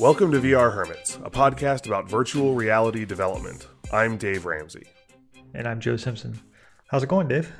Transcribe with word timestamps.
Welcome 0.00 0.32
to 0.32 0.40
VR 0.40 0.72
Hermits, 0.72 1.16
a 1.16 1.30
podcast 1.30 1.86
about 1.86 2.08
virtual 2.08 2.54
reality 2.54 3.04
development. 3.04 3.66
I'm 3.92 4.16
Dave 4.16 4.46
Ramsey. 4.46 4.86
And 5.54 5.68
I'm 5.68 5.78
Joe 5.78 5.96
Simpson. 5.98 6.40
How's 6.88 7.02
it 7.02 7.08
going, 7.10 7.28
Dave? 7.28 7.52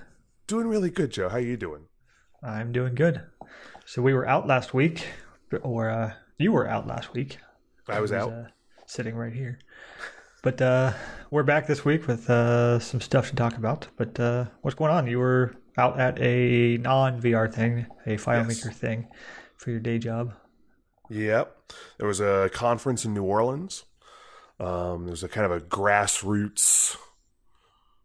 Doing 0.46 0.66
really 0.66 0.88
good, 0.88 1.10
Joe. 1.10 1.28
How 1.28 1.36
are 1.36 1.40
you 1.40 1.58
doing? 1.58 1.82
I'm 2.42 2.72
doing 2.72 2.94
good. 2.94 3.20
So 3.84 4.00
we 4.00 4.14
were 4.14 4.26
out 4.26 4.46
last 4.46 4.72
week, 4.72 5.06
or 5.62 5.90
uh, 5.90 6.14
you 6.38 6.52
were 6.52 6.66
out 6.66 6.86
last 6.86 7.12
week. 7.12 7.36
I 7.86 8.00
was, 8.00 8.10
out. 8.10 8.32
Uh, 8.32 8.44
sitting 8.86 9.14
right 9.16 9.34
here. 9.34 9.58
But 10.42 10.62
uh, 10.62 10.94
we're 11.30 11.42
back 11.42 11.66
this 11.66 11.84
week 11.84 12.06
with 12.06 12.30
uh, 12.30 12.78
some 12.78 13.02
stuff 13.02 13.28
to 13.28 13.36
talk 13.36 13.58
about. 13.58 13.88
But 13.98 14.18
uh, 14.18 14.46
what's 14.62 14.76
going 14.76 14.92
on? 14.92 15.06
You 15.06 15.18
were 15.18 15.54
out 15.76 16.00
at 16.00 16.18
a 16.18 16.78
non 16.78 17.20
VR 17.20 17.52
thing, 17.52 17.86
a 18.06 18.16
FileMaker 18.16 18.64
Yes. 18.66 18.78
thing 18.78 19.08
for 19.58 19.70
your 19.70 19.80
day 19.80 19.98
job. 19.98 20.32
Yep. 21.10 21.72
There 21.98 22.06
was 22.06 22.20
a 22.20 22.48
conference 22.52 23.04
in 23.04 23.12
New 23.12 23.24
Orleans. 23.24 23.84
Um, 24.60 25.04
there 25.04 25.10
was 25.10 25.24
a 25.24 25.28
kind 25.28 25.44
of 25.44 25.52
a 25.52 25.60
grassroots 25.60 26.96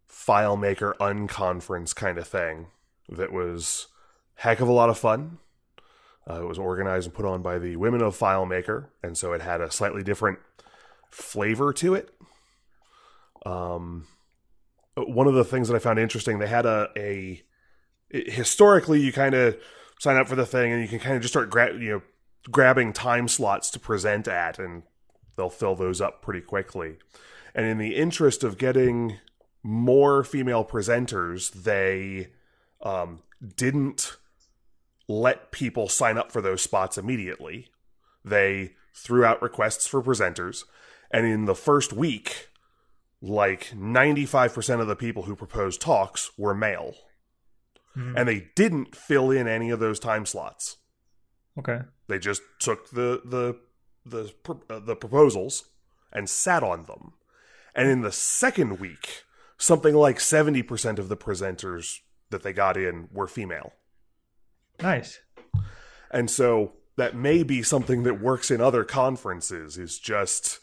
FileMaker 0.09 0.95
unconference 0.97 1.95
kind 1.95 2.17
of 2.17 2.27
thing 2.27 2.67
that 3.07 3.31
was 3.31 3.87
heck 4.35 4.59
of 4.59 4.67
a 4.67 4.73
lot 4.73 4.89
of 4.89 4.97
fun. 4.97 5.37
Uh, 6.27 6.41
it 6.41 6.47
was 6.47 6.57
organized 6.57 7.05
and 7.05 7.13
put 7.13 7.25
on 7.25 7.43
by 7.43 7.59
the 7.59 7.75
Women 7.75 8.01
of 8.01 8.17
FileMaker, 8.17 8.87
and 9.03 9.15
so 9.15 9.33
it 9.33 9.41
had 9.41 9.61
a 9.61 9.69
slightly 9.69 10.01
different 10.01 10.39
flavor 11.11 11.71
to 11.73 11.93
it. 11.93 12.09
Um, 13.45 14.07
one 14.95 15.27
of 15.27 15.35
the 15.35 15.43
things 15.43 15.67
that 15.67 15.75
I 15.75 15.79
found 15.79 15.99
interesting, 15.99 16.39
they 16.39 16.47
had 16.47 16.65
a 16.65 16.89
a 16.97 17.43
historically 18.09 19.01
you 19.01 19.13
kind 19.13 19.35
of 19.35 19.57
sign 19.99 20.17
up 20.17 20.27
for 20.27 20.35
the 20.35 20.45
thing 20.45 20.71
and 20.71 20.81
you 20.81 20.87
can 20.87 20.99
kind 20.99 21.15
of 21.15 21.21
just 21.21 21.33
start 21.33 21.49
gra- 21.49 21.77
you 21.77 21.89
know 21.89 22.01
grabbing 22.51 22.93
time 22.93 23.27
slots 23.27 23.69
to 23.71 23.79
present 23.79 24.27
at 24.27 24.59
and 24.59 24.83
they'll 25.35 25.49
fill 25.49 25.75
those 25.75 26.01
up 26.01 26.21
pretty 26.21 26.41
quickly. 26.41 26.97
And 27.53 27.65
in 27.65 27.77
the 27.77 27.95
interest 27.95 28.43
of 28.43 28.57
getting 28.57 29.17
more 29.63 30.23
female 30.23 30.63
presenters, 30.63 31.51
they 31.51 32.29
um, 32.81 33.21
didn't 33.55 34.17
let 35.07 35.51
people 35.51 35.87
sign 35.89 36.17
up 36.17 36.31
for 36.31 36.41
those 36.41 36.61
spots 36.61 36.97
immediately. 36.97 37.67
They 38.23 38.73
threw 38.93 39.25
out 39.25 39.41
requests 39.41 39.87
for 39.87 40.01
presenters, 40.01 40.63
and 41.11 41.25
in 41.25 41.45
the 41.45 41.55
first 41.55 41.93
week, 41.93 42.49
like 43.21 43.71
95% 43.75 44.81
of 44.81 44.87
the 44.87 44.95
people 44.95 45.23
who 45.23 45.35
proposed 45.35 45.81
talks 45.81 46.31
were 46.37 46.53
male. 46.53 46.95
And 48.17 48.27
they 48.27 48.49
didn't 48.55 48.95
fill 48.95 49.31
in 49.31 49.47
any 49.47 49.69
of 49.69 49.79
those 49.79 49.99
time 49.99 50.25
slots. 50.25 50.77
Okay. 51.57 51.79
They 52.07 52.19
just 52.19 52.41
took 52.59 52.89
the 52.91 53.21
the 53.25 53.57
the 54.05 54.33
uh, 54.69 54.79
the 54.79 54.95
proposals 54.95 55.65
and 56.11 56.29
sat 56.29 56.63
on 56.63 56.83
them. 56.83 57.13
And 57.73 57.89
in 57.89 58.01
the 58.01 58.11
second 58.11 58.79
week, 58.79 59.23
something 59.57 59.93
like 59.93 60.17
70% 60.17 60.97
of 60.97 61.09
the 61.09 61.17
presenters 61.17 61.99
that 62.29 62.43
they 62.43 62.53
got 62.53 62.77
in 62.77 63.09
were 63.11 63.27
female. 63.27 63.73
Nice. 64.81 65.19
And 66.11 66.29
so 66.29 66.73
that 66.95 67.15
may 67.15 67.43
be 67.43 67.61
something 67.61 68.03
that 68.03 68.21
works 68.21 68.49
in 68.49 68.61
other 68.61 68.83
conferences 68.83 69.77
is 69.77 69.99
just 69.99 70.59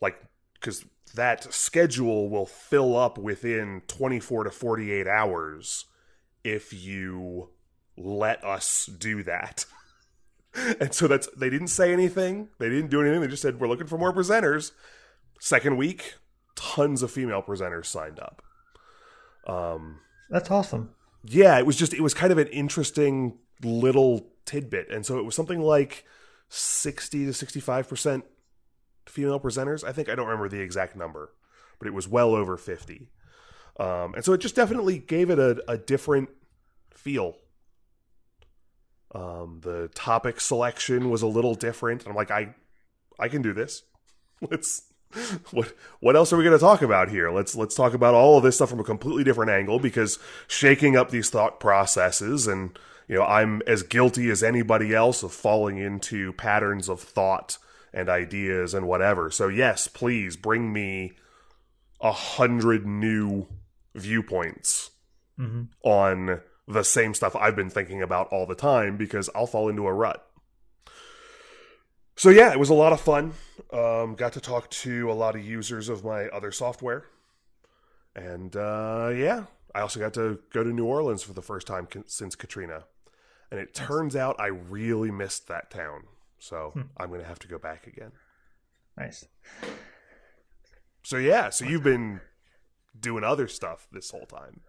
like 0.00 0.16
cuz 0.60 0.84
that 1.14 1.52
schedule 1.52 2.30
will 2.30 2.46
fill 2.46 2.96
up 2.96 3.18
within 3.18 3.82
24 3.86 4.44
to 4.44 4.50
48 4.50 5.06
hours 5.06 5.86
if 6.44 6.72
you 6.72 7.50
let 7.96 8.42
us 8.44 8.86
do 8.86 9.22
that. 9.24 9.66
And 10.80 10.92
so 10.92 11.06
that's 11.08 11.28
they 11.36 11.48
didn't 11.48 11.68
say 11.68 11.92
anything. 11.92 12.48
They 12.58 12.68
didn't 12.68 12.90
do 12.90 13.00
anything. 13.00 13.20
They 13.20 13.26
just 13.26 13.42
said 13.42 13.58
we're 13.58 13.68
looking 13.68 13.86
for 13.86 13.96
more 13.96 14.12
presenters. 14.12 14.72
Second 15.40 15.76
week, 15.78 16.14
tons 16.54 17.02
of 17.02 17.10
female 17.10 17.42
presenters 17.42 17.86
signed 17.86 18.20
up. 18.20 18.42
Um 19.46 20.00
That's 20.30 20.50
awesome. 20.50 20.90
yeah, 21.24 21.58
it 21.58 21.66
was 21.66 21.76
just 21.76 21.94
it 21.94 22.02
was 22.02 22.14
kind 22.14 22.32
of 22.32 22.38
an 22.38 22.48
interesting 22.48 23.38
little 23.62 24.26
tidbit. 24.44 24.90
And 24.90 25.06
so 25.06 25.18
it 25.18 25.24
was 25.24 25.34
something 25.34 25.60
like 25.60 26.04
60 26.48 27.26
to 27.26 27.30
65% 27.30 28.22
female 29.06 29.40
presenters. 29.40 29.84
I 29.84 29.92
think 29.92 30.08
I 30.08 30.14
don't 30.14 30.26
remember 30.26 30.48
the 30.48 30.60
exact 30.60 30.96
number, 30.96 31.32
but 31.78 31.88
it 31.88 31.94
was 31.94 32.06
well 32.08 32.34
over 32.34 32.56
50. 32.56 33.08
Um, 33.80 34.14
and 34.14 34.24
so 34.24 34.32
it 34.32 34.38
just 34.38 34.54
definitely 34.54 34.98
gave 34.98 35.30
it 35.30 35.38
a, 35.38 35.62
a 35.66 35.78
different 35.78 36.28
feel. 36.92 37.36
Um, 39.14 39.60
the 39.62 39.88
topic 39.94 40.40
selection 40.40 41.10
was 41.10 41.22
a 41.22 41.26
little 41.26 41.54
different. 41.54 42.02
and 42.02 42.10
I'm 42.10 42.16
like, 42.16 42.30
I, 42.30 42.54
I 43.18 43.28
can 43.28 43.42
do 43.42 43.52
this. 43.52 43.82
Let's. 44.50 44.82
What 45.50 45.74
what 46.00 46.16
else 46.16 46.32
are 46.32 46.38
we 46.38 46.44
going 46.44 46.56
to 46.56 46.64
talk 46.64 46.80
about 46.80 47.10
here? 47.10 47.30
Let's 47.30 47.54
let's 47.54 47.74
talk 47.74 47.92
about 47.92 48.14
all 48.14 48.38
of 48.38 48.44
this 48.44 48.56
stuff 48.56 48.70
from 48.70 48.80
a 48.80 48.84
completely 48.84 49.22
different 49.22 49.50
angle 49.50 49.78
because 49.78 50.18
shaking 50.48 50.96
up 50.96 51.10
these 51.10 51.28
thought 51.28 51.60
processes 51.60 52.46
and 52.46 52.78
you 53.08 53.16
know 53.16 53.24
I'm 53.24 53.60
as 53.66 53.82
guilty 53.82 54.30
as 54.30 54.42
anybody 54.42 54.94
else 54.94 55.22
of 55.22 55.30
falling 55.30 55.76
into 55.76 56.32
patterns 56.32 56.88
of 56.88 56.98
thought 56.98 57.58
and 57.92 58.08
ideas 58.08 58.72
and 58.72 58.88
whatever. 58.88 59.30
So 59.30 59.48
yes, 59.48 59.86
please 59.86 60.34
bring 60.34 60.72
me 60.72 61.12
a 62.00 62.12
hundred 62.12 62.86
new 62.86 63.48
viewpoints 63.94 64.92
hmm 65.36 65.64
on 65.82 66.40
the 66.68 66.84
same 66.84 67.14
stuff 67.14 67.34
I've 67.34 67.56
been 67.56 67.70
thinking 67.70 68.02
about 68.02 68.28
all 68.28 68.46
the 68.46 68.54
time 68.54 68.96
because 68.96 69.28
I'll 69.34 69.46
fall 69.46 69.68
into 69.68 69.86
a 69.86 69.92
rut. 69.92 70.26
So 72.16 72.28
yeah, 72.30 72.52
it 72.52 72.58
was 72.58 72.70
a 72.70 72.74
lot 72.74 72.92
of 72.92 73.00
fun. 73.00 73.32
Um, 73.72 74.14
got 74.14 74.34
to 74.34 74.40
talk 74.40 74.70
to 74.70 75.10
a 75.10 75.14
lot 75.14 75.34
of 75.34 75.44
users 75.44 75.88
of 75.88 76.04
my 76.04 76.26
other 76.26 76.52
software, 76.52 77.06
and 78.14 78.54
uh, 78.54 79.10
yeah, 79.14 79.44
I 79.74 79.80
also 79.80 79.98
got 79.98 80.14
to 80.14 80.38
go 80.52 80.62
to 80.62 80.70
New 80.70 80.84
Orleans 80.84 81.22
for 81.22 81.32
the 81.32 81.42
first 81.42 81.66
time 81.66 81.88
since 82.06 82.36
Katrina, 82.36 82.84
and 83.50 83.58
it 83.58 83.74
turns 83.74 84.14
out 84.14 84.36
I 84.38 84.48
really 84.48 85.10
missed 85.10 85.48
that 85.48 85.70
town. 85.70 86.02
So 86.38 86.72
I'm 86.96 87.08
going 87.08 87.20
to 87.20 87.26
have 87.26 87.38
to 87.40 87.48
go 87.48 87.58
back 87.58 87.86
again. 87.86 88.12
Nice. 88.98 89.26
So 91.02 91.16
yeah, 91.16 91.50
so 91.50 91.64
you've 91.64 91.82
been 91.82 92.20
doing 92.98 93.24
other 93.24 93.48
stuff 93.48 93.88
this 93.90 94.10
whole 94.10 94.26
time. 94.26 94.60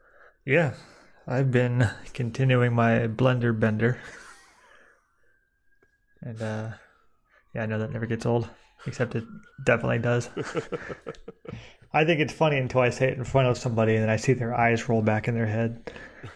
Yeah, 0.45 0.73
I've 1.27 1.51
been 1.51 1.89
continuing 2.13 2.73
my 2.73 3.07
blender 3.07 3.57
bender, 3.57 3.97
and 6.21 6.41
uh, 6.41 6.69
yeah, 7.53 7.63
I 7.63 7.65
know 7.65 7.79
that 7.79 7.91
never 7.91 8.05
gets 8.05 8.25
old, 8.25 8.49
except 8.85 9.15
it 9.15 9.23
definitely 9.63 9.99
does. 9.99 10.29
I 11.93 12.05
think 12.05 12.19
it's 12.19 12.33
funny 12.33 12.57
until 12.57 12.81
I 12.81 12.89
say 12.89 13.07
it 13.09 13.17
in 13.17 13.23
front 13.23 13.47
of 13.47 13.57
somebody, 13.57 13.93
and 13.93 14.03
then 14.03 14.09
I 14.09 14.15
see 14.15 14.33
their 14.33 14.55
eyes 14.55 14.89
roll 14.89 15.01
back 15.01 15.27
in 15.27 15.35
their 15.35 15.45
head, 15.45 15.91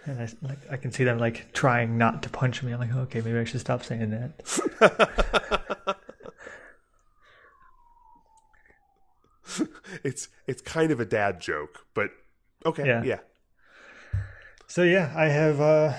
and 0.05 0.21
I 0.21 0.29
like 0.41 0.59
I 0.71 0.77
can 0.77 0.91
see 0.91 1.03
them 1.03 1.17
like 1.17 1.51
trying 1.53 1.97
not 1.97 2.23
to 2.23 2.29
punch 2.29 2.61
me. 2.63 2.71
I'm 2.71 2.79
like, 2.79 2.93
okay, 2.93 3.21
maybe 3.21 3.39
I 3.39 3.43
should 3.43 3.59
stop 3.61 3.83
saying 3.83 4.09
that. 4.11 5.97
it's 10.03 10.29
it's 10.45 10.61
kind 10.61 10.91
of 10.91 10.99
a 10.99 11.05
dad 11.05 11.39
joke, 11.39 11.85
but 11.93 12.11
okay, 12.65 12.85
Yeah. 12.85 13.03
yeah. 13.03 13.19
So 14.69 14.83
yeah, 14.83 15.13
I 15.15 15.29
have 15.29 15.61
uh, 15.61 15.93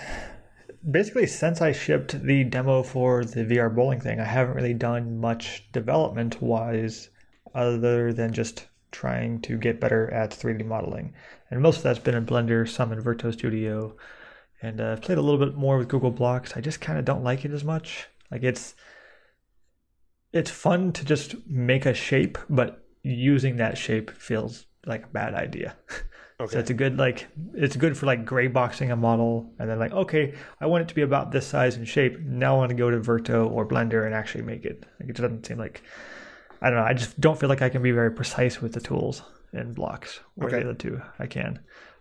basically 0.88 1.26
since 1.26 1.62
I 1.62 1.72
shipped 1.72 2.22
the 2.22 2.44
demo 2.44 2.82
for 2.82 3.24
the 3.24 3.42
VR 3.44 3.74
bowling 3.74 3.98
thing, 3.98 4.20
I 4.20 4.24
haven't 4.24 4.56
really 4.56 4.74
done 4.74 5.18
much 5.18 5.64
development 5.72 6.42
wise, 6.42 7.08
other 7.54 8.12
than 8.12 8.34
just 8.34 8.66
trying 8.92 9.40
to 9.40 9.56
get 9.56 9.80
better 9.80 10.12
at 10.12 10.30
3D 10.32 10.66
modeling. 10.66 11.14
And 11.50 11.62
most 11.62 11.78
of 11.78 11.82
that's 11.82 11.98
been 11.98 12.14
in 12.14 12.26
Blender, 12.26 12.68
some 12.68 12.92
in 12.92 13.02
Verto 13.02 13.32
Studio, 13.32 13.96
and 14.60 14.82
uh, 14.82 14.92
I've 14.92 15.02
played 15.02 15.18
a 15.18 15.22
little 15.22 15.44
bit 15.44 15.56
more 15.56 15.78
with 15.78 15.88
Google 15.88 16.10
Blocks. 16.10 16.52
I 16.54 16.60
just 16.60 16.82
kind 16.82 16.98
of 16.98 17.06
don't 17.06 17.24
like 17.24 17.46
it 17.46 17.52
as 17.52 17.64
much. 17.64 18.06
Like 18.30 18.42
it's 18.42 18.74
it's 20.30 20.50
fun 20.50 20.92
to 20.92 21.06
just 21.06 21.36
make 21.46 21.86
a 21.86 21.94
shape, 21.94 22.36
but 22.50 22.84
using 23.02 23.56
that 23.56 23.78
shape 23.78 24.10
feels 24.10 24.66
like 24.84 25.04
a 25.04 25.08
bad 25.08 25.32
idea. 25.32 25.74
Okay. 26.40 26.52
So 26.52 26.58
it's 26.60 26.70
a 26.70 26.74
good 26.74 26.96
like 26.98 27.26
it's 27.54 27.74
good 27.74 27.96
for 27.98 28.06
like 28.06 28.24
gray 28.24 28.46
boxing 28.46 28.92
a 28.92 28.96
model 28.96 29.52
and 29.58 29.68
then 29.68 29.78
like 29.80 29.92
okay 29.92 30.34
I 30.60 30.66
want 30.66 30.82
it 30.82 30.88
to 30.88 30.94
be 30.94 31.02
about 31.02 31.32
this 31.32 31.46
size 31.46 31.76
and 31.76 31.86
shape. 31.86 32.20
Now 32.20 32.54
I 32.54 32.58
want 32.58 32.70
to 32.70 32.76
go 32.76 32.90
to 32.90 32.98
Verto 32.98 33.50
or 33.50 33.66
Blender 33.66 34.06
and 34.06 34.14
actually 34.14 34.44
make 34.44 34.64
it. 34.64 34.86
Like 35.00 35.10
it 35.10 35.16
doesn't 35.16 35.46
seem 35.46 35.58
like 35.58 35.82
I 36.62 36.70
don't 36.70 36.78
know. 36.78 36.84
I 36.84 36.92
just 36.94 37.20
don't 37.20 37.38
feel 37.38 37.48
like 37.48 37.62
I 37.62 37.68
can 37.68 37.82
be 37.82 37.90
very 37.90 38.12
precise 38.12 38.60
with 38.62 38.72
the 38.72 38.80
tools 38.80 39.22
and 39.52 39.74
blocks. 39.74 40.20
or 40.36 40.46
Okay. 40.46 40.58
the 40.60 40.70
other 40.70 40.74
two 40.74 41.02
I 41.18 41.26
can. 41.26 41.58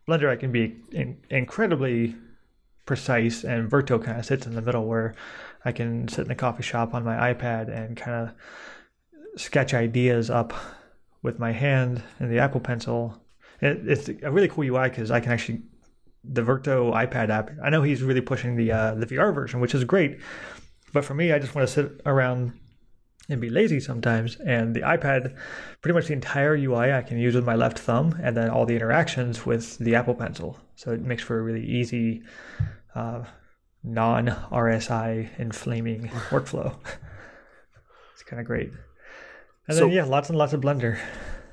Blender 0.08 0.30
I 0.30 0.36
can 0.36 0.52
be 0.52 0.78
in, 0.92 1.18
incredibly 1.32 2.16
precise 2.86 3.44
and 3.44 3.70
Verto 3.70 4.02
kind 4.04 4.20
of 4.20 4.26
sits 4.26 4.46
in 4.46 4.54
the 4.54 4.62
middle 4.62 4.86
where 4.86 5.16
I 5.66 5.72
can 5.72 6.08
sit 6.08 6.26
in 6.26 6.32
a 6.32 6.36
coffee 6.36 6.64
shop 6.64 6.94
on 6.94 7.04
my 7.04 7.34
iPad 7.34 7.70
and 7.70 7.98
kind 7.98 8.30
of 8.30 9.40
sketch 9.42 9.74
ideas 9.74 10.30
up 10.30 10.54
with 11.24 11.40
my 11.40 11.52
hand 11.52 12.04
and 12.20 12.32
the 12.32 12.40
Apple 12.40 12.62
Pencil. 12.62 13.20
It, 13.62 13.82
it's 13.88 14.10
a 14.24 14.32
really 14.32 14.48
cool 14.48 14.64
UI 14.64 14.90
because 14.90 15.12
I 15.12 15.20
can 15.20 15.32
actually 15.32 15.62
the 16.24 16.42
Verto 16.42 16.94
iPad 16.94 17.30
app. 17.30 17.52
I 17.64 17.70
know 17.70 17.82
he's 17.82 18.04
really 18.04 18.22
pushing 18.22 18.56
the 18.56 18.72
uh, 18.72 18.96
the 18.96 19.06
VR 19.06 19.34
version, 19.34 19.60
which 19.60 19.74
is 19.76 19.84
great. 19.84 20.20
But 20.94 21.06
for 21.06 21.14
me, 21.14 21.32
I 21.32 21.40
just 21.40 21.54
want 21.56 21.68
to 21.68 21.74
sit 21.74 22.02
around 22.06 22.54
and 23.30 23.42
be 23.42 23.50
lazy 23.50 23.80
sometimes. 23.80 24.38
And 24.38 24.74
the 24.76 24.82
iPad, 24.82 25.36
pretty 25.82 25.94
much 25.94 26.08
the 26.08 26.14
entire 26.14 26.56
UI 26.56 26.94
I 26.94 27.02
can 27.02 27.18
use 27.18 27.36
with 27.36 27.46
my 27.46 27.56
left 27.56 27.80
thumb, 27.80 28.18
and 28.22 28.36
then 28.38 28.50
all 28.50 28.66
the 28.66 28.76
interactions 28.76 29.46
with 29.46 29.78
the 29.80 29.96
Apple 29.96 30.16
Pencil. 30.16 30.58
So 30.76 30.92
it 30.92 31.02
makes 31.02 31.24
for 31.24 31.38
a 31.40 31.42
really 31.42 31.66
easy, 31.66 32.24
uh, 32.96 33.24
non 33.84 34.28
RSI 34.28 35.38
inflaming 35.40 36.08
workflow. 36.30 36.76
it's 38.14 38.24
kind 38.24 38.40
of 38.40 38.46
great. 38.46 38.72
And 39.68 39.78
So- 39.78 39.86
then 39.86 39.92
yeah, 39.96 40.06
lots 40.06 40.30
and 40.30 40.38
lots 40.38 40.54
of 40.54 40.62
Blender. 40.62 40.98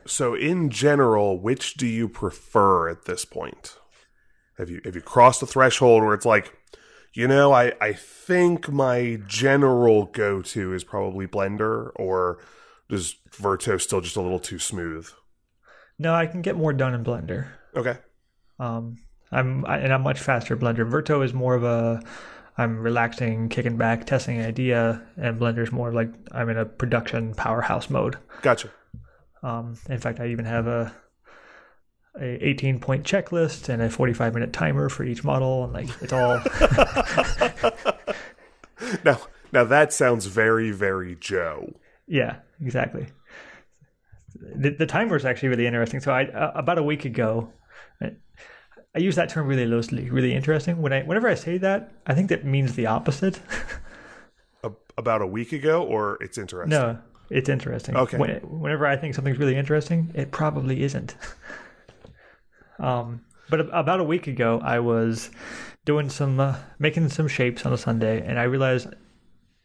So, 0.07 0.35
in 0.35 0.71
general, 0.71 1.39
which 1.41 1.75
do 1.75 1.87
you 1.87 2.09
prefer 2.09 2.89
at 2.89 3.05
this 3.07 3.25
point? 3.25 3.77
Have 4.59 4.71
you 4.71 4.81
have 4.85 4.95
you 4.95 5.01
crossed 5.01 5.41
the 5.41 5.47
threshold 5.47 6.03
where 6.05 6.15
it's 6.15 6.27
like, 6.27 6.53
you 7.13 7.27
know, 7.27 7.53
I 7.53 7.73
I 7.81 7.93
think 7.93 8.71
my 8.71 9.19
general 9.27 10.07
go 10.07 10.43
to 10.43 10.73
is 10.73 10.85
probably 10.85 11.27
Blender, 11.27 11.91
or 11.97 12.39
does 12.89 13.17
Verto 13.33 13.81
still 13.81 14.01
just 14.01 14.17
a 14.17 14.21
little 14.21 14.39
too 14.39 14.59
smooth? 14.59 15.09
No, 15.99 16.15
I 16.15 16.27
can 16.27 16.43
get 16.43 16.57
more 16.57 16.73
done 16.73 16.95
in 16.95 17.05
Blender. 17.05 17.49
Okay, 17.77 17.97
Um, 18.61 18.97
I'm 19.33 19.65
I, 19.67 19.79
and 19.79 19.93
I'm 19.93 20.03
much 20.03 20.21
faster. 20.21 20.57
Blender 20.57 20.89
Verto 20.89 21.25
is 21.25 21.33
more 21.33 21.55
of 21.55 21.65
a 21.65 22.01
I'm 22.57 22.79
relaxing, 22.79 23.49
kicking 23.49 23.77
back, 23.77 24.07
testing 24.07 24.39
an 24.39 24.47
idea, 24.47 25.03
and 25.17 25.41
Blender's 25.41 25.73
more 25.73 25.93
like 25.93 26.11
I'm 26.31 26.49
in 26.51 26.59
a 26.59 26.65
production 26.65 27.35
powerhouse 27.35 27.91
mode. 27.91 28.17
gotcha. 28.43 28.71
Um, 29.45 29.77
in 29.91 29.99
fact, 29.99 30.21
I 30.21 30.29
even 30.29 30.47
have 30.47 30.67
a 30.67 30.95
a 32.19 32.49
18 32.49 32.79
point 32.79 33.05
checklist 33.05 33.69
and 33.69 33.83
a 33.83 33.91
45 33.91 34.35
minute 34.35 34.53
timer 34.53 34.89
for 34.89 35.05
each 35.05 35.25
model, 35.25 35.65
and 35.65 35.73
like 35.73 35.89
it's 36.01 36.13
all 36.13 36.39
Now, 39.05 39.21
now 39.53 39.65
that 39.65 39.93
sounds 39.93 40.27
very 40.27 40.71
very 40.71 41.17
Joe. 41.21 41.75
yeah, 42.07 42.37
exactly. 42.61 43.07
The, 44.57 44.71
the 44.71 44.87
timer 44.87 45.17
is 45.17 45.25
actually 45.25 45.49
really 45.51 45.67
interesting. 45.67 46.01
So 46.01 46.13
I 46.13 46.27
uh, 46.27 46.53
about 46.55 46.79
a 46.79 46.83
week 46.83 47.05
ago. 47.05 47.53
I, 48.01 48.13
I 48.95 49.01
use 49.01 49.17
that 49.17 49.29
term 49.29 49.49
really 49.49 49.67
loosely, 49.67 50.09
really 50.09 50.35
interesting. 50.35 50.81
When 50.81 50.93
I, 50.93 51.03
whenever 51.03 51.29
I 51.29 51.35
say 51.35 51.59
that, 51.59 51.93
I 52.07 52.15
think 52.15 52.29
that 52.29 52.45
means 52.45 52.77
the 52.77 52.87
opposite. 52.87 53.41
A, 54.63 54.71
about 54.97 55.21
a 55.21 55.27
week 55.27 55.53
ago, 55.53 55.83
or 55.83 56.17
it's 56.23 56.39
interesting. 56.39 56.71
No, 56.71 56.99
it's 57.31 57.49
interesting. 57.49 57.97
Okay. 57.97 58.17
When, 58.19 58.31
whenever 58.61 58.87
I 58.87 58.97
think 58.97 59.15
something's 59.15 59.39
really 59.39 59.57
interesting, 59.57 60.11
it 60.15 60.31
probably 60.31 60.83
isn't. 60.83 61.15
um, 62.79 63.25
but 63.51 63.61
about 63.61 64.01
a 64.01 64.05
week 64.05 64.27
ago, 64.27 64.61
I 64.63 64.79
was 64.79 65.31
doing 65.85 66.09
some 66.09 66.41
uh, 66.41 66.57
making 66.79 67.09
some 67.11 67.29
shapes 67.29 67.67
on 67.67 67.73
a 67.73 67.79
Sunday, 67.79 68.27
and 68.27 68.39
I 68.39 68.45
realized 68.45 68.89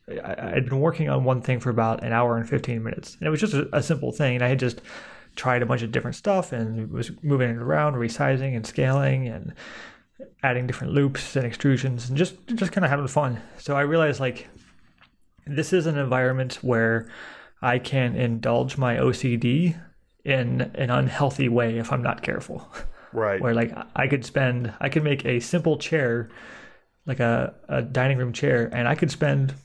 I, 0.08 0.54
I'd 0.56 0.66
been 0.66 0.80
working 0.80 1.10
on 1.10 1.24
one 1.24 1.42
thing 1.42 1.60
for 1.60 1.70
about 1.70 2.04
an 2.04 2.14
hour 2.14 2.38
and 2.38 2.48
fifteen 2.48 2.84
minutes, 2.84 3.16
and 3.20 3.28
it 3.28 3.30
was 3.30 3.40
just 3.40 3.54
a, 3.54 3.70
a 3.76 3.84
simple 3.84 4.12
thing. 4.12 4.36
And 4.36 4.44
I 4.44 4.50
had 4.50 4.60
just 4.60 4.82
tried 5.36 5.62
a 5.62 5.66
bunch 5.66 5.82
of 5.82 5.92
different 5.92 6.16
stuff 6.16 6.52
and 6.52 6.92
was 6.92 7.12
moving 7.24 7.50
it 7.50 7.58
around, 7.58 7.94
resizing 7.94 8.56
and 8.56 8.66
scaling, 8.66 9.28
and 9.28 9.54
adding 10.44 10.68
different 10.68 10.94
loops 10.94 11.36
and 11.36 11.50
extrusions, 11.50 12.10
and 12.10 12.18
just 12.18 12.36
just 12.56 12.72
kind 12.72 12.84
of 12.84 12.92
having 12.92 13.08
fun. 13.08 13.42
So 13.58 13.76
I 13.76 13.82
realized 13.82 14.20
like 14.20 14.50
this 15.48 15.74
is 15.74 15.86
an 15.86 15.98
environment 15.98 16.60
where 16.62 17.10
I 17.62 17.80
can 17.80 18.16
indulge 18.16 18.78
my 18.78 18.96
OCD 18.98 19.80
in 20.26 20.62
an 20.76 20.90
unhealthy 20.90 21.50
way 21.50 21.78
if 21.78 21.92
I'm 21.92 22.02
not 22.04 22.22
careful. 22.22 22.68
Right. 23.12 23.42
Where 23.42 23.54
like 23.56 23.74
I 23.96 24.08
could 24.08 24.24
spend, 24.24 24.74
I 24.80 24.90
could 24.90 25.04
make 25.04 25.26
a 25.26 25.40
simple 25.40 25.78
chair, 25.78 26.30
like 27.06 27.20
a, 27.20 27.54
a 27.68 27.82
dining 27.82 28.18
room 28.18 28.34
chair, 28.34 28.70
and 28.72 28.88
I 28.88 28.96
could 28.96 29.10
spend 29.12 29.56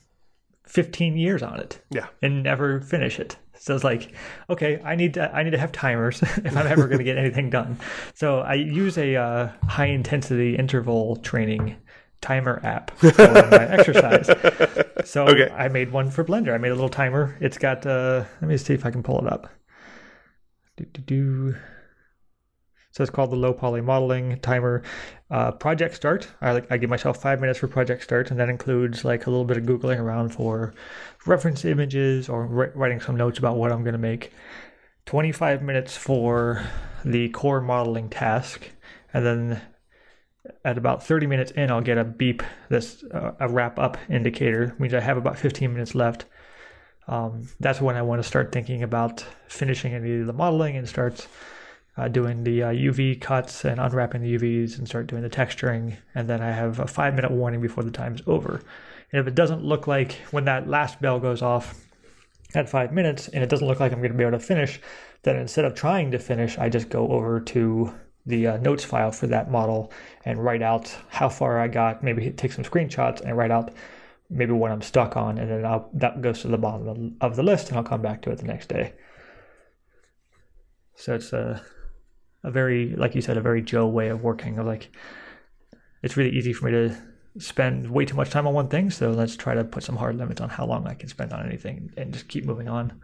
15 0.67 1.17
years 1.17 1.43
on 1.43 1.61
it 1.61 1.81
Yeah. 1.91 2.06
and 2.23 2.43
never 2.43 2.81
finish 2.81 3.20
it. 3.20 3.37
So 3.58 3.75
it's 3.75 3.85
like, 3.85 4.12
okay, 4.50 4.81
I 4.85 4.97
need 4.97 5.14
to, 5.14 5.31
I 5.35 5.43
need 5.43 5.50
to 5.50 5.58
have 5.58 5.73
timers 5.73 6.23
if 6.23 6.56
I'm 6.56 6.67
ever 6.67 6.87
going 6.87 6.99
to 6.99 7.05
get 7.05 7.19
anything 7.19 7.50
done. 7.50 7.79
So 8.14 8.40
I 8.40 8.55
use 8.55 8.97
a 8.99 9.14
uh, 9.17 9.52
high 9.69 9.87
intensity 9.87 10.56
interval 10.56 11.17
training 11.17 11.76
timer 12.25 12.61
app 12.65 12.91
for 12.99 13.12
my 13.12 13.69
exercise. 13.79 14.26
So 15.05 15.26
Okay. 15.26 15.50
I 15.53 15.69
made 15.69 15.93
one 15.93 16.11
for 16.11 16.25
Blender. 16.25 16.55
I 16.55 16.59
made 16.59 16.71
a 16.73 16.75
little 16.75 16.88
timer. 16.88 17.37
It's 17.41 17.59
got. 17.59 17.85
Uh, 17.87 18.25
let 18.41 18.49
me 18.49 18.56
see 18.56 18.75
if 18.75 18.85
I 18.87 18.91
can 18.91 19.03
pull 19.03 19.19
it 19.25 19.32
up. 19.32 19.49
Do, 20.76 20.85
do, 20.87 21.00
do. 21.03 21.56
So 22.93 23.03
it's 23.03 23.11
called 23.11 23.31
the 23.32 23.37
low 23.37 23.53
poly 23.53 23.81
modeling 23.81 24.38
timer. 24.41 24.82
Uh, 25.31 25.50
project 25.53 25.94
start. 25.97 26.29
I 26.41 26.53
like 26.53 26.67
I 26.71 26.76
give 26.79 26.91
myself 26.91 27.21
five 27.21 27.41
minutes 27.41 27.59
for 27.59 27.67
project 27.69 28.03
start, 28.05 28.31
and 28.31 28.38
that 28.41 28.49
includes 28.49 29.05
like 29.05 29.26
a 29.26 29.31
little 29.31 29.44
bit 29.44 29.56
of 29.56 29.65
googling 29.65 29.99
around 30.00 30.31
for 30.31 30.75
reference 31.26 31.65
images 31.65 32.29
or 32.29 32.47
wri- 32.49 32.73
writing 32.75 33.00
some 33.00 33.17
notes 33.17 33.38
about 33.38 33.56
what 33.56 33.73
I'm 33.73 33.82
going 33.82 33.93
to 33.94 33.99
make. 33.99 34.32
25 35.06 35.61
minutes 35.62 35.97
for 35.97 36.65
the 37.05 37.29
core 37.31 37.61
modeling 37.61 38.09
task, 38.09 38.71
and 39.12 39.26
then 39.26 39.61
at 40.64 40.79
about 40.79 41.02
30 41.02 41.26
minutes 41.26 41.50
in, 41.52 41.70
I'll 41.70 41.81
get 41.81 41.99
a 41.99 42.05
beep 42.05 42.43
that's 42.69 43.02
uh, 43.05 43.32
a 43.41 43.49
wrap 43.49 43.79
up 43.79 43.96
indicator. 44.08 44.75
means 44.79 44.94
I 44.94 45.00
have 45.00 45.17
about 45.17 45.38
15 45.38 45.73
minutes 45.73 45.94
left. 45.94 46.26
Um, 47.06 47.49
that's 47.61 47.81
when 47.81 47.96
I 47.96 48.02
want 48.02 48.23
to 48.23 48.29
start 48.29 48.52
thinking 48.52 48.82
about 48.82 49.25
finishing 49.49 49.93
any 49.94 50.20
of 50.20 50.26
the 50.26 50.32
modeling 50.32 50.76
and 50.76 50.88
start 50.88 51.26
uh, 51.96 52.08
doing 52.08 52.44
the 52.44 52.62
uh, 52.62 52.73
UV 52.73 53.20
cuts 53.20 53.64
and 53.64 53.79
unwrapping 53.79 54.23
the 54.23 54.37
UVs 54.37 54.79
and 54.79 54.88
start 54.88 55.06
doing 55.06 55.23
the 55.23 55.31
texturing. 55.31 55.96
And 56.14 56.29
then 56.29 56.43
I 56.43 56.50
have 56.50 56.81
a 56.81 56.87
five 56.87 57.14
minute 57.14 57.31
warning 57.31 57.61
before 57.61 57.85
the 57.85 57.90
time 57.90 58.14
is 58.14 58.23
over. 58.26 58.61
And 59.12 59.20
if 59.20 59.26
it 59.26 59.35
doesn't 59.35 59.62
look 59.62 59.87
like 59.87 60.12
when 60.31 60.44
that 60.47 60.69
last 60.69 61.00
bell 61.00 61.20
goes 61.20 61.43
off 61.43 61.75
at 62.55 62.69
five 62.69 62.93
minutes 62.93 63.29
and 63.29 63.44
it 63.44 63.49
doesn't 63.49 63.67
look 63.67 63.81
like 63.81 63.93
I'm 63.93 63.99
going 63.99 64.12
to 64.12 64.19
be 64.19 64.25
able 64.25 64.38
to 64.38 64.44
finish, 64.44 64.81
then 65.23 65.37
instead 65.37 65.64
of 65.64 65.75
trying 65.75 66.11
to 66.12 66.19
finish, 66.19 66.58
I 66.58 66.69
just 66.69 66.88
go 66.88 67.08
over 67.08 67.40
to 67.40 67.94
the 68.26 68.47
uh, 68.47 68.56
notes 68.59 68.85
file 68.85 69.12
for 69.12 69.26
that 69.26 69.50
model 69.50 69.93
and 70.25 70.43
write 70.43 70.62
out 70.62 70.94
how 71.09 71.29
far 71.29 71.61
I 71.61 71.69
got, 71.69 72.03
maybe 72.03 72.31
take 72.31 72.53
some 72.53 72.65
screenshots 72.65 73.21
and 73.21 73.37
write 73.37 73.50
out 73.50 73.75
maybe 74.31 74.53
what 74.53 74.71
I'm 74.71 74.82
stuck 74.82 75.17
on, 75.17 75.38
and 75.38 75.50
then 75.50 75.67
I'll, 75.67 75.91
that 75.94 76.23
goes 76.23 76.41
to 76.41 76.49
the 76.49 76.59
bottom 76.59 77.17
of- 77.21 77.37
the 77.37 77.43
list, 77.43 77.69
and 77.69 77.76
I'll 77.76 77.85
come 77.85 78.03
back 78.03 78.23
to 78.23 78.31
it 78.31 78.38
the 78.38 78.47
next 78.47 78.69
day. 78.69 78.94
So 80.97 81.15
it's 81.15 81.32
a 81.32 81.62
a 82.43 82.50
very, 82.50 82.94
like 82.94 83.15
you 83.15 83.23
said, 83.23 83.38
a 83.38 83.41
very 83.41 83.62
Joe 83.62 83.87
way 83.87 84.09
of 84.09 84.23
working. 84.23 84.59
Of 84.59 84.67
like, 84.67 84.94
it's 86.03 86.17
really 86.17 86.37
easy 86.37 86.53
for 86.53 86.66
me 86.66 86.73
to 86.73 86.97
spend 87.38 87.90
way 87.90 88.04
too 88.04 88.16
much 88.16 88.31
time 88.31 88.47
on 88.47 88.54
one 88.54 88.69
thing, 88.69 88.90
so 88.90 89.11
let's 89.11 89.37
try 89.37 89.54
to 89.54 89.64
put 89.64 89.83
some 89.83 89.97
hard 89.97 90.16
limits 90.16 90.40
on 90.40 90.50
how 90.50 90.66
long 90.66 90.87
I 90.87 90.95
can 90.95 91.09
spend 91.09 91.33
on 91.33 91.45
anything, 91.45 91.93
and 91.97 92.12
just 92.12 92.28
keep 92.28 92.45
moving 92.45 92.69
on. 92.69 93.00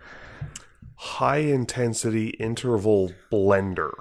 High 0.97 1.39
intensity 1.39 2.29
interval 2.31 3.13
blender. 3.33 3.93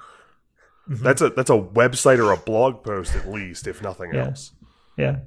Mm-hmm. 0.90 1.04
That's 1.04 1.22
a 1.22 1.30
that's 1.30 1.50
a 1.50 1.54
website 1.58 2.18
or 2.18 2.32
a 2.32 2.36
blog 2.36 2.82
post 2.82 3.14
at 3.14 3.28
least, 3.30 3.66
if 3.68 3.80
nothing 3.80 4.12
Yeah. 4.12 4.26
else. 4.26 4.52
Yeah. 4.98 5.20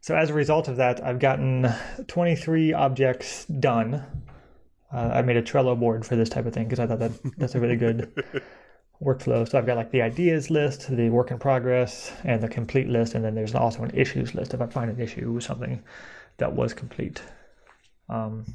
So 0.00 0.16
as 0.16 0.30
a 0.30 0.34
result 0.34 0.68
of 0.68 0.76
that, 0.76 1.02
I've 1.04 1.18
gotten 1.18 1.68
23 2.08 2.72
objects 2.72 3.44
done. 3.46 4.04
Uh, 4.92 5.10
I 5.14 5.22
made 5.22 5.36
a 5.36 5.42
Trello 5.42 5.78
board 5.78 6.04
for 6.06 6.16
this 6.16 6.28
type 6.28 6.46
of 6.46 6.52
thing 6.54 6.64
because 6.64 6.78
I 6.80 6.86
thought 6.86 6.98
that 7.00 7.12
that's 7.38 7.54
a 7.54 7.60
really 7.60 7.76
good 7.76 8.12
workflow. 9.02 9.48
So 9.48 9.58
I've 9.58 9.66
got 9.66 9.76
like 9.76 9.90
the 9.90 10.02
ideas 10.02 10.50
list, 10.50 10.88
the 10.88 11.10
work 11.10 11.30
in 11.30 11.38
progress, 11.38 12.12
and 12.24 12.40
the 12.42 12.48
complete 12.48 12.88
list, 12.88 13.14
and 13.14 13.24
then 13.24 13.34
there's 13.34 13.54
also 13.54 13.82
an 13.82 13.90
issues 13.94 14.34
list 14.34 14.54
if 14.54 14.60
I 14.60 14.66
find 14.66 14.90
an 14.90 15.00
issue 15.00 15.30
with 15.32 15.44
something 15.44 15.82
that 16.38 16.52
was 16.54 16.72
complete. 16.74 17.20
Um, 18.08 18.46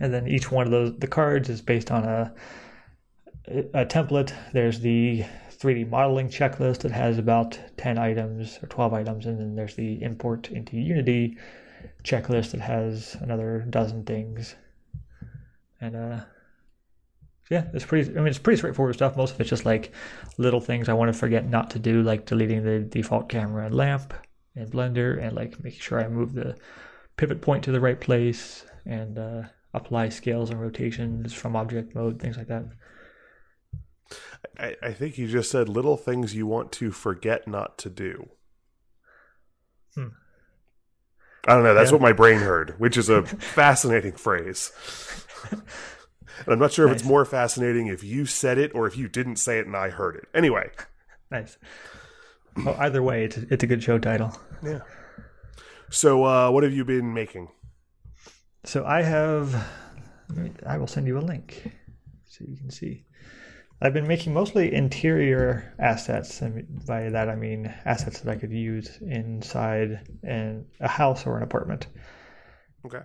and 0.00 0.12
then 0.14 0.28
each 0.28 0.50
one 0.52 0.66
of 0.66 0.70
those 0.72 0.96
the 0.98 1.08
cards 1.08 1.48
is 1.48 1.60
based 1.60 1.90
on 1.90 2.04
a 2.04 2.32
a 3.74 3.86
template. 3.86 4.32
There's 4.52 4.80
the 4.80 5.24
3D 5.50 5.88
modeling 5.88 6.28
checklist 6.28 6.80
that 6.80 6.92
has 6.92 7.18
about 7.18 7.58
10 7.76 7.98
items 7.98 8.58
or 8.62 8.68
12 8.68 8.92
items, 8.94 9.26
and 9.26 9.40
then 9.40 9.54
there's 9.54 9.74
the 9.74 10.02
import 10.02 10.50
into 10.50 10.76
Unity 10.76 11.36
checklist 12.04 12.52
that 12.52 12.60
has 12.60 13.16
another 13.20 13.66
dozen 13.70 14.04
things. 14.04 14.54
And 15.80 15.96
uh, 15.96 16.20
yeah, 17.50 17.64
it's 17.72 17.84
pretty. 17.84 18.10
I 18.10 18.14
mean, 18.14 18.28
it's 18.28 18.38
pretty 18.38 18.58
straightforward 18.58 18.94
stuff. 18.94 19.16
Most 19.16 19.34
of 19.34 19.40
it's 19.40 19.50
just 19.50 19.64
like 19.64 19.92
little 20.36 20.60
things 20.60 20.88
I 20.88 20.94
want 20.94 21.12
to 21.12 21.18
forget 21.18 21.48
not 21.48 21.70
to 21.70 21.78
do, 21.78 22.02
like 22.02 22.26
deleting 22.26 22.64
the 22.64 22.80
default 22.80 23.28
camera 23.28 23.66
and 23.66 23.74
lamp 23.74 24.12
in 24.54 24.68
Blender, 24.68 25.22
and 25.22 25.34
like 25.34 25.62
making 25.62 25.80
sure 25.80 26.00
I 26.00 26.08
move 26.08 26.34
the 26.34 26.56
pivot 27.16 27.40
point 27.40 27.64
to 27.64 27.72
the 27.72 27.80
right 27.80 28.00
place, 28.00 28.64
and 28.84 29.18
uh, 29.18 29.42
apply 29.74 30.10
scales 30.10 30.50
and 30.50 30.60
rotations 30.60 31.32
from 31.32 31.56
object 31.56 31.94
mode, 31.94 32.20
things 32.20 32.36
like 32.36 32.48
that. 32.48 32.64
I, 34.58 34.76
I 34.82 34.92
think 34.92 35.18
you 35.18 35.28
just 35.28 35.50
said 35.50 35.68
little 35.68 35.96
things 35.96 36.34
you 36.34 36.46
want 36.46 36.72
to 36.72 36.90
forget 36.90 37.46
not 37.48 37.76
to 37.78 37.90
do. 37.90 38.28
Hmm. 39.94 40.08
I 41.46 41.54
don't 41.54 41.62
know. 41.64 41.74
That's 41.74 41.90
Yeah. 41.90 41.94
what 41.96 42.02
my 42.02 42.12
brain 42.12 42.38
heard, 42.38 42.74
which 42.78 42.96
is 42.96 43.08
a 43.08 43.22
fascinating 43.26 44.12
phrase. 44.12 44.72
And 45.50 45.62
I'm 46.48 46.58
not 46.58 46.72
sure 46.72 46.86
if 46.86 46.92
it's 46.94 47.04
more 47.04 47.24
fascinating 47.24 47.86
if 47.88 48.04
you 48.04 48.24
said 48.26 48.58
it 48.58 48.74
or 48.74 48.86
if 48.86 48.96
you 48.96 49.08
didn't 49.08 49.36
say 49.36 49.58
it 49.58 49.66
and 49.66 49.76
I 49.76 49.90
heard 49.90 50.16
it. 50.16 50.26
Anyway, 50.34 50.70
Nice. 51.30 51.58
Well, 52.56 52.76
either 52.78 53.02
way, 53.02 53.24
it's 53.24 53.36
it's 53.36 53.62
a 53.62 53.66
good 53.66 53.82
show 53.82 53.98
title. 53.98 54.34
yeah. 54.62 54.80
So, 55.90 56.24
uh, 56.24 56.50
what 56.50 56.64
have 56.64 56.72
you 56.72 56.84
been 56.84 57.12
making? 57.14 57.48
So 58.64 58.84
I 58.84 59.02
have 59.02 59.54
I 60.66 60.78
will 60.78 60.86
send 60.86 61.06
you 61.06 61.18
a 61.18 61.20
link 61.20 61.72
so 62.26 62.44
you 62.48 62.56
can 62.56 62.70
see. 62.70 63.04
I've 63.80 63.94
been 63.94 64.08
making 64.08 64.34
mostly 64.34 64.74
interior 64.74 65.72
assets, 65.78 66.42
and 66.42 66.84
by 66.84 67.10
that 67.10 67.28
I 67.28 67.36
mean 67.36 67.72
assets 67.84 68.20
that 68.20 68.30
I 68.30 68.36
could 68.36 68.50
use 68.50 68.98
inside 69.00 70.00
in 70.24 70.66
a 70.80 70.88
house 70.88 71.26
or 71.26 71.36
an 71.36 71.44
apartment. 71.44 71.86
Okay. 72.84 73.02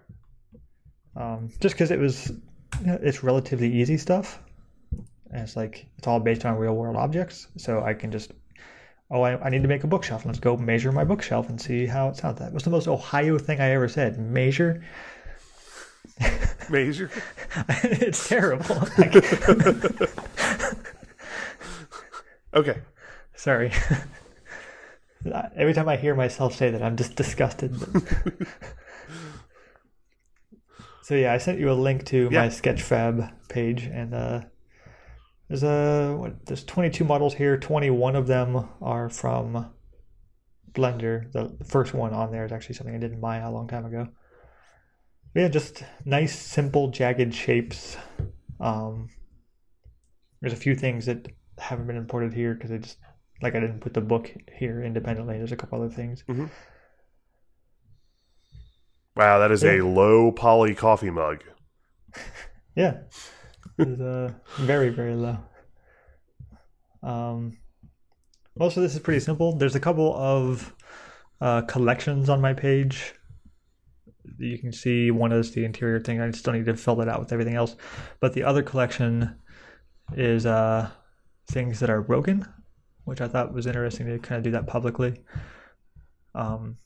Um, 1.16 1.50
just 1.60 1.76
because 1.76 1.92
it 1.92 2.00
was, 2.00 2.32
you 2.80 2.88
know, 2.88 3.00
it's 3.04 3.24
relatively 3.24 3.72
easy 3.72 3.98
stuff, 3.98 4.40
and 5.32 5.42
it's 5.42 5.56
like 5.56 5.86
it's 6.00 6.08
all 6.08 6.20
based 6.20 6.44
on 6.44 6.58
real 6.58 6.74
world 6.74 6.96
objects, 6.96 7.48
so 7.56 7.84
I 7.84 7.94
can 7.94 8.12
just, 8.12 8.32
oh, 9.12 9.22
I, 9.22 9.40
I 9.44 9.50
need 9.50 9.62
to 9.62 9.68
make 9.68 9.84
a 9.84 9.88
bookshelf. 9.88 10.26
Let's 10.26 10.40
go 10.40 10.58
measure 10.58 10.92
my 10.92 11.04
bookshelf 11.04 11.50
and 11.50 11.62
see 11.62 11.86
how 11.86 12.10
it 12.10 12.18
sounds. 12.18 12.40
That 12.40 12.52
was 12.52 12.64
the 12.64 12.72
most 12.72 12.88
Ohio 12.88 13.38
thing 13.38 13.62
I 13.62 13.72
ever 13.74 13.88
said. 13.88 14.18
Measure. 14.18 14.84
Measure. 16.70 17.10
it's 17.84 18.28
terrible. 18.28 18.88
Okay. 22.54 22.78
Sorry. 23.36 23.72
Every 25.56 25.74
time 25.74 25.90
I 25.90 25.96
hear 25.98 26.14
myself 26.16 26.54
say 26.56 26.70
that, 26.70 26.84
I'm 26.84 26.96
just 26.98 27.16
disgusted. 27.16 27.76
so 31.02 31.16
yeah, 31.16 31.34
I 31.34 31.38
sent 31.40 31.60
you 31.60 31.72
a 31.72 31.74
link 31.74 32.06
to 32.08 32.30
Yeah. 32.32 32.42
my 32.42 32.48
Sketchfab 32.50 33.32
page, 33.50 33.86
and 33.86 34.14
uh, 34.14 34.42
there's 35.48 35.64
a 35.64 36.16
what, 36.20 36.46
there's 36.46 36.64
22 36.64 37.04
models 37.06 37.34
here. 37.34 37.58
21 37.58 38.16
of 38.16 38.28
them 38.28 38.70
are 38.82 39.10
from 39.10 39.72
Blender. 40.74 41.32
The 41.32 41.58
first 41.66 41.94
one 41.94 42.14
on 42.14 42.32
there 42.32 42.46
is 42.46 42.52
actually 42.52 42.76
something 42.76 42.96
I 42.96 43.00
did 43.00 43.14
in 43.14 43.20
Maya 43.20 43.50
a 43.50 43.52
long 43.52 43.68
time 43.68 43.86
ago. 43.86 44.10
But 45.34 45.42
yeah, 45.42 45.48
just 45.48 45.84
nice, 46.06 46.38
simple, 46.38 46.90
jagged 46.90 47.34
shapes. 47.34 47.98
Um, 48.60 49.10
there's 50.42 50.54
a 50.54 50.58
few 50.58 50.76
things 50.76 51.06
that 51.08 51.28
haven't 51.58 51.88
been 51.88 51.98
imported 51.98 52.34
here 52.34 52.54
because 52.54 52.72
I 52.72 52.78
just 52.78 52.98
like 53.42 53.56
I 53.56 53.60
didn't 53.60 53.80
put 53.80 53.94
the 53.94 54.02
book 54.02 54.32
here 54.56 54.84
independently. 54.84 55.38
There's 55.38 55.52
a 55.52 55.56
couple 55.56 55.82
other 55.82 55.94
things. 55.94 56.24
Wow, 59.16 59.40
that 59.40 59.52
is 59.52 59.64
a 59.64 59.82
low 59.82 60.32
poly 60.32 60.76
coffee 60.76 61.10
mug. 61.12 61.44
Yeah, 62.76 63.02
it's 63.78 64.02
uh, 64.02 64.32
very 64.58 64.90
very 64.90 65.14
low. 65.14 65.38
Um, 67.04 67.58
most 68.58 68.78
of 68.78 68.82
this 68.84 68.96
is 68.96 69.00
pretty 69.00 69.20
simple. 69.20 69.56
There's 69.56 69.76
a 69.76 69.80
couple 69.80 70.16
of 70.16 70.74
uh, 71.40 71.62
collections 71.62 72.30
on 72.30 72.42
my 72.42 72.54
page. 72.54 73.14
You 74.38 74.58
can 74.58 74.72
see 74.72 75.12
one 75.12 75.32
is 75.32 75.52
the 75.52 75.66
interior 75.66 76.00
thing. 76.00 76.22
I 76.22 76.32
still 76.32 76.54
need 76.54 76.66
to 76.66 76.76
fill 76.76 76.96
that 76.98 77.10
out 77.10 77.20
with 77.20 77.34
everything 77.34 77.56
else. 77.56 77.76
But 78.20 78.34
the 78.34 78.44
other 78.44 78.64
collection 78.64 79.36
is 80.16 80.46
uh, 80.46 80.90
things 81.52 81.80
that 81.80 81.90
are 81.90 82.02
broken, 82.02 82.46
which 83.06 83.22
I 83.22 83.28
thought 83.28 83.54
was 83.54 83.68
interesting 83.68 84.08
to 84.08 84.20
kind 84.20 84.38
of 84.38 84.44
do 84.44 84.52
that 84.52 84.68
publicly. 84.68 85.22
Um, 86.36 86.78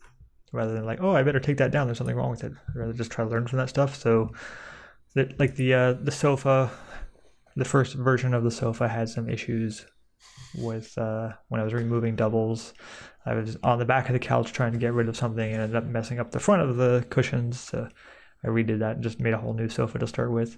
rather 0.52 0.74
than 0.74 0.86
like, 0.86 1.02
oh, 1.02 1.16
I 1.16 1.24
better 1.24 1.40
take 1.40 1.58
that 1.58 1.72
down. 1.72 1.88
There's 1.88 1.98
something 1.98 2.16
wrong 2.16 2.32
with 2.32 2.44
it. 2.44 2.54
I'd 2.70 2.76
rather 2.76 2.94
just 2.94 3.12
try 3.12 3.24
to 3.24 3.30
learn 3.30 3.48
from 3.48 3.60
that 3.60 3.70
stuff. 3.70 3.96
So, 3.96 4.32
that 5.16 5.40
like 5.40 5.56
the 5.56 5.74
uh, 5.74 5.94
the 5.94 6.12
sofa, 6.12 6.72
the 7.56 7.66
first 7.66 7.96
version 7.96 8.34
of 8.34 8.44
the 8.44 8.52
sofa 8.52 8.88
had 8.88 9.10
some 9.10 9.30
issues 9.30 9.86
with 10.56 10.98
uh, 10.98 11.34
when 11.50 11.62
I 11.62 11.64
was 11.64 11.74
removing 11.74 12.16
doubles. 12.16 12.74
I 13.26 13.34
was 13.34 13.58
on 13.64 13.80
the 13.80 13.86
back 13.86 14.08
of 14.08 14.14
the 14.14 14.20
couch 14.20 14.54
trying 14.54 14.72
to 14.72 14.78
get 14.78 14.94
rid 14.94 15.10
of 15.10 15.18
something 15.18 15.52
and 15.52 15.62
ended 15.62 15.76
up 15.76 15.86
messing 15.86 16.20
up 16.20 16.32
the 16.32 16.40
front 16.40 16.62
of 16.62 16.78
the 16.78 17.06
cushions. 17.10 17.60
So 17.60 17.88
I 18.44 18.48
redid 18.48 18.80
that 18.80 18.96
and 18.96 19.04
just 19.04 19.20
made 19.20 19.34
a 19.34 19.38
whole 19.38 19.54
new 19.54 19.70
sofa 19.70 20.00
to 20.00 20.08
start 20.08 20.32
with. 20.32 20.58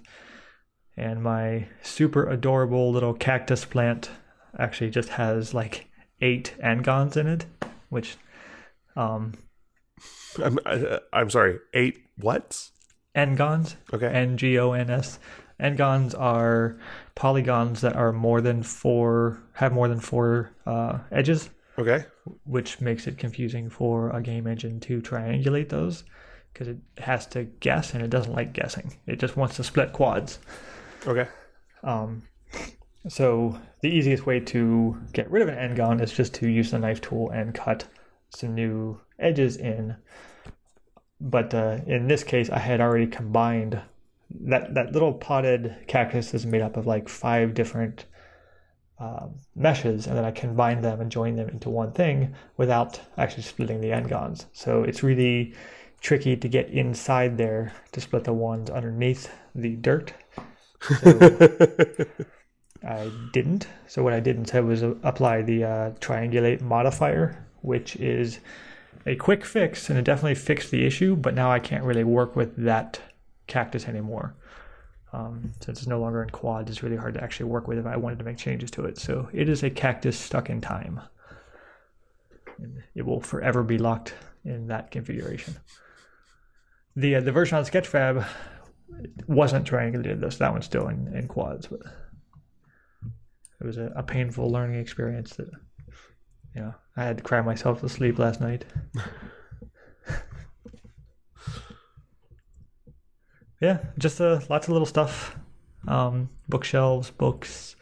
And 0.96 1.22
my 1.22 1.66
super 1.82 2.28
adorable 2.28 2.92
little 2.92 3.14
cactus 3.14 3.64
plant 3.64 4.10
actually 4.58 4.90
just 4.90 5.10
has 5.10 5.54
like 5.54 5.88
eight 6.20 6.54
n-gons 6.62 7.16
in 7.16 7.26
it, 7.26 7.46
which 7.88 8.16
um 8.96 9.34
I'm, 10.42 10.58
I, 10.64 11.00
I'm 11.12 11.30
sorry. 11.30 11.58
Eight 11.74 11.98
what? 12.16 12.70
Ngons, 13.16 13.74
Okay. 13.92 14.06
N 14.06 14.36
G 14.36 14.58
O 14.58 14.72
N 14.72 14.90
S. 14.90 15.18
Ngons 15.60 16.18
are 16.18 16.78
polygons 17.14 17.80
that 17.82 17.94
are 17.96 18.12
more 18.12 18.40
than 18.40 18.62
four, 18.62 19.42
have 19.52 19.72
more 19.72 19.88
than 19.88 20.00
four 20.00 20.50
uh, 20.66 20.98
edges, 21.12 21.50
Okay. 21.78 22.04
which 22.44 22.80
makes 22.80 23.06
it 23.06 23.18
confusing 23.18 23.68
for 23.70 24.10
a 24.10 24.22
game 24.22 24.46
engine 24.46 24.80
to 24.80 25.00
triangulate 25.00 25.68
those 25.68 26.04
because 26.52 26.68
it 26.68 26.78
has 26.98 27.26
to 27.28 27.44
guess 27.44 27.94
and 27.94 28.02
it 28.02 28.10
doesn't 28.10 28.32
like 28.34 28.52
guessing. 28.52 28.96
It 29.06 29.18
just 29.20 29.36
wants 29.36 29.56
to 29.56 29.64
split 29.64 29.92
quads. 29.92 30.38
Okay. 31.06 31.28
Um, 31.82 32.22
so 33.08 33.58
the 33.82 33.88
easiest 33.88 34.26
way 34.26 34.40
to 34.40 35.00
get 35.12 35.30
rid 35.30 35.42
of 35.42 35.48
an 35.48 35.58
n-gon 35.58 36.00
is 36.00 36.12
just 36.12 36.34
to 36.34 36.48
use 36.48 36.70
the 36.70 36.78
knife 36.78 37.00
tool 37.00 37.30
and 37.30 37.54
cut 37.54 37.84
some 38.30 38.54
new 38.54 39.00
edges 39.18 39.56
in. 39.56 39.96
But 41.20 41.54
uh, 41.54 41.78
in 41.86 42.08
this 42.08 42.24
case, 42.24 42.50
I 42.50 42.58
had 42.58 42.80
already 42.80 43.06
combined 43.06 43.80
that 44.42 44.74
that 44.74 44.92
little 44.92 45.12
potted 45.12 45.76
cactus 45.86 46.34
is 46.34 46.46
made 46.46 46.62
up 46.62 46.76
of 46.76 46.86
like 46.86 47.08
five 47.08 47.54
different 47.54 48.06
um, 49.00 49.34
meshes, 49.56 50.06
and 50.06 50.16
then 50.16 50.24
I 50.24 50.30
combined 50.30 50.84
them 50.84 51.00
and 51.00 51.10
join 51.10 51.36
them 51.36 51.48
into 51.48 51.70
one 51.70 51.92
thing 51.92 52.34
without 52.56 53.00
actually 53.16 53.44
splitting 53.44 53.80
the 53.80 53.92
n-gons. 53.92 54.46
So 54.52 54.82
it's 54.82 55.02
really 55.02 55.54
tricky 56.00 56.36
to 56.36 56.48
get 56.48 56.68
inside 56.68 57.38
there 57.38 57.72
to 57.92 58.00
split 58.00 58.24
the 58.24 58.32
ones 58.32 58.70
underneath 58.70 59.32
the 59.54 59.76
dirt. 59.76 60.12
I 62.86 63.10
didn't. 63.32 63.68
So 63.86 64.02
what 64.02 64.12
I 64.12 64.20
did 64.20 64.36
instead 64.36 64.64
was 64.64 64.82
uh, 64.82 64.94
apply 65.02 65.42
the 65.42 65.64
uh, 65.64 65.90
triangulate 66.00 66.60
modifier, 66.60 67.46
which 67.62 67.96
is 67.96 68.40
a 69.06 69.16
quick 69.16 69.44
fix, 69.44 69.90
and 69.90 69.98
it 69.98 70.02
definitely 70.02 70.34
fixed 70.34 70.70
the 70.70 70.86
issue. 70.86 71.16
But 71.16 71.34
now 71.34 71.50
I 71.50 71.58
can't 71.58 71.84
really 71.84 72.04
work 72.04 72.36
with 72.36 72.56
that 72.64 73.00
cactus 73.50 73.86
anymore. 73.86 74.34
Um, 75.12 75.52
since 75.60 75.80
it's 75.80 75.88
no 75.88 76.00
longer 76.00 76.22
in 76.22 76.30
quads, 76.30 76.70
it's 76.70 76.82
really 76.82 76.96
hard 76.96 77.14
to 77.14 77.22
actually 77.22 77.46
work 77.46 77.66
with 77.66 77.78
if 77.78 77.86
I 77.86 77.96
wanted 77.96 78.20
to 78.20 78.24
make 78.24 78.36
changes 78.38 78.70
to 78.72 78.84
it. 78.84 78.96
So 78.96 79.28
it 79.32 79.48
is 79.48 79.62
a 79.62 79.70
cactus 79.70 80.16
stuck 80.16 80.48
in 80.48 80.60
time. 80.60 81.00
And 82.58 82.82
it 82.94 83.04
will 83.04 83.20
forever 83.20 83.62
be 83.62 83.76
locked 83.76 84.14
in 84.44 84.68
that 84.68 84.90
configuration. 84.90 85.56
The 86.96 87.16
uh, 87.16 87.20
the 87.20 87.32
version 87.32 87.58
on 87.58 87.64
Sketchfab 87.64 88.26
wasn't 89.26 89.68
triangulated 89.68 90.20
so 90.32 90.38
that 90.38 90.52
one's 90.52 90.64
still 90.64 90.88
in, 90.88 91.12
in 91.14 91.28
quads, 91.28 91.66
but 91.66 91.80
it 93.60 93.66
was 93.66 93.78
a, 93.78 93.92
a 93.96 94.02
painful 94.02 94.50
learning 94.50 94.80
experience 94.80 95.36
that 95.36 95.50
you 96.54 96.62
know 96.62 96.74
I 96.96 97.04
had 97.04 97.18
to 97.18 97.22
cry 97.22 97.40
myself 97.40 97.80
to 97.80 97.88
sleep 97.88 98.18
last 98.18 98.40
night. 98.40 98.64
yeah, 103.60 103.78
just 103.98 104.20
uh, 104.20 104.40
lots 104.48 104.68
of 104.68 104.72
little 104.72 104.86
stuff, 104.86 105.36
um, 105.86 106.30
bookshelves, 106.48 107.10
books, 107.10 107.76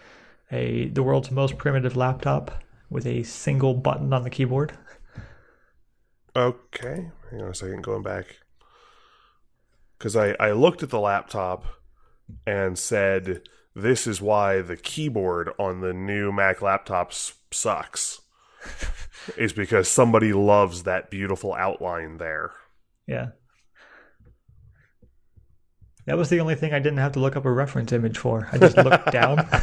a 0.51 0.89
the 0.89 1.03
world's 1.03 1.31
most 1.31 1.59
primitive 1.59 1.97
laptop 1.97 2.63
with 2.91 3.07
a 3.07 3.23
single 3.23 3.75
button 3.75 4.13
on 4.13 4.23
the 4.23 4.31
keyboard. 4.31 4.73
Okay. 6.35 7.11
Hang 7.31 7.43
on 7.43 7.51
a 7.51 7.55
second. 7.55 7.83
Going 7.83 8.03
back. 8.03 8.39
Because 9.99 10.17
I, 10.17 10.37
I 10.39 10.53
looked 10.53 10.83
at 10.83 10.91
the 10.91 11.01
laptop 11.01 11.67
and 12.47 12.79
said, 12.79 13.43
this 13.75 14.07
is 14.07 14.23
why 14.23 14.61
the 14.61 14.77
keyboard 14.77 15.51
on 15.59 15.81
the 15.81 15.93
new 15.93 16.31
Mac 16.31 16.59
laptops 16.59 17.35
sucks. 17.51 18.21
is 19.37 19.53
because 19.53 19.89
somebody 19.89 20.33
loves 20.33 20.85
that 20.85 21.11
beautiful 21.11 21.55
outline 21.55 22.19
there. 22.19 22.53
Yeah. 23.07 23.31
That 26.09 26.17
was 26.17 26.31
the 26.31 26.41
only 26.41 26.55
thing 26.55 26.73
I 26.73 26.79
didn't 26.79 27.01
have 27.01 27.13
to 27.13 27.21
look 27.21 27.37
up 27.37 27.45
a 27.45 27.53
reference 27.53 27.93
image 27.93 28.17
for. 28.17 28.49
I 28.51 28.57
just 28.57 28.79
looked 28.79 29.13
down. 29.13 29.47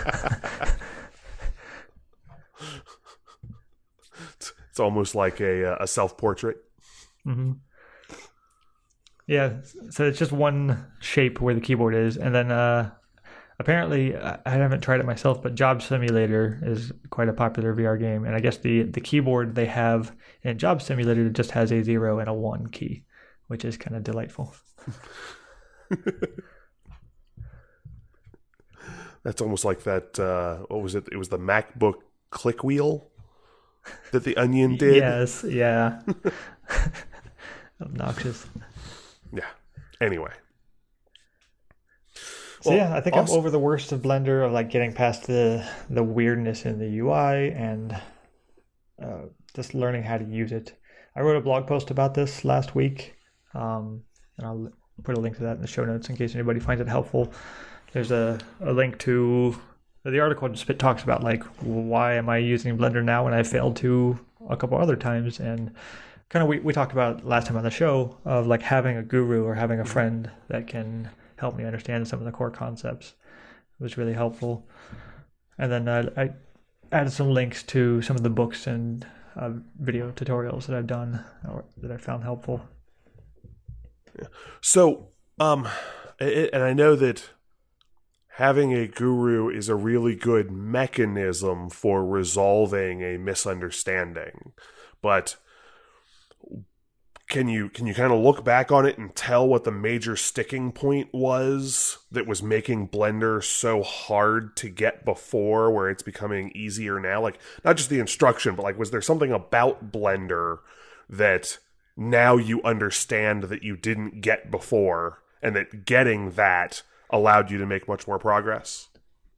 It's 4.69 4.79
almost 4.81 5.15
like 5.15 5.39
a, 5.39 5.71
uh, 5.71 5.77
a 5.79 5.87
self 5.87 6.17
portrait. 6.17 6.57
hmm 7.23 7.53
Yeah, 9.25 9.61
so 9.89 10.03
it's 10.03 10.19
just 10.19 10.33
one 10.33 10.91
shape 10.99 11.39
where 11.39 11.55
the 11.55 11.61
keyboard 11.61 11.95
is, 11.95 12.17
and 12.17 12.35
then 12.35 12.51
uh, 12.51 12.91
apparently 13.57 14.17
I 14.17 14.37
I 14.45 14.49
haven't 14.49 14.81
tried 14.81 14.99
it 14.99 15.05
myself, 15.05 15.41
but 15.41 15.55
Job 15.55 15.81
Simulator 15.81 16.59
is 16.61 16.91
quite 17.09 17.29
a 17.29 17.33
popular 17.33 17.73
VR 17.73 17.97
game, 17.97 18.25
and 18.25 18.35
I 18.35 18.41
guess 18.41 18.57
the 18.57 18.83
the 18.83 18.99
keyboard 18.99 19.55
they 19.55 19.67
have 19.67 20.13
in 20.43 20.57
Job 20.57 20.81
Simulator 20.81 21.29
just 21.29 21.51
has 21.51 21.71
a 21.71 21.81
zero 21.81 22.19
and 22.19 22.27
a 22.27 22.33
one 22.33 22.67
key, 22.67 23.05
which 23.47 23.63
is 23.63 23.77
kind 23.77 23.95
of 23.95 24.03
delightful. 24.03 24.53
That's 29.23 29.41
almost 29.41 29.65
like 29.65 29.83
that. 29.83 30.19
Uh, 30.19 30.57
what 30.67 30.83
was 30.83 30.93
it? 30.93 31.09
It 31.11 31.17
was 31.17 31.29
the 31.29 31.39
MacBook 31.39 31.95
click 32.29 32.63
wheel 32.63 33.09
that 34.11 34.23
the 34.23 34.37
Onion 34.37 34.77
did. 34.77 34.97
Yes, 34.97 35.43
yeah. 35.47 36.01
Obnoxious. 37.81 38.45
Yeah. 39.33 39.49
Anyway. 39.99 40.31
So 42.61 42.69
Well, 42.69 42.77
yeah, 42.77 42.95
I 42.95 43.01
think. 43.01 43.15
I'm 43.15 43.29
over 43.29 43.49
the 43.49 43.59
worst 43.59 43.91
of 43.91 44.01
Blender 44.01 44.45
of 44.45 44.51
like 44.51 44.69
getting 44.69 44.93
past 44.93 45.27
the 45.27 45.67
the 45.89 46.03
weirdness 46.03 46.65
in 46.65 46.79
the 46.79 46.99
UI 46.99 47.51
and 47.51 47.99
uh, 49.01 49.23
just 49.55 49.73
learning 49.73 50.03
how 50.03 50.17
to 50.17 50.25
use 50.25 50.51
it. 50.51 50.79
I 51.15 51.21
wrote 51.21 51.37
a 51.37 51.41
blog 51.41 51.67
post 51.67 51.91
about 51.91 52.13
this 52.13 52.43
last 52.45 52.75
week, 52.75 53.15
um, 53.53 54.03
and 54.37 54.47
I'll 54.47 54.71
put 55.03 55.17
a 55.17 55.19
link 55.19 55.37
to 55.37 55.43
that 55.43 55.55
in 55.55 55.61
the 55.61 55.67
show 55.67 55.85
notes 55.85 56.09
in 56.09 56.15
case 56.15 56.35
anybody 56.35 56.59
finds 56.59 56.81
it 56.81 56.87
helpful. 56.87 57.31
There's 57.93 58.11
a, 58.11 58.39
a 58.61 58.73
link 58.73 58.97
to 58.99 59.59
the 60.03 60.19
article 60.19 60.47
just 60.49 60.67
talks 60.77 61.03
about 61.03 61.23
like 61.23 61.43
why 61.61 62.13
am 62.13 62.29
I 62.29 62.37
using 62.37 62.77
Blender 62.77 63.03
now 63.03 63.23
when 63.23 63.33
I 63.33 63.43
failed 63.43 63.75
to 63.77 64.19
a 64.49 64.57
couple 64.57 64.77
other 64.77 64.95
times? 64.95 65.39
And 65.39 65.71
kind 66.29 66.43
of 66.43 66.49
we, 66.49 66.59
we 66.59 66.73
talked 66.73 66.91
about 66.91 67.25
last 67.25 67.47
time 67.47 67.57
on 67.57 67.63
the 67.63 67.71
show 67.71 68.17
of 68.25 68.47
like 68.47 68.61
having 68.61 68.97
a 68.97 69.03
guru 69.03 69.43
or 69.43 69.55
having 69.55 69.79
a 69.79 69.85
friend 69.85 70.29
that 70.47 70.67
can 70.67 71.09
help 71.37 71.55
me 71.55 71.65
understand 71.65 72.07
some 72.07 72.19
of 72.19 72.25
the 72.25 72.31
core 72.31 72.51
concepts 72.51 73.13
it 73.79 73.83
was 73.83 73.97
really 73.97 74.13
helpful. 74.13 74.67
And 75.57 75.71
then 75.71 75.87
uh, 75.87 76.09
i 76.17 76.29
added 76.91 77.11
some 77.11 77.31
links 77.31 77.63
to 77.63 78.01
some 78.01 78.15
of 78.15 78.23
the 78.23 78.29
books 78.29 78.67
and 78.67 79.05
uh, 79.35 79.51
video 79.79 80.11
tutorials 80.11 80.67
that 80.67 80.77
i've 80.77 80.87
done 80.87 81.23
or 81.49 81.65
that 81.77 81.91
i 81.91 81.97
found 81.97 82.23
helpful 82.23 82.61
So, 84.61 85.09
um, 85.39 85.67
it, 86.19 86.49
and 86.53 86.63
I 86.63 86.73
know 86.73 86.95
that 86.95 87.29
having 88.35 88.73
a 88.73 88.87
guru 88.87 89.49
is 89.49 89.69
a 89.69 89.75
really 89.75 90.15
good 90.15 90.51
mechanism 90.51 91.69
for 91.69 92.05
resolving 92.05 93.01
a 93.01 93.17
misunderstanding, 93.17 94.51
but 95.01 95.37
can 97.27 97.47
you 97.47 97.69
can 97.69 97.87
you 97.87 97.93
kind 97.93 98.13
of 98.13 98.19
look 98.19 98.43
back 98.43 98.71
on 98.71 98.85
it 98.85 98.97
and 98.97 99.15
tell 99.15 99.47
what 99.47 99.63
the 99.63 99.71
major 99.71 100.15
sticking 100.15 100.71
point 100.71 101.09
was 101.11 101.97
that 102.11 102.27
was 102.27 102.43
making 102.43 102.87
blender 102.87 103.43
so 103.43 103.81
hard 103.81 104.55
to 104.57 104.69
get 104.69 105.03
before 105.05 105.71
where 105.71 105.89
it's 105.89 106.03
becoming 106.03 106.51
easier 106.53 106.99
now? 106.99 107.21
Like 107.21 107.39
not 107.63 107.77
just 107.77 107.89
the 107.89 107.99
instruction 107.99 108.55
but 108.55 108.63
like 108.63 108.77
was 108.77 108.91
there 108.91 109.01
something 109.01 109.31
about 109.31 109.91
blender 109.91 110.59
that 111.09 111.57
now 111.97 112.37
you 112.37 112.61
understand 112.63 113.45
that 113.45 113.63
you 113.63 113.77
didn't 113.77 114.21
get 114.21 114.51
before 114.51 115.21
and 115.41 115.55
that 115.55 115.85
getting 115.85 116.31
that 116.31 116.83
allowed 117.09 117.51
you 117.51 117.57
to 117.57 117.65
make 117.65 117.87
much 117.87 118.07
more 118.07 118.19
progress? 118.19 118.89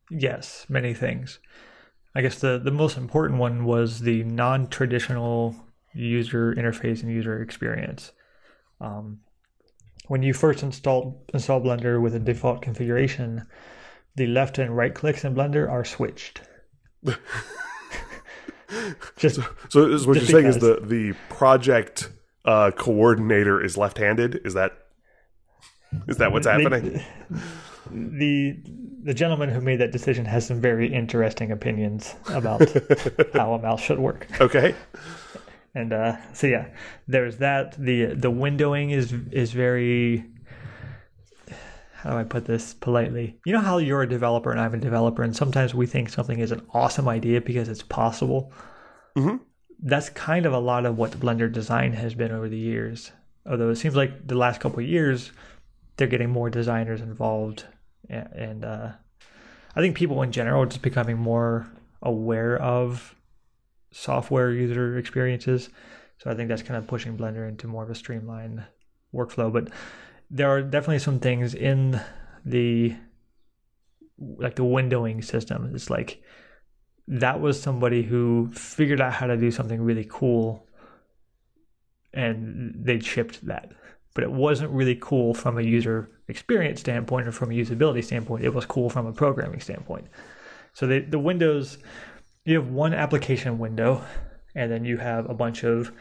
Yes 0.10 0.66
many 0.70 0.94
things. 0.94 1.40
I 2.16 2.22
guess 2.22 2.40
the, 2.40 2.58
the 2.58 2.72
most 2.72 2.98
important 2.98 3.40
one 3.40 3.66
was 3.66 4.00
the 4.00 4.24
non-traditional 4.24 5.56
user 5.94 6.54
interface 6.56 7.04
and 7.04 7.12
user 7.12 7.42
experience. 7.42 8.12
Um, 8.80 9.20
when 10.08 10.24
you 10.24 10.34
first 10.34 10.64
install 10.64 11.26
install 11.34 11.62
blender 11.62 12.02
with 12.02 12.16
a 12.16 12.20
default 12.20 12.62
configuration 12.62 13.46
the 14.16 14.28
left 14.28 14.58
and 14.58 14.76
right 14.76 14.94
clicks 14.96 15.24
in 15.24 15.36
blender 15.36 15.70
are 15.70 15.86
switched. 15.86 16.42
Just 19.16 19.40
so 19.70 19.86
is 19.86 20.06
what 20.08 20.18
you're 20.18 20.26
saying 20.26 20.48
is 20.48 20.58
the 20.58 20.82
the 20.84 21.14
project 21.30 22.10
uh, 22.48 22.72
coordinator 22.72 23.62
is 23.64 23.78
left-handed 23.78 24.42
is 24.46 24.54
that 24.56 24.72
is 26.08 26.18
that 26.18 26.32
what's 26.32 26.48
happening 26.48 27.02
the 27.92 28.58
the 29.04 29.14
gentleman 29.14 29.50
who 29.50 29.62
made 29.62 29.78
that 29.78 29.92
decision 29.92 30.26
has 30.26 30.46
some 30.48 30.60
very 30.60 30.92
interesting 30.92 31.52
opinions 31.52 32.16
about 32.30 32.62
how 33.34 33.54
a 33.54 33.60
mouse 33.62 33.82
should 33.82 34.00
work. 34.00 34.28
okay 34.42 34.74
And 35.76 35.94
uh, 35.94 36.18
so 36.34 36.48
yeah, 36.48 36.66
there's 37.08 37.38
that. 37.38 37.74
the 37.78 38.06
The 38.16 38.32
windowing 38.32 38.92
is 38.92 39.14
is 39.32 39.52
very. 39.52 40.26
How 41.94 42.12
do 42.12 42.18
I 42.18 42.24
put 42.24 42.46
this 42.46 42.74
politely? 42.74 43.38
You 43.46 43.54
know 43.54 43.60
how 43.62 43.78
you're 43.78 44.02
a 44.02 44.10
developer 44.10 44.52
and 44.52 44.60
I'm 44.60 44.74
a 44.74 44.78
developer, 44.80 45.22
and 45.24 45.36
sometimes 45.36 45.76
we 45.76 45.86
think 45.86 46.10
something 46.10 46.40
is 46.40 46.52
an 46.52 46.62
awesome 46.74 47.08
idea 47.08 47.42
because 47.42 47.70
it's 47.70 47.84
possible. 47.84 48.52
Mhm. 49.16 49.40
That's 49.80 50.10
kind 50.10 50.46
of 50.46 50.54
a 50.54 50.60
lot 50.60 50.86
of 50.86 50.98
what 50.98 51.12
Blender 51.12 51.52
design 51.52 51.94
has 51.94 52.14
been 52.14 52.32
over 52.32 52.50
the 52.50 52.58
years. 52.58 53.12
Although 53.46 53.70
it 53.70 53.76
seems 53.76 53.96
like 53.96 54.28
the 54.28 54.36
last 54.36 54.60
couple 54.60 54.80
of 54.80 54.86
years, 54.86 55.32
they're 55.96 56.08
getting 56.08 56.30
more 56.30 56.50
designers 56.50 57.02
involved, 57.02 57.66
and, 58.10 58.28
and 58.34 58.66
uh, 58.66 58.92
I 59.76 59.82
think 59.82 59.96
people 59.96 60.22
in 60.22 60.32
general 60.32 60.64
are 60.64 60.68
just 60.68 60.82
becoming 60.82 61.18
more 61.18 61.68
aware 62.02 62.58
of 62.62 63.16
software 63.92 64.52
user 64.52 64.98
experiences. 64.98 65.70
So 66.18 66.32
I 66.32 66.36
think 66.36 66.50
that's 66.50 66.64
kind 66.64 66.78
of 66.78 66.88
pushing 66.88 67.18
Blender 67.18 67.48
into 67.48 67.68
more 67.68 67.84
of 67.84 67.90
a 67.90 67.96
streamlined 67.96 68.64
workflow. 69.14 69.52
But 69.52 69.70
there 70.30 70.50
are 70.50 70.62
definitely 70.62 71.00
some 71.00 71.20
things 71.20 71.54
in 71.54 72.00
the 72.46 72.96
like 74.20 74.56
the 74.56 74.64
windowing 74.64 75.24
system. 75.24 75.72
It's 75.76 75.90
like 75.90 76.22
that 77.08 77.40
was 77.40 77.62
somebody 77.62 78.04
who 78.04 78.50
figured 78.54 79.00
out 79.00 79.14
how 79.14 79.28
to 79.28 79.38
do 79.38 79.50
something 79.50 79.82
really 79.82 80.06
cool 80.10 80.66
and 82.14 82.74
they 82.76 83.00
shipped 83.00 83.46
that. 83.46 83.72
But 84.14 84.24
it 84.24 84.32
wasn't 84.32 84.72
really 84.72 84.98
cool 85.00 85.34
from 85.34 85.58
a 85.58 85.62
user 85.62 86.10
experience 86.28 86.80
standpoint 86.80 87.28
or 87.28 87.32
from 87.32 87.52
a 87.52 87.54
usability 87.54 88.04
standpoint. 88.04 88.44
It 88.44 88.54
was 88.54 88.66
cool 88.66 88.90
from 88.90 89.06
a 89.06 89.14
programming 89.14 89.60
standpoint. 89.60 90.08
So 90.74 90.88
the 90.88 91.00
the 91.00 91.20
windows 91.20 91.78
you 92.46 92.56
have 92.56 92.70
one 92.70 92.94
application 92.94 93.60
window 93.60 94.02
and 94.56 94.72
then 94.72 94.86
you 94.86 94.98
have 94.98 95.30
a 95.30 95.34
bunch 95.34 95.64
of 95.64 95.92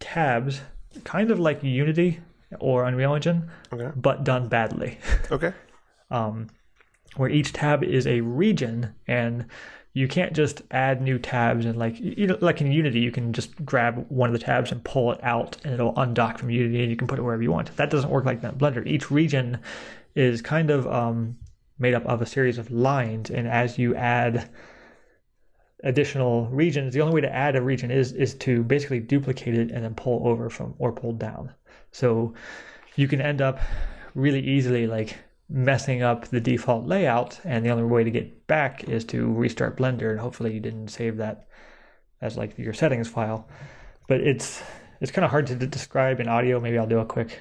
tabs, 0.00 0.60
kind 1.04 1.30
of 1.30 1.38
like 1.38 1.62
Unity 1.62 2.20
or 2.60 2.84
Unreal 2.84 3.14
Engine, 3.14 3.50
okay 3.72 3.90
but 3.96 4.24
done 4.24 4.48
badly. 4.48 4.98
okay 5.30 5.52
um, 6.10 6.48
where 7.16 7.30
each 7.30 7.52
tab 7.52 7.82
is 7.82 8.06
a 8.06 8.20
region 8.20 8.94
and 9.06 9.46
you 9.96 10.08
can't 10.08 10.32
just 10.32 10.62
add 10.72 11.00
new 11.00 11.18
tabs 11.18 11.64
and 11.64 11.78
like 11.78 11.98
you 11.98 12.26
know 12.26 12.36
like 12.40 12.60
in 12.60 12.70
unity 12.70 12.98
you 12.98 13.12
can 13.12 13.32
just 13.32 13.64
grab 13.64 14.04
one 14.08 14.28
of 14.28 14.32
the 14.32 14.44
tabs 14.44 14.72
and 14.72 14.82
pull 14.84 15.12
it 15.12 15.20
out 15.22 15.56
and 15.64 15.72
it'll 15.72 15.94
undock 15.94 16.36
from 16.36 16.50
unity 16.50 16.82
and 16.82 16.90
you 16.90 16.96
can 16.96 17.06
put 17.06 17.18
it 17.18 17.22
wherever 17.22 17.42
you 17.42 17.52
want. 17.52 17.74
That 17.76 17.90
doesn't 17.90 18.10
work 18.10 18.24
like 18.24 18.42
that 18.42 18.54
in 18.54 18.58
blender. 18.58 18.84
Each 18.86 19.10
region 19.10 19.60
is 20.16 20.42
kind 20.42 20.70
of 20.70 20.86
um, 20.88 21.36
made 21.78 21.94
up 21.94 22.04
of 22.06 22.20
a 22.20 22.26
series 22.26 22.58
of 22.58 22.70
lines 22.72 23.30
and 23.30 23.46
as 23.46 23.78
you 23.78 23.94
add 23.94 24.50
additional 25.84 26.46
regions 26.48 26.94
the 26.94 27.00
only 27.00 27.14
way 27.14 27.20
to 27.20 27.32
add 27.32 27.54
a 27.54 27.62
region 27.62 27.90
is 27.90 28.12
is 28.12 28.34
to 28.34 28.64
basically 28.64 28.98
duplicate 28.98 29.54
it 29.54 29.70
and 29.70 29.84
then 29.84 29.94
pull 29.94 30.26
over 30.26 30.50
from 30.50 30.74
or 30.78 30.90
pull 30.90 31.12
down. 31.12 31.52
So 31.92 32.34
you 32.96 33.06
can 33.06 33.20
end 33.20 33.40
up 33.40 33.60
really 34.16 34.40
easily 34.40 34.88
like 34.88 35.16
messing 35.48 36.02
up 36.02 36.26
the 36.28 36.40
default 36.40 36.86
layout 36.86 37.38
and 37.44 37.64
the 37.64 37.70
only 37.70 37.84
way 37.84 38.02
to 38.02 38.10
get 38.10 38.46
back 38.46 38.84
is 38.84 39.04
to 39.04 39.32
restart 39.32 39.76
blender 39.76 40.10
and 40.10 40.20
hopefully 40.20 40.52
you 40.52 40.60
didn't 40.60 40.88
save 40.88 41.18
that 41.18 41.48
as 42.20 42.36
like 42.36 42.58
your 42.58 42.72
settings 42.72 43.08
file. 43.08 43.48
But 44.08 44.20
it's 44.20 44.62
it's 45.00 45.10
kind 45.10 45.24
of 45.24 45.30
hard 45.30 45.46
to 45.48 45.54
describe 45.54 46.20
in 46.20 46.28
audio. 46.28 46.60
Maybe 46.60 46.78
i'll 46.78 46.86
do 46.86 47.00
a 47.00 47.04
quick 47.04 47.38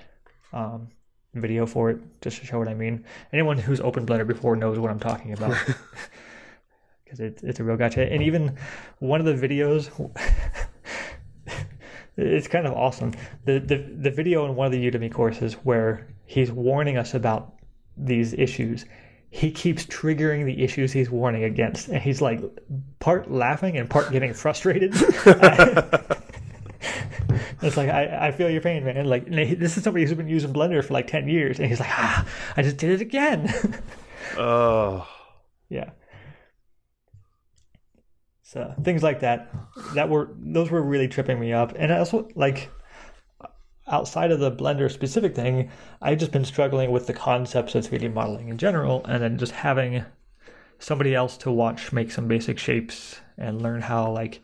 um, 0.52 0.90
video 1.34 1.66
for 1.66 1.90
it 1.90 2.00
just 2.22 2.40
to 2.40 2.46
show 2.46 2.60
what 2.60 2.68
i 2.68 2.74
mean. 2.74 3.06
Anyone 3.32 3.58
who's 3.58 3.80
opened 3.80 4.08
blender 4.08 4.28
before 4.28 4.56
knows 4.56 4.80
what 4.80 4.92
i'm 4.92 5.00
talking 5.00 5.34
about. 5.34 5.56
Because 7.04 7.20
it's, 7.20 7.44
it's 7.44 7.60
a 7.60 7.64
real 7.64 7.78
gotcha 7.78 8.12
and 8.12 8.24
even 8.24 8.58
one 8.98 9.20
of 9.20 9.28
the 9.28 9.48
videos 9.48 9.92
it's 12.18 12.48
kind 12.48 12.68
of 12.68 12.74
awesome. 12.74 13.14
The, 13.46 13.60
the 13.60 13.78
the 14.02 14.12
video 14.12 14.46
in 14.46 14.56
one 14.56 14.66
of 14.66 14.72
the 14.72 14.90
udemy 14.92 15.12
courses 15.12 15.54
where 15.64 16.08
he's 16.26 16.52
warning 16.52 16.98
us 16.98 17.14
about 17.14 17.54
these 17.98 18.34
issues 18.34 18.86
he 19.30 19.50
keeps 19.50 19.84
triggering 19.88 20.46
the 20.46 20.64
issues 20.64 20.92
he's 20.92 21.10
warning 21.10 21.44
against. 21.44 21.88
And 21.88 22.00
he's 22.00 22.22
like 22.22 22.40
part 23.00 23.32
laughing 23.32 23.80
and 23.80 23.90
part 23.90 24.12
getting 24.12 24.32
frustrated. 24.32 24.94
It's 27.64 27.78
like 27.78 27.90
I, 27.90 28.28
I 28.28 28.32
feel 28.32 28.50
your 28.50 28.62
pain 28.62 28.84
man. 28.84 29.06
Like 29.06 29.28
and 29.28 29.40
he- 29.40 29.56
this 29.56 29.78
is 29.78 29.84
somebody 29.84 30.06
who's 30.06 30.16
been 30.16 30.28
using 30.28 30.54
blender 30.54 30.84
for 30.84 30.94
like 30.94 31.08
10 31.08 31.28
years 31.28 31.60
and 31.60 31.68
he's 31.70 31.80
like 31.80 31.90
ah 31.90 32.28
i 32.58 32.62
just 32.62 32.78
did 32.78 32.92
it 32.92 33.02
again. 33.02 33.52
Oh. 34.38 35.08
yeah. 35.70 35.92
So 38.42 38.74
things 38.84 39.04
like 39.04 39.20
that. 39.20 39.54
That 39.96 40.10
were 40.10 40.30
those 40.40 40.72
were 40.72 40.82
really 40.82 41.08
tripping 41.08 41.40
me 41.40 41.54
up. 41.54 41.74
And 41.76 41.94
I 41.94 42.00
also 42.00 42.30
like 42.34 42.72
outside 43.88 44.32
of 44.32 44.40
the 44.40 44.52
blender 44.52 44.90
specific 44.92 45.36
thing 45.36 45.70
i've 46.02 46.18
just 46.18 46.32
been 46.32 46.46
struggling 46.46 46.92
with 46.92 47.06
the 47.08 47.14
concepts 47.14 47.76
of 47.76 47.86
3d 47.86 48.14
modeling 48.14 48.48
in 48.50 48.58
general 48.58 49.04
and 49.06 49.22
then 49.22 49.38
just 49.38 49.52
having 49.52 50.04
somebody 50.80 51.14
else 51.16 51.38
to 51.38 51.52
watch 51.52 51.92
make 51.92 52.12
some 52.12 52.28
basic 52.28 52.58
shapes 52.58 53.20
and 53.38 53.62
learn 53.62 53.82
how 53.82 54.10
like 54.12 54.42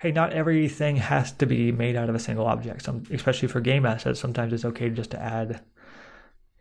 hey 0.00 0.10
not 0.12 0.32
everything 0.32 0.96
has 0.96 1.32
to 1.32 1.46
be 1.46 1.70
made 1.72 1.96
out 1.96 2.08
of 2.08 2.14
a 2.14 2.18
single 2.18 2.46
object 2.46 2.82
some 2.82 3.02
especially 3.10 3.48
for 3.48 3.60
game 3.60 3.86
assets 3.86 4.18
sometimes 4.20 4.52
it's 4.52 4.64
okay 4.64 4.90
just 4.90 5.10
to 5.10 5.20
add 5.20 5.60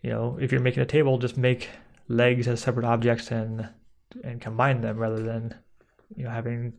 you 0.02 0.10
know 0.10 0.38
if 0.40 0.52
you're 0.52 0.62
making 0.62 0.84
a 0.84 0.86
table 0.86 1.18
just 1.18 1.38
make 1.38 1.70
legs 2.08 2.48
as 2.48 2.62
separate 2.62 2.86
objects 2.86 3.32
and 3.32 3.70
and 4.24 4.40
combine 4.42 4.82
them 4.82 4.98
rather 4.98 5.22
than 5.24 5.56
you 6.16 6.24
know 6.24 6.30
having 6.30 6.74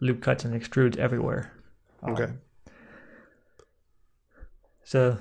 loop 0.00 0.20
cuts 0.20 0.44
and 0.44 0.60
extrudes 0.60 0.96
everywhere 0.96 1.52
Um, 2.02 2.14
Okay. 2.14 2.32
So 4.90 5.16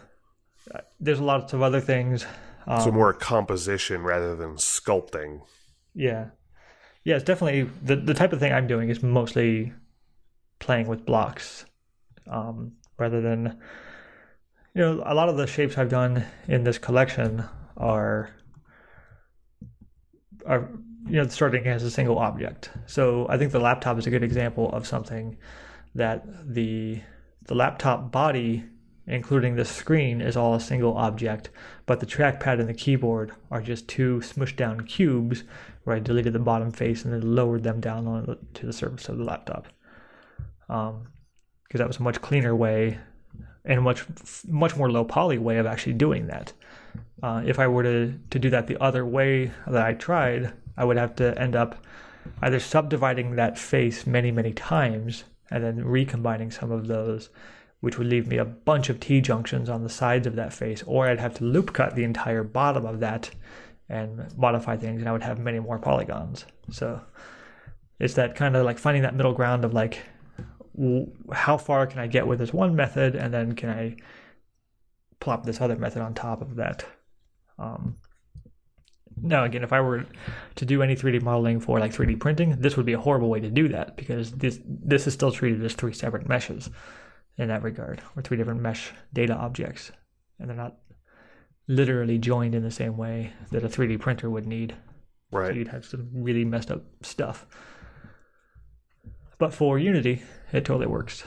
uh, 0.73 0.81
there's 0.99 1.19
lots 1.21 1.53
of 1.53 1.61
other 1.61 1.81
things 1.81 2.25
Um, 2.67 2.81
so 2.81 2.91
more 2.91 3.13
composition 3.13 4.03
rather 4.03 4.35
than 4.35 4.55
sculpting. 4.55 5.41
Yeah. 5.93 6.29
Yeah, 7.03 7.15
it's 7.15 7.25
definitely 7.25 7.69
the 7.81 7.95
the 7.95 8.13
type 8.13 8.33
of 8.33 8.39
thing 8.39 8.53
I'm 8.53 8.67
doing 8.67 8.89
is 8.89 9.01
mostly 9.01 9.73
playing 10.59 10.87
with 10.87 11.05
blocks. 11.05 11.65
Um, 12.27 12.73
rather 12.97 13.21
than 13.21 13.57
you 14.75 14.81
know, 14.81 15.03
a 15.05 15.13
lot 15.13 15.29
of 15.29 15.37
the 15.37 15.47
shapes 15.47 15.77
I've 15.77 15.89
done 15.89 16.25
in 16.47 16.63
this 16.63 16.77
collection 16.77 17.43
are 17.77 18.29
are 20.45 20.69
you 21.05 21.17
know 21.21 21.27
starting 21.27 21.65
as 21.67 21.83
a 21.83 21.91
single 21.91 22.19
object. 22.19 22.69
So 22.85 23.27
I 23.29 23.37
think 23.37 23.51
the 23.51 23.59
laptop 23.69 23.97
is 23.97 24.07
a 24.07 24.11
good 24.11 24.23
example 24.23 24.69
of 24.73 24.85
something 24.85 25.37
that 25.95 26.25
the 26.53 27.01
the 27.47 27.55
laptop 27.55 28.11
body 28.11 28.63
including 29.09 29.55
the 29.55 29.65
screen 29.65 30.21
is 30.21 30.37
all 30.37 30.53
a 30.55 30.59
single 30.59 30.95
object, 30.97 31.49
but 31.85 31.99
the 31.99 32.05
trackpad 32.05 32.59
and 32.59 32.69
the 32.69 32.73
keyboard 32.73 33.31
are 33.51 33.61
just 33.61 33.87
two 33.87 34.19
smushed 34.19 34.55
down 34.55 34.81
cubes 34.81 35.43
where 35.83 35.95
I 35.95 35.99
deleted 35.99 36.33
the 36.33 36.39
bottom 36.39 36.71
face 36.71 37.03
and 37.03 37.13
then 37.13 37.35
lowered 37.35 37.63
them 37.63 37.79
down 37.79 38.07
on 38.07 38.37
to 38.53 38.65
the 38.65 38.73
surface 38.73 39.09
of 39.09 39.17
the 39.17 39.23
laptop. 39.23 39.67
Um, 40.69 41.07
because 41.63 41.79
that 41.79 41.87
was 41.87 41.97
a 41.97 42.03
much 42.03 42.21
cleaner 42.21 42.55
way 42.55 42.97
and 43.65 43.79
a 43.79 43.81
much 43.81 44.05
much 44.47 44.75
more 44.75 44.91
low 44.91 45.03
poly 45.03 45.37
way 45.37 45.57
of 45.57 45.65
actually 45.65 45.93
doing 45.93 46.27
that. 46.27 46.53
Uh, 47.21 47.43
if 47.45 47.59
I 47.59 47.67
were 47.67 47.83
to, 47.83 48.13
to 48.29 48.39
do 48.39 48.49
that 48.49 48.67
the 48.67 48.81
other 48.81 49.05
way 49.05 49.51
that 49.67 49.85
I 49.85 49.93
tried, 49.93 50.53
I 50.77 50.85
would 50.85 50.97
have 50.97 51.15
to 51.17 51.37
end 51.39 51.55
up 51.55 51.83
either 52.41 52.59
subdividing 52.59 53.35
that 53.35 53.57
face 53.57 54.07
many, 54.07 54.31
many 54.31 54.53
times 54.53 55.25
and 55.51 55.63
then 55.63 55.83
recombining 55.83 56.51
some 56.51 56.71
of 56.71 56.87
those, 56.87 57.29
which 57.81 57.97
would 57.97 58.07
leave 58.07 58.27
me 58.27 58.37
a 58.37 58.45
bunch 58.45 58.89
of 58.89 58.99
T 58.99 59.21
junctions 59.21 59.69
on 59.69 59.83
the 59.83 59.89
sides 59.89 60.27
of 60.27 60.35
that 60.35 60.53
face, 60.53 60.83
or 60.85 61.07
I'd 61.07 61.19
have 61.19 61.35
to 61.35 61.45
loop 61.45 61.73
cut 61.73 61.95
the 61.95 62.03
entire 62.03 62.43
bottom 62.43 62.85
of 62.85 62.99
that 62.99 63.29
and 63.87 64.27
modify 64.37 64.77
things, 64.77 65.01
and 65.01 65.09
I 65.09 65.11
would 65.11 65.23
have 65.23 65.39
many 65.39 65.59
more 65.59 65.79
polygons. 65.79 66.45
So 66.71 67.01
it's 67.99 68.15
that 68.15 68.35
kind 68.35 68.55
of 68.55 68.65
like 68.65 68.77
finding 68.77 69.03
that 69.03 69.15
middle 69.15 69.33
ground 69.33 69.63
of 69.63 69.73
like, 69.73 69.99
how 71.31 71.57
far 71.57 71.87
can 71.87 71.99
I 71.99 72.07
get 72.07 72.27
with 72.27 72.39
this 72.39 72.53
one 72.53 72.75
method, 72.75 73.15
and 73.15 73.33
then 73.33 73.53
can 73.53 73.69
I 73.69 73.95
plop 75.19 75.45
this 75.45 75.61
other 75.61 75.75
method 75.75 76.01
on 76.01 76.13
top 76.13 76.41
of 76.41 76.55
that. 76.55 76.85
Um, 77.57 77.95
now, 79.21 79.43
again, 79.43 79.63
if 79.63 79.73
I 79.73 79.81
were 79.81 80.05
to 80.55 80.65
do 80.65 80.81
any 80.81 80.95
3D 80.95 81.21
modeling 81.21 81.59
for 81.59 81.79
like 81.79 81.93
3D 81.93 82.19
printing, 82.19 82.55
this 82.59 82.77
would 82.77 82.85
be 82.85 82.93
a 82.93 82.99
horrible 82.99 83.29
way 83.29 83.41
to 83.41 83.49
do 83.49 83.67
that 83.69 83.97
because 83.97 84.31
this 84.31 84.59
this 84.65 85.07
is 85.07 85.13
still 85.13 85.31
treated 85.31 85.63
as 85.63 85.73
three 85.73 85.91
separate 85.91 86.27
meshes 86.27 86.69
in 87.39 87.47
that 87.47 87.63
regard, 87.63 88.01
or 88.15 88.21
three 88.21 88.37
different 88.37 88.61
mesh 88.61 88.91
data 89.11 89.33
objects, 89.33 89.91
and 90.37 90.47
they're 90.47 90.55
not 90.55 90.77
literally 91.67 92.19
joined 92.19 92.53
in 92.53 92.61
the 92.61 92.69
same 92.71 92.97
way 92.97 93.33
that 93.51 93.63
a 93.63 93.67
3D 93.67 93.99
printer 93.99 94.29
would 94.29 94.45
need. 94.45 94.75
Right. 95.31 95.47
So 95.47 95.53
you'd 95.53 95.67
have 95.69 95.85
some 95.85 96.09
really 96.13 96.45
messed 96.45 96.69
up 96.69 96.83
stuff. 97.01 97.47
But 99.39 99.53
for 99.53 99.79
Unity, 99.79 100.21
it 100.51 100.65
totally 100.65 100.87
works 100.87 101.23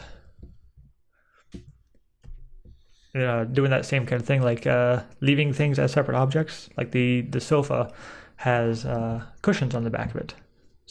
uh, 3.15 3.45
doing 3.45 3.71
that 3.71 3.85
same 3.85 4.07
kind 4.07 4.21
of 4.21 4.27
thing, 4.27 4.43
like 4.43 4.67
uh, 4.67 5.03
leaving 5.21 5.53
things 5.53 5.79
as 5.79 5.93
separate 5.93 6.17
objects. 6.17 6.69
Like 6.77 6.93
the 6.93 7.23
the 7.23 7.41
sofa 7.41 7.93
has 8.37 8.85
uh, 8.85 9.25
cushions 9.43 9.75
on 9.75 9.85
the 9.85 9.91
back 9.91 10.15
of 10.15 10.17
it. 10.17 10.35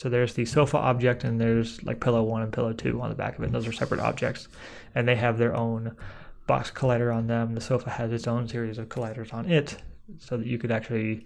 So 0.01 0.09
there's 0.09 0.33
the 0.33 0.45
sofa 0.45 0.79
object, 0.79 1.25
and 1.25 1.39
there's 1.39 1.83
like 1.83 1.99
pillow 1.99 2.23
one 2.23 2.41
and 2.41 2.51
pillow 2.51 2.73
two 2.73 2.99
on 3.03 3.09
the 3.09 3.15
back 3.15 3.37
of 3.37 3.43
it. 3.43 3.45
And 3.45 3.53
those 3.53 3.67
are 3.67 3.71
separate 3.71 3.99
objects, 3.99 4.47
and 4.95 5.07
they 5.07 5.15
have 5.15 5.37
their 5.37 5.55
own 5.55 5.95
box 6.47 6.71
collider 6.71 7.15
on 7.15 7.27
them. 7.27 7.53
The 7.53 7.61
sofa 7.61 7.91
has 7.91 8.11
its 8.11 8.25
own 8.25 8.47
series 8.47 8.79
of 8.79 8.89
colliders 8.89 9.31
on 9.31 9.47
it, 9.47 9.77
so 10.17 10.37
that 10.37 10.47
you 10.47 10.57
could 10.57 10.71
actually, 10.71 11.23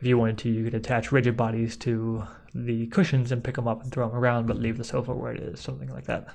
if 0.00 0.06
you 0.08 0.18
wanted 0.18 0.38
to, 0.38 0.48
you 0.48 0.64
could 0.64 0.74
attach 0.74 1.12
rigid 1.12 1.36
bodies 1.36 1.76
to 1.76 2.24
the 2.52 2.88
cushions 2.88 3.30
and 3.30 3.44
pick 3.44 3.54
them 3.54 3.68
up 3.68 3.84
and 3.84 3.92
throw 3.92 4.08
them 4.08 4.18
around, 4.18 4.48
but 4.48 4.58
leave 4.58 4.76
the 4.76 4.82
sofa 4.82 5.14
where 5.14 5.30
it 5.30 5.40
is, 5.40 5.60
something 5.60 5.90
like 5.90 6.06
that. 6.06 6.26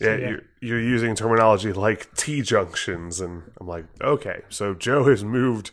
Yeah, 0.00 0.16
yeah, 0.16 0.28
You're, 0.30 0.42
you're 0.60 0.80
using 0.80 1.14
terminology 1.14 1.72
like 1.72 2.12
T 2.16 2.42
junctions, 2.42 3.20
and 3.20 3.44
I'm 3.60 3.68
like, 3.68 3.84
okay, 4.00 4.40
so 4.48 4.74
Joe 4.74 5.04
has 5.04 5.22
moved 5.22 5.70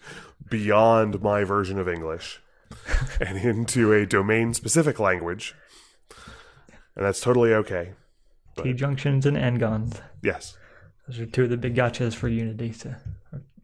beyond 0.50 1.22
my 1.22 1.44
version 1.44 1.80
of 1.80 1.88
English 1.88 2.42
and 3.20 3.38
into 3.38 3.94
a 3.94 4.06
domain 4.06 4.54
specific 4.54 5.00
language, 5.00 5.56
and 6.96 7.06
that's 7.06 7.22
totally 7.22 7.54
okay. 7.54 7.94
T 8.62 8.74
junctions 8.74 9.26
and 9.26 9.38
n-gons. 9.38 10.02
Yes, 10.22 10.58
those 11.08 11.20
are 11.20 11.26
two 11.26 11.44
of 11.46 11.50
the 11.50 11.58
big 11.58 11.76
gotchas 11.76 12.14
for 12.14 12.28
Unity. 12.28 12.74
So, 12.74 12.94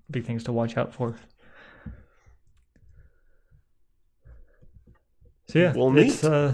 big 0.10 0.26
things 0.26 0.44
to 0.46 0.52
watch 0.52 0.78
out 0.78 0.94
for. 0.94 1.16
So 5.48 5.60
yeah, 5.60 5.74
well, 5.76 5.96
it's 5.98 6.24
uh, 6.24 6.54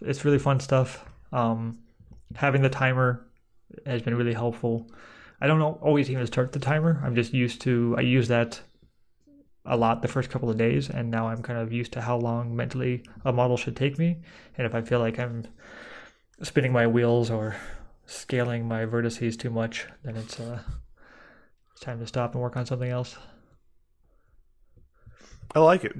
it's 0.00 0.24
really 0.24 0.38
fun 0.38 0.60
stuff. 0.60 1.04
Um, 1.32 1.78
having 2.34 2.62
the 2.62 2.68
timer 2.68 3.26
has 3.86 4.02
been 4.02 4.14
really 4.14 4.34
helpful. 4.34 4.90
I 5.40 5.46
don't 5.46 5.60
always 5.60 6.10
even 6.10 6.26
start 6.26 6.52
the 6.52 6.58
timer. 6.58 7.00
I'm 7.04 7.14
just 7.14 7.32
used 7.32 7.60
to 7.62 7.94
I 7.98 8.00
use 8.02 8.28
that 8.28 8.60
a 9.64 9.76
lot 9.76 10.02
the 10.02 10.08
first 10.08 10.30
couple 10.30 10.50
of 10.50 10.56
days, 10.56 10.90
and 10.90 11.10
now 11.10 11.28
I'm 11.28 11.42
kind 11.42 11.58
of 11.58 11.72
used 11.72 11.92
to 11.94 12.00
how 12.00 12.16
long 12.16 12.54
mentally 12.54 13.02
a 13.24 13.32
model 13.32 13.56
should 13.56 13.76
take 13.76 13.98
me. 13.98 14.18
And 14.56 14.66
if 14.66 14.74
I 14.74 14.82
feel 14.82 14.98
like 14.98 15.18
I'm 15.18 15.46
spinning 16.42 16.72
my 16.72 16.86
wheels 16.86 17.30
or 17.30 17.56
scaling 18.06 18.68
my 18.68 18.84
vertices 18.84 19.38
too 19.38 19.50
much, 19.50 19.86
then 20.02 20.16
it's 20.16 20.38
uh, 20.38 20.60
it's 21.72 21.80
time 21.80 21.98
to 22.00 22.06
stop 22.06 22.34
and 22.34 22.42
work 22.42 22.56
on 22.56 22.66
something 22.66 22.90
else. 22.90 23.16
I 25.54 25.60
like 25.60 25.84
it. 25.84 25.96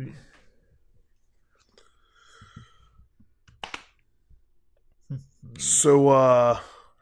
So, 5.58 6.08
uh, 6.08 6.58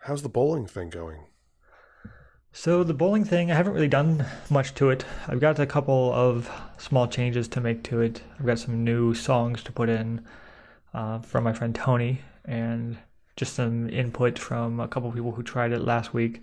How's 0.06 0.22
the 0.22 0.28
bowling 0.28 0.66
thing 0.66 0.90
going? 0.90 1.26
So 2.54 2.84
the 2.84 2.92
bowling 2.92 3.24
thing, 3.24 3.50
I 3.50 3.54
haven't 3.54 3.72
really 3.72 3.88
done 3.88 4.26
much 4.50 4.74
to 4.74 4.90
it. 4.90 5.06
I've 5.26 5.40
got 5.40 5.58
a 5.58 5.64
couple 5.64 6.12
of 6.12 6.50
small 6.76 7.08
changes 7.08 7.48
to 7.48 7.62
make 7.62 7.82
to 7.84 8.02
it. 8.02 8.22
I've 8.38 8.44
got 8.44 8.58
some 8.58 8.84
new 8.84 9.14
songs 9.14 9.62
to 9.64 9.72
put 9.72 9.88
in 9.88 10.20
uh, 10.92 11.20
from 11.20 11.44
my 11.44 11.54
friend 11.54 11.74
Tony, 11.74 12.20
and 12.44 12.98
just 13.36 13.54
some 13.54 13.88
input 13.88 14.38
from 14.38 14.80
a 14.80 14.86
couple 14.86 15.08
of 15.08 15.14
people 15.14 15.32
who 15.32 15.42
tried 15.42 15.72
it 15.72 15.80
last 15.80 16.12
week. 16.12 16.42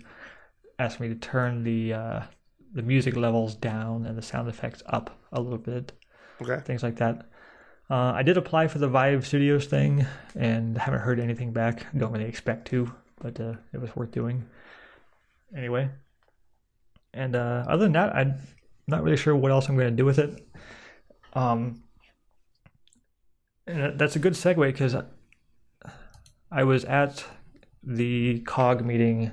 Asked 0.80 0.98
me 0.98 1.08
to 1.08 1.14
turn 1.14 1.62
the 1.62 1.92
uh, 1.92 2.22
the 2.72 2.82
music 2.82 3.14
levels 3.14 3.54
down 3.54 4.04
and 4.04 4.18
the 4.18 4.22
sound 4.22 4.48
effects 4.48 4.82
up 4.86 5.16
a 5.32 5.40
little 5.40 5.58
bit. 5.58 5.92
Okay. 6.42 6.60
Things 6.64 6.82
like 6.82 6.96
that. 6.96 7.28
Uh, 7.88 8.12
I 8.14 8.24
did 8.24 8.36
apply 8.36 8.66
for 8.66 8.78
the 8.78 8.88
Vive 8.88 9.26
Studios 9.26 9.66
thing 9.66 10.06
and 10.34 10.76
haven't 10.76 11.00
heard 11.00 11.20
anything 11.20 11.52
back. 11.52 11.86
Don't 11.96 12.12
really 12.12 12.24
expect 12.24 12.66
to 12.68 12.92
but 13.20 13.38
uh, 13.38 13.54
it 13.72 13.80
was 13.80 13.94
worth 13.94 14.10
doing 14.10 14.44
anyway. 15.56 15.90
And 17.12 17.34
uh, 17.34 17.64
other 17.68 17.84
than 17.84 17.92
that, 17.92 18.14
I'm 18.14 18.34
not 18.86 19.02
really 19.02 19.16
sure 19.16 19.34
what 19.34 19.50
else 19.50 19.68
I'm 19.68 19.76
going 19.76 19.90
to 19.90 19.96
do 19.96 20.04
with 20.04 20.18
it. 20.18 20.46
Um, 21.32 21.82
and 23.66 23.98
that's 23.98 24.16
a 24.16 24.18
good 24.18 24.34
segue 24.34 24.66
because 24.66 24.96
I 26.50 26.64
was 26.64 26.84
at 26.84 27.24
the 27.82 28.40
COG 28.40 28.84
meeting, 28.84 29.32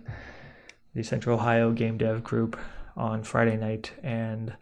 the 0.93 1.03
Central 1.03 1.39
Ohio 1.39 1.71
Game 1.71 1.97
Dev 1.97 2.23
Group, 2.23 2.60
on 2.95 3.23
Friday 3.23 3.58
night, 3.58 3.91
and 4.01 4.56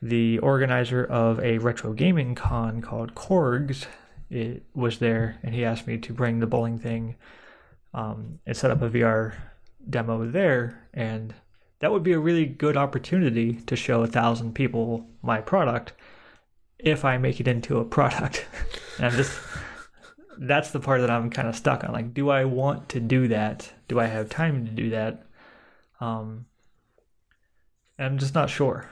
the 0.00 0.38
organizer 0.38 1.04
of 1.04 1.40
a 1.40 1.58
retro 1.58 1.92
gaming 1.92 2.34
con 2.34 2.80
called 2.80 3.14
Korgs 3.14 3.86
it 4.30 4.64
was 4.74 4.98
there, 4.98 5.38
and 5.42 5.54
he 5.54 5.64
asked 5.64 5.86
me 5.86 5.98
to 5.98 6.12
bring 6.12 6.40
the 6.40 6.46
bowling 6.46 6.78
thing 6.78 7.16
um, 7.94 8.40
and 8.44 8.56
set 8.56 8.70
up 8.70 8.82
a 8.82 8.90
VR 8.90 9.34
demo 9.88 10.26
there. 10.30 10.88
And 10.94 11.34
that 11.80 11.92
would 11.92 12.02
be 12.02 12.12
a 12.12 12.18
really 12.18 12.46
good 12.46 12.76
opportunity 12.76 13.54
to 13.66 13.76
show 13.76 14.02
a 14.02 14.06
thousand 14.06 14.54
people 14.54 15.06
my 15.22 15.40
product 15.40 15.92
if 16.78 17.04
I 17.04 17.18
make 17.18 17.40
it 17.40 17.48
into 17.48 17.78
a 17.78 17.84
product. 17.84 18.46
and 18.96 19.06
I'm 19.06 19.12
just 19.12 19.38
that's 20.38 20.70
the 20.70 20.80
part 20.80 21.00
that 21.00 21.10
I'm 21.10 21.30
kind 21.30 21.48
of 21.48 21.56
stuck 21.56 21.84
on. 21.84 21.92
Like, 21.92 22.14
do 22.14 22.28
I 22.28 22.44
want 22.44 22.88
to 22.90 23.00
do 23.00 23.28
that? 23.28 23.72
Do 23.88 23.98
I 23.98 24.06
have 24.06 24.28
time 24.28 24.66
to 24.66 24.70
do 24.70 24.90
that? 24.90 25.24
Um, 26.00 26.46
I'm 27.98 28.18
just 28.18 28.34
not 28.34 28.50
sure. 28.50 28.88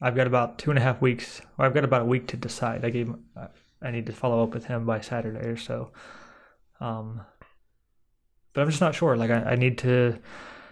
I've 0.00 0.16
got 0.16 0.26
about 0.26 0.58
two 0.58 0.70
and 0.70 0.78
a 0.78 0.82
half 0.82 1.00
weeks, 1.02 1.42
or 1.58 1.66
I've 1.66 1.74
got 1.74 1.84
about 1.84 2.02
a 2.02 2.06
week 2.06 2.28
to 2.28 2.36
decide. 2.36 2.84
I 2.84 2.90
gave, 2.90 3.12
I 3.82 3.90
need 3.90 4.06
to 4.06 4.12
follow 4.12 4.42
up 4.42 4.54
with 4.54 4.66
him 4.66 4.86
by 4.86 5.00
Saturday 5.00 5.46
or 5.46 5.56
so. 5.56 5.90
Um, 6.80 7.22
but 8.52 8.62
I'm 8.62 8.70
just 8.70 8.80
not 8.80 8.94
sure. 8.94 9.16
Like 9.16 9.30
I, 9.30 9.52
I 9.52 9.54
need 9.56 9.78
to 9.78 10.18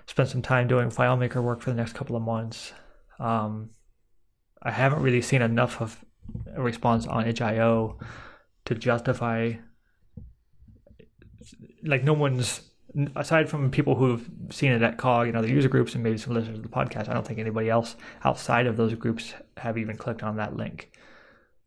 spend 0.06 0.28
some 0.28 0.42
time 0.42 0.68
doing 0.68 0.90
FileMaker 0.90 1.42
work 1.42 1.60
for 1.60 1.70
the 1.70 1.76
next 1.76 1.94
couple 1.94 2.16
of 2.16 2.22
months. 2.22 2.72
Um, 3.18 3.70
I 4.62 4.70
haven't 4.70 5.02
really 5.02 5.22
seen 5.22 5.42
enough 5.42 5.80
of 5.80 6.04
a 6.54 6.62
response 6.62 7.06
on 7.06 7.26
itch.io 7.26 7.98
to 8.64 8.74
justify. 8.74 9.52
Like 11.82 12.04
no 12.04 12.12
one's 12.12 12.62
aside 13.16 13.48
from 13.48 13.70
people 13.70 13.94
who've 13.94 14.28
seen 14.50 14.72
it 14.72 14.82
at 14.82 14.96
COG 14.96 15.28
and 15.28 15.36
other 15.36 15.48
user 15.48 15.68
groups 15.68 15.94
and 15.94 16.02
maybe 16.02 16.18
some 16.18 16.34
listeners 16.34 16.58
of 16.58 16.62
the 16.62 16.68
podcast, 16.68 17.08
I 17.08 17.14
don't 17.14 17.26
think 17.26 17.38
anybody 17.38 17.68
else 17.68 17.96
outside 18.24 18.66
of 18.66 18.76
those 18.76 18.94
groups 18.94 19.34
have 19.56 19.78
even 19.78 19.96
clicked 19.96 20.22
on 20.22 20.36
that 20.36 20.56
link. 20.56 20.90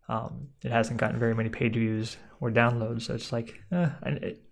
Um, 0.09 0.49
it 0.63 0.71
hasn't 0.71 0.99
gotten 0.99 1.19
very 1.19 1.35
many 1.35 1.49
page 1.49 1.73
views 1.73 2.17
or 2.39 2.51
downloads, 2.51 3.03
so 3.03 3.13
it's 3.13 3.31
like, 3.31 3.61
eh, 3.71 3.89
and 4.01 4.17
it, 4.17 4.43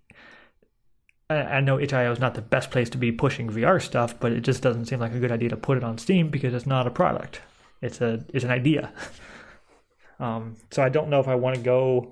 I, 1.29 1.61
know 1.61 1.79
itch.io 1.79 2.11
is 2.11 2.19
not 2.19 2.33
the 2.33 2.41
best 2.41 2.71
place 2.71 2.89
to 2.89 2.97
be 2.97 3.11
pushing 3.11 3.49
VR 3.49 3.79
stuff, 3.79 4.19
but 4.19 4.31
it 4.31 4.41
just 4.41 4.63
doesn't 4.63 4.85
seem 4.85 4.99
like 4.99 5.13
a 5.13 5.19
good 5.19 5.31
idea 5.31 5.49
to 5.49 5.57
put 5.57 5.77
it 5.77 5.83
on 5.83 5.99
Steam 5.99 6.29
because 6.29 6.55
it's 6.55 6.65
not 6.65 6.87
a 6.87 6.91
product; 6.91 7.41
it's 7.81 8.01
a 8.01 8.25
it's 8.33 8.45
an 8.45 8.51
idea. 8.51 8.91
Um, 10.19 10.57
so 10.69 10.83
I 10.83 10.89
don't 10.89 11.09
know 11.09 11.21
if 11.21 11.29
I 11.29 11.35
want 11.35 11.55
to 11.55 11.61
go 11.61 12.11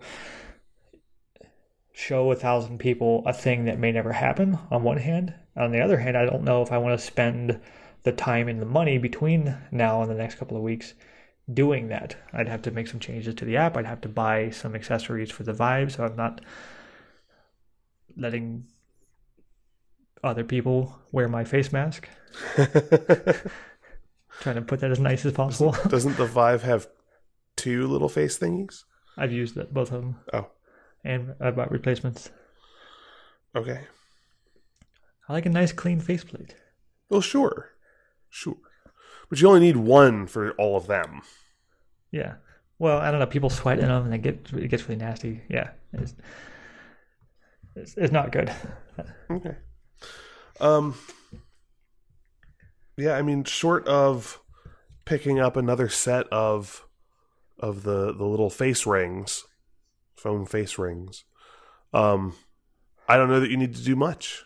show 1.92 2.32
a 2.32 2.36
thousand 2.36 2.78
people 2.78 3.22
a 3.26 3.34
thing 3.34 3.66
that 3.66 3.80
may 3.80 3.92
never 3.92 4.14
happen 4.14 4.58
on 4.72 4.84
one 4.84 4.96
hand. 4.98 5.34
On 5.58 5.72
the 5.72 5.82
other 5.82 5.98
hand, 5.98 6.16
I 6.16 6.24
don't 6.24 6.44
know 6.44 6.62
if 6.62 6.72
I 6.72 6.78
want 6.78 6.98
to 6.98 7.06
spend 7.06 7.60
the 8.04 8.14
time 8.14 8.48
and 8.48 8.62
the 8.62 8.66
money 8.66 8.98
between 8.98 9.58
now 9.72 10.02
and 10.02 10.10
the 10.10 10.16
next 10.16 10.36
couple 10.36 10.56
of 10.56 10.64
weeks 10.64 10.94
doing 11.54 11.90
that. 11.90 12.16
I'd 12.32 12.48
have 12.48 12.62
to 12.62 12.72
make 12.72 12.88
some 12.88 13.02
changes 13.02 13.36
to 13.36 13.44
the 13.46 13.58
app. 13.58 13.76
I'd 13.76 13.86
have 13.86 14.02
to 14.02 14.10
buy 14.10 14.52
some 14.52 14.76
accessories 14.76 15.32
for 15.32 15.44
the 15.44 15.54
Vive, 15.54 15.92
so 15.92 16.06
I'm 16.06 16.16
not 16.16 16.40
letting 18.16 18.68
other 20.24 20.44
people 20.44 20.98
wear 21.12 21.28
my 21.28 21.44
face 21.44 21.72
mask. 21.72 22.08
Trying 22.56 22.76
to 24.56 24.62
put 24.62 24.80
that 24.82 24.92
as 24.92 25.00
nice 25.00 25.26
as 25.26 25.34
possible. 25.34 25.76
Doesn't 25.88 26.18
the 26.18 26.26
Vive 26.26 26.64
have 26.64 26.88
two 27.56 27.88
little 27.88 28.10
face 28.10 28.38
thingies? 28.38 28.84
I've 29.18 29.32
used 29.32 29.56
that, 29.56 29.74
both 29.74 29.92
of 29.92 30.02
them. 30.02 30.20
Oh, 30.32 30.48
And 31.04 31.34
I 31.42 31.52
bought 31.52 31.72
replacements. 31.72 32.30
okay. 33.56 33.82
I 35.30 35.34
like 35.34 35.46
a 35.46 35.50
nice 35.50 35.74
clean 35.74 36.00
faceplate. 36.00 36.56
Well, 37.10 37.20
sure, 37.22 37.72
sure, 38.30 38.56
but 39.30 39.42
you 39.42 39.48
only 39.50 39.60
need 39.60 39.76
one 39.78 40.26
for 40.28 40.52
all 40.52 40.78
of 40.78 40.88
them. 40.88 41.22
Yeah. 42.12 42.36
Well, 42.80 43.00
I 43.00 43.12
don't 43.12 43.20
know. 43.20 43.26
People 43.26 43.50
sweat 43.50 43.80
in 43.80 43.88
them, 43.88 44.06
and 44.06 44.14
it 44.14 44.20
gets 44.20 44.54
it 44.54 44.68
gets 44.70 44.88
really 44.88 45.04
nasty. 45.04 45.42
Yeah, 45.50 45.72
it's 45.92 46.14
it's, 47.76 47.98
it's 47.98 48.14
not 48.14 48.32
good. 48.32 48.54
Okay. 49.30 49.56
Um. 50.60 50.96
Yeah, 52.98 53.14
I 53.14 53.22
mean, 53.22 53.44
short 53.44 53.88
of 53.88 54.40
picking 55.06 55.40
up 55.40 55.56
another 55.56 55.90
set 55.90 56.28
of 56.28 56.86
of 57.60 57.84
the 57.84 58.14
the 58.14 58.26
little 58.26 58.50
face 58.50 58.86
rings, 58.86 59.44
foam 60.16 60.46
face 60.46 60.78
rings, 60.78 61.24
um, 61.94 62.36
I 63.08 63.18
don't 63.18 63.30
know 63.30 63.40
that 63.40 63.50
you 63.50 63.58
need 63.58 63.76
to 63.76 63.84
do 63.84 63.96
much. 63.96 64.44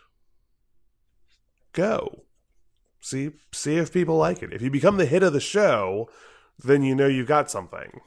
Go. 1.73 2.23
See 2.99 3.31
see 3.51 3.77
if 3.77 3.91
people 3.93 4.17
like 4.17 4.43
it. 4.43 4.53
If 4.53 4.61
you 4.61 4.69
become 4.69 4.97
the 4.97 5.05
hit 5.05 5.23
of 5.23 5.33
the 5.33 5.39
show, 5.39 6.09
then 6.63 6.83
you 6.83 6.95
know 6.95 7.07
you've 7.07 7.27
got 7.27 7.49
something. 7.49 8.01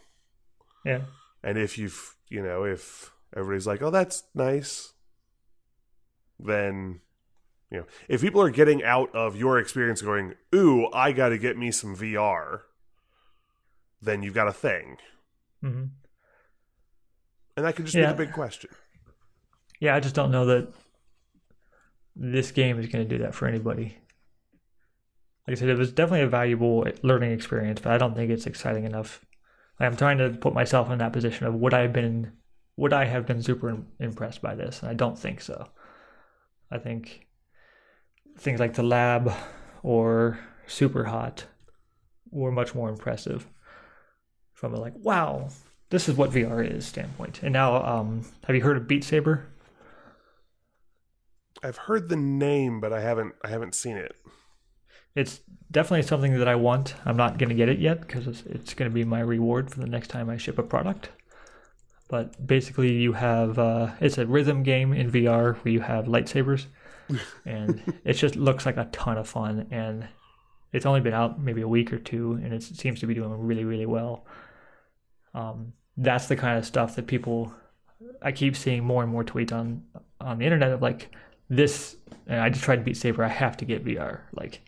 Yeah. 0.85 1.03
And 1.43 1.59
if 1.59 1.77
you've, 1.79 2.17
you 2.29 2.43
know, 2.43 2.65
if 2.65 3.11
everybody's 3.37 3.67
like, 3.67 3.83
oh, 3.83 3.91
that's 3.91 4.23
nice, 4.35 4.93
then, 6.39 7.01
you 7.75 7.81
know, 7.81 7.87
if 8.09 8.21
people 8.21 8.41
are 8.41 8.51
getting 8.51 8.85
out 8.85 9.15
of 9.15 9.37
your 9.37 9.59
experience 9.59 10.01
going, 10.01 10.35
ooh, 10.55 10.89
I 10.93 11.13
got 11.13 11.31
to 11.31 11.39
get 11.39 11.59
me 11.59 11.71
some 11.73 11.97
VR, 11.97 12.63
then 14.01 14.23
you've 14.23 14.35
got 14.35 14.49
a 14.49 14.53
thing. 14.53 14.99
hmm 15.61 15.85
And 17.57 17.67
that 17.67 17.75
could 17.75 17.87
just 17.87 17.97
Yeah. 17.97 18.13
be 18.13 18.17
the 18.17 18.25
big 18.27 18.33
question. 18.33 18.71
Yeah, 19.81 19.97
I 19.97 20.01
just 20.01 20.15
don't 20.15 20.31
know 20.31 20.47
that 20.47 20.73
this 22.17 22.53
game 22.53 22.79
is 22.79 22.87
going 22.87 23.07
to 23.07 23.19
do 23.19 23.23
that 23.25 23.35
for 23.35 23.47
anybody. 23.47 23.99
Like 25.47 25.57
I 25.57 25.61
said, 25.61 25.69
it 25.69 25.77
was 25.79 25.93
definitely 25.93 26.23
a 26.23 26.29
valuable 26.29 26.87
learning 27.03 27.33
experience, 27.33 27.81
but 27.81 27.93
I 27.93 27.99
don't 27.99 28.15
think 28.15 28.31
it's 28.31 28.47
exciting 28.47 28.85
enough. 28.85 29.25
I'm 29.81 29.97
trying 29.97 30.19
to 30.19 30.31
put 30.31 30.55
myself 30.55 30.91
in 30.91 30.99
that 30.99 31.13
position 31.13 31.47
of 31.47 31.55
would 31.55 31.75
I 31.75 31.81
have 31.83 31.93
been 31.93 32.33
would 32.77 32.93
I 32.93 33.05
have 33.05 33.27
been 33.27 33.43
super 33.43 33.77
impressed 34.01 34.43
by 34.43 34.55
this? 34.55 34.81
And 34.81 34.91
I 34.91 34.95
don't 34.95 35.19
think 35.19 35.41
so. 35.41 35.69
I 36.71 36.79
think 36.79 37.27
things 38.37 38.61
like 38.61 38.75
the 38.75 38.83
lab 38.83 39.33
or 39.83 40.39
Superhot 40.67 41.45
were 42.31 42.51
much 42.51 42.75
more 42.75 42.89
impressive 42.89 43.47
from 44.53 44.75
a 44.75 44.81
like 44.81 44.95
wow 44.97 45.49
this 45.95 46.09
is 46.09 46.17
what 46.17 46.33
VR 46.33 46.69
is 46.69 46.85
standpoint. 46.85 47.41
And 47.43 47.53
now, 47.53 47.81
um, 47.85 48.25
have 48.49 48.57
you 48.57 48.63
heard 48.63 48.77
of 48.77 48.89
Beat 48.89 49.05
Saber? 49.05 49.47
I've 51.63 51.77
heard 51.77 52.09
the 52.09 52.17
name, 52.17 52.81
but 52.81 52.93
I 52.93 53.01
haven't 53.01 53.35
I 53.45 53.49
haven't 53.49 53.77
seen 53.77 53.97
it. 53.97 54.17
It's 55.15 55.41
definitely 55.71 56.03
something 56.03 56.37
that 56.37 56.49
I 56.49 56.57
want. 56.57 56.97
I'm 57.05 57.17
not 57.17 57.39
going 57.39 57.49
to 57.51 57.55
get 57.55 57.69
it 57.69 57.79
yet 57.79 58.01
because 58.01 58.27
it's, 58.27 58.43
it's 58.43 58.75
going 58.75 58.91
to 58.91 58.95
be 58.95 59.05
my 59.05 59.21
reward 59.21 59.71
for 59.71 59.79
the 59.79 59.87
next 59.87 60.09
time 60.09 60.29
I 60.29 60.37
ship 60.37 60.59
a 60.59 60.65
product. 60.65 61.11
But 62.09 62.45
basically, 62.45 62.95
you 62.95 63.13
have 63.13 63.57
uh, 63.59 63.93
it's 64.01 64.19
a 64.19 64.27
rhythm 64.27 64.65
game 64.65 64.93
in 64.93 65.13
VR 65.13 65.57
where 65.59 65.73
you 65.73 65.81
have 65.81 66.07
lightsabers, 66.07 66.67
and 67.45 67.83
it 68.05 68.15
just 68.15 68.37
looks 68.37 68.67
like 68.67 68.77
a 68.77 68.89
ton 68.93 69.19
of 69.19 69.29
fun. 69.29 69.67
And 69.71 70.07
it's 70.73 70.87
only 70.87 71.01
been 71.01 71.15
out 71.15 71.41
maybe 71.41 71.63
a 71.63 71.69
week 71.69 71.93
or 71.93 71.99
two, 71.99 72.33
and 72.43 72.53
it 72.53 72.63
seems 72.63 73.01
to 73.01 73.07
be 73.07 73.15
doing 73.15 73.33
really, 73.33 73.65
really 73.65 73.87
well. 73.87 74.27
Um, 75.35 75.73
that's 75.97 76.27
the 76.27 76.37
kind 76.37 76.59
of 76.59 76.67
stuff 76.67 76.97
that 76.97 77.07
people 77.07 77.55
I 78.21 78.33
keep 78.33 78.57
seeing 78.57 78.85
more 78.85 79.03
and 79.03 79.11
more 79.11 79.25
tweets 79.25 79.53
on 79.53 79.85
on 80.21 80.39
the 80.39 80.45
internet 80.45 80.73
of 80.73 80.83
like 80.83 81.11
this. 81.49 81.97
And 82.27 82.41
I 82.41 82.49
just 82.49 82.65
tried 82.65 82.77
to 82.77 82.83
Beat 82.83 82.97
Saber. 82.97 83.23
I 83.25 83.29
have 83.29 83.57
to 83.59 83.65
get 83.65 83.85
VR. 83.85 84.21
Like 84.33 84.63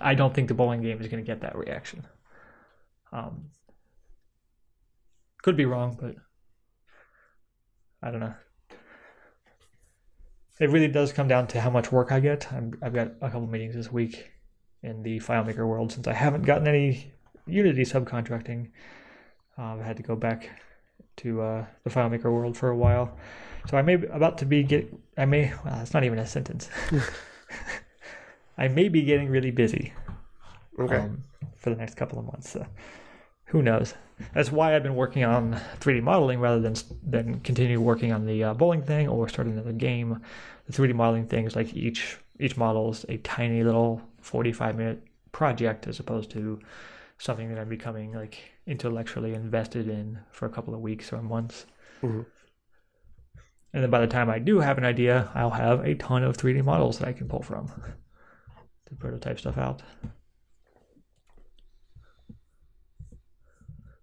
I 0.00 0.14
don't 0.14 0.34
think 0.34 0.48
the 0.48 0.54
bowling 0.54 0.82
game 0.82 1.00
is 1.00 1.08
going 1.08 1.22
to 1.22 1.26
get 1.26 1.40
that 1.40 1.56
reaction. 1.56 2.06
Um, 3.12 3.50
could 5.42 5.56
be 5.56 5.64
wrong, 5.64 5.96
but 6.00 6.14
I 8.02 8.10
don't 8.10 8.20
know. 8.20 8.34
It 10.60 10.70
really 10.70 10.88
does 10.88 11.12
come 11.12 11.28
down 11.28 11.46
to 11.48 11.60
how 11.60 11.70
much 11.70 11.92
work 11.92 12.10
I 12.10 12.20
get. 12.20 12.52
I'm, 12.52 12.76
I've 12.82 12.92
got 12.94 13.12
a 13.20 13.30
couple 13.30 13.46
meetings 13.46 13.74
this 13.74 13.92
week 13.92 14.30
in 14.82 15.02
the 15.02 15.20
FileMaker 15.20 15.66
world 15.66 15.92
since 15.92 16.06
I 16.08 16.12
haven't 16.12 16.42
gotten 16.42 16.66
any 16.66 17.12
Unity 17.46 17.82
subcontracting. 17.82 18.68
Um, 19.56 19.80
I 19.80 19.82
had 19.82 19.96
to 19.96 20.02
go 20.02 20.14
back 20.14 20.50
to 21.18 21.40
uh, 21.40 21.66
the 21.82 21.90
FileMaker 21.90 22.24
world 22.24 22.56
for 22.56 22.68
a 22.68 22.76
while, 22.76 23.16
so 23.68 23.76
I 23.78 23.82
may 23.82 23.96
be 23.96 24.06
about 24.08 24.38
to 24.38 24.44
be 24.44 24.62
get. 24.62 24.92
I 25.16 25.24
may. 25.24 25.52
Well, 25.64 25.80
it's 25.80 25.94
not 25.94 26.04
even 26.04 26.18
a 26.18 26.26
sentence. 26.26 26.68
I 28.58 28.68
may 28.68 28.88
be 28.88 29.02
getting 29.02 29.30
really 29.30 29.50
busy 29.50 29.92
Okay. 30.78 30.96
um, 30.96 31.22
for 31.56 31.70
the 31.70 31.76
next 31.76 31.94
couple 31.96 32.18
of 32.18 32.26
months. 32.26 32.50
So 32.50 32.66
who 33.48 33.62
knows? 33.62 33.94
That's 34.34 34.50
why 34.50 34.74
I've 34.74 34.82
been 34.82 34.96
working 34.96 35.24
on 35.24 35.60
3D 35.80 36.02
modeling 36.02 36.40
rather 36.40 36.60
than 36.60 36.74
than 37.02 37.40
continue 37.40 37.80
working 37.80 38.12
on 38.12 38.26
the 38.26 38.44
uh, 38.44 38.54
bowling 38.54 38.82
thing 38.82 39.08
or 39.08 39.28
start 39.28 39.46
another 39.46 39.72
game. 39.72 40.20
The 40.66 40.72
3D 40.72 40.94
modeling 40.94 41.26
thing 41.26 41.46
is 41.46 41.54
like 41.56 41.74
each 41.74 42.18
each 42.40 42.56
model 42.56 42.90
is 42.90 43.04
a 43.08 43.18
tiny 43.18 43.62
little 43.62 44.02
45 44.20 44.76
minute 44.76 45.02
project 45.32 45.86
as 45.86 46.00
opposed 46.00 46.30
to 46.32 46.58
something 47.18 47.48
that 47.48 47.58
I'm 47.58 47.68
becoming 47.68 48.12
like 48.12 48.38
intellectually 48.66 49.34
invested 49.34 49.88
in 49.88 50.18
for 50.30 50.46
a 50.46 50.50
couple 50.50 50.74
of 50.74 50.80
weeks 50.80 51.12
or 51.12 51.22
months. 51.22 51.66
Mhm. 52.02 52.26
And 53.72 53.82
then 53.82 53.90
by 53.90 54.00
the 54.00 54.06
time 54.06 54.30
I 54.30 54.38
do 54.38 54.60
have 54.60 54.78
an 54.78 54.84
idea, 54.84 55.30
I'll 55.34 55.50
have 55.50 55.84
a 55.84 55.94
ton 55.94 56.24
of 56.24 56.36
3D 56.36 56.62
models 56.62 56.98
that 56.98 57.08
I 57.08 57.12
can 57.12 57.28
pull 57.28 57.42
from 57.42 57.70
to 58.86 58.94
prototype 58.96 59.38
stuff 59.38 59.58
out. 59.58 59.82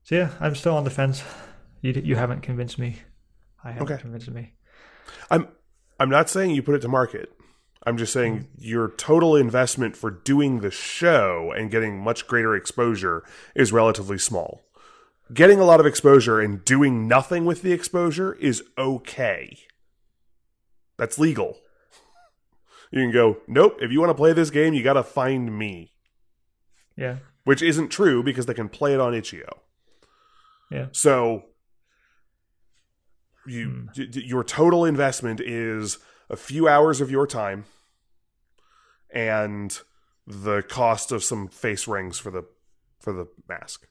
So 0.05 0.13
yeah, 0.13 0.29
I'm 0.39 0.53
still 0.53 0.77
on 0.77 0.83
the 0.83 0.91
fence. 0.91 1.23
You 1.81 1.91
you 1.91 2.15
haven't 2.15 2.41
convinced 2.41 2.77
me. 2.77 2.97
I 3.63 3.71
haven't 3.71 3.91
Okay. 3.91 4.01
convinced 4.01 4.29
me. 4.29 4.53
I'm 5.31 5.47
I'm 5.99 6.09
not 6.11 6.29
saying 6.29 6.51
you 6.51 6.61
put 6.61 6.75
it 6.75 6.81
to 6.83 6.87
market. 6.87 7.33
I'm 7.87 7.97
just 7.97 8.13
saying 8.13 8.37
mm-hmm. 8.37 8.47
your 8.57 8.89
total 8.89 9.35
investment 9.35 9.97
for 9.97 10.11
doing 10.11 10.59
the 10.59 10.69
show 10.69 11.51
and 11.57 11.71
getting 11.71 12.03
much 12.03 12.27
greater 12.27 12.55
exposure 12.55 13.23
is 13.55 13.71
relatively 13.71 14.19
small. 14.19 14.61
Getting 15.33 15.59
a 15.59 15.65
lot 15.65 15.79
of 15.79 15.87
exposure 15.87 16.39
and 16.39 16.63
doing 16.63 17.07
nothing 17.07 17.43
with 17.43 17.63
the 17.63 17.71
exposure 17.71 18.33
is 18.33 18.63
okay. 18.77 19.57
That's 20.97 21.17
legal. 21.17 21.57
You 22.91 23.01
can 23.01 23.11
go, 23.11 23.37
nope, 23.47 23.77
if 23.81 23.91
you 23.91 23.99
want 23.99 24.11
to 24.11 24.15
play 24.15 24.33
this 24.33 24.51
game, 24.51 24.75
you 24.75 24.83
got 24.83 24.93
to 24.93 25.03
find 25.03 25.57
me. 25.57 25.93
Yeah, 26.95 27.17
Which 27.43 27.63
isn't 27.63 27.89
true 27.89 28.21
because 28.21 28.45
they 28.45 28.53
can 28.53 28.69
play 28.69 28.93
it 28.93 28.99
on 28.99 29.13
itch.io. 29.15 29.64
yeah, 30.71 30.87
So 30.91 31.43
you 33.45 33.69
hmm. 33.69 33.85
d- 33.93 34.07
d- 34.07 34.25
your 34.25 34.43
total 34.43 34.85
investment 34.85 35.39
is 35.39 35.99
a 36.29 36.35
few 36.35 36.67
hours 36.67 37.01
of 37.01 37.11
your 37.11 37.27
time 37.27 37.65
and 39.13 39.79
the 40.25 40.63
cost 40.63 41.11
of 41.11 41.23
some 41.23 41.47
face 41.47 41.87
rings 41.87 42.17
for 42.17 42.31
the 42.31 42.43
for 42.99 43.13
the 43.13 43.27
mask. 43.47 43.87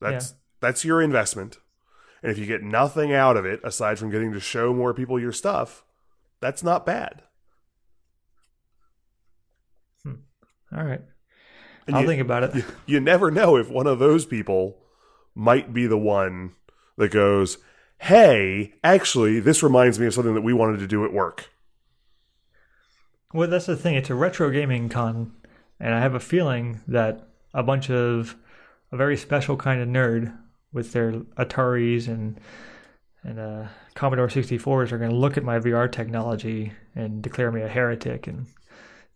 That's 0.00 0.34
that's 0.60 0.84
your 0.84 1.02
investment. 1.02 1.58
And 2.22 2.32
if 2.32 2.38
you 2.38 2.46
get 2.46 2.62
nothing 2.62 3.12
out 3.12 3.36
of 3.36 3.44
it 3.44 3.60
aside 3.62 3.98
from 3.98 4.10
getting 4.10 4.32
to 4.32 4.40
show 4.40 4.72
more 4.72 4.94
people 4.94 5.20
your 5.20 5.32
stuff, 5.32 5.84
that's 6.40 6.62
not 6.62 6.86
bad. 6.86 7.22
Hmm. 10.02 10.14
All 10.74 10.84
right. 10.84 11.02
And 11.86 11.94
I'll 11.96 12.02
you- 12.02 12.08
think 12.08 12.22
about 12.22 12.42
it. 12.44 12.54
you, 12.56 12.64
you 12.86 13.00
never 13.00 13.30
know 13.30 13.56
if 13.56 13.68
one 13.68 13.86
of 13.86 13.98
those 13.98 14.24
people 14.24 14.78
might 15.36 15.72
be 15.72 15.86
the 15.86 15.98
one 15.98 16.52
that 16.96 17.12
goes, 17.12 17.58
"Hey, 17.98 18.74
actually, 18.82 19.38
this 19.38 19.62
reminds 19.62 20.00
me 20.00 20.06
of 20.06 20.14
something 20.14 20.34
that 20.34 20.42
we 20.42 20.52
wanted 20.52 20.80
to 20.80 20.86
do 20.86 21.04
at 21.04 21.12
work." 21.12 21.50
Well, 23.32 23.48
that's 23.48 23.66
the 23.66 23.76
thing. 23.76 23.94
It's 23.94 24.10
a 24.10 24.14
retro 24.14 24.50
gaming 24.50 24.88
con, 24.88 25.32
and 25.78 25.94
I 25.94 26.00
have 26.00 26.14
a 26.14 26.20
feeling 26.20 26.80
that 26.88 27.28
a 27.52 27.62
bunch 27.62 27.90
of 27.90 28.36
a 28.90 28.96
very 28.96 29.16
special 29.16 29.56
kind 29.56 29.80
of 29.80 29.88
nerd 29.88 30.36
with 30.72 30.92
their 30.92 31.12
Ataris 31.38 32.08
and 32.08 32.40
and 33.22 33.40
uh, 33.40 33.66
Commodore 33.94 34.28
64s 34.28 34.92
are 34.92 34.98
going 34.98 35.10
to 35.10 35.16
look 35.16 35.36
at 35.36 35.42
my 35.42 35.58
VR 35.58 35.90
technology 35.90 36.72
and 36.94 37.22
declare 37.22 37.50
me 37.50 37.60
a 37.60 37.68
heretic 37.68 38.28
and 38.28 38.46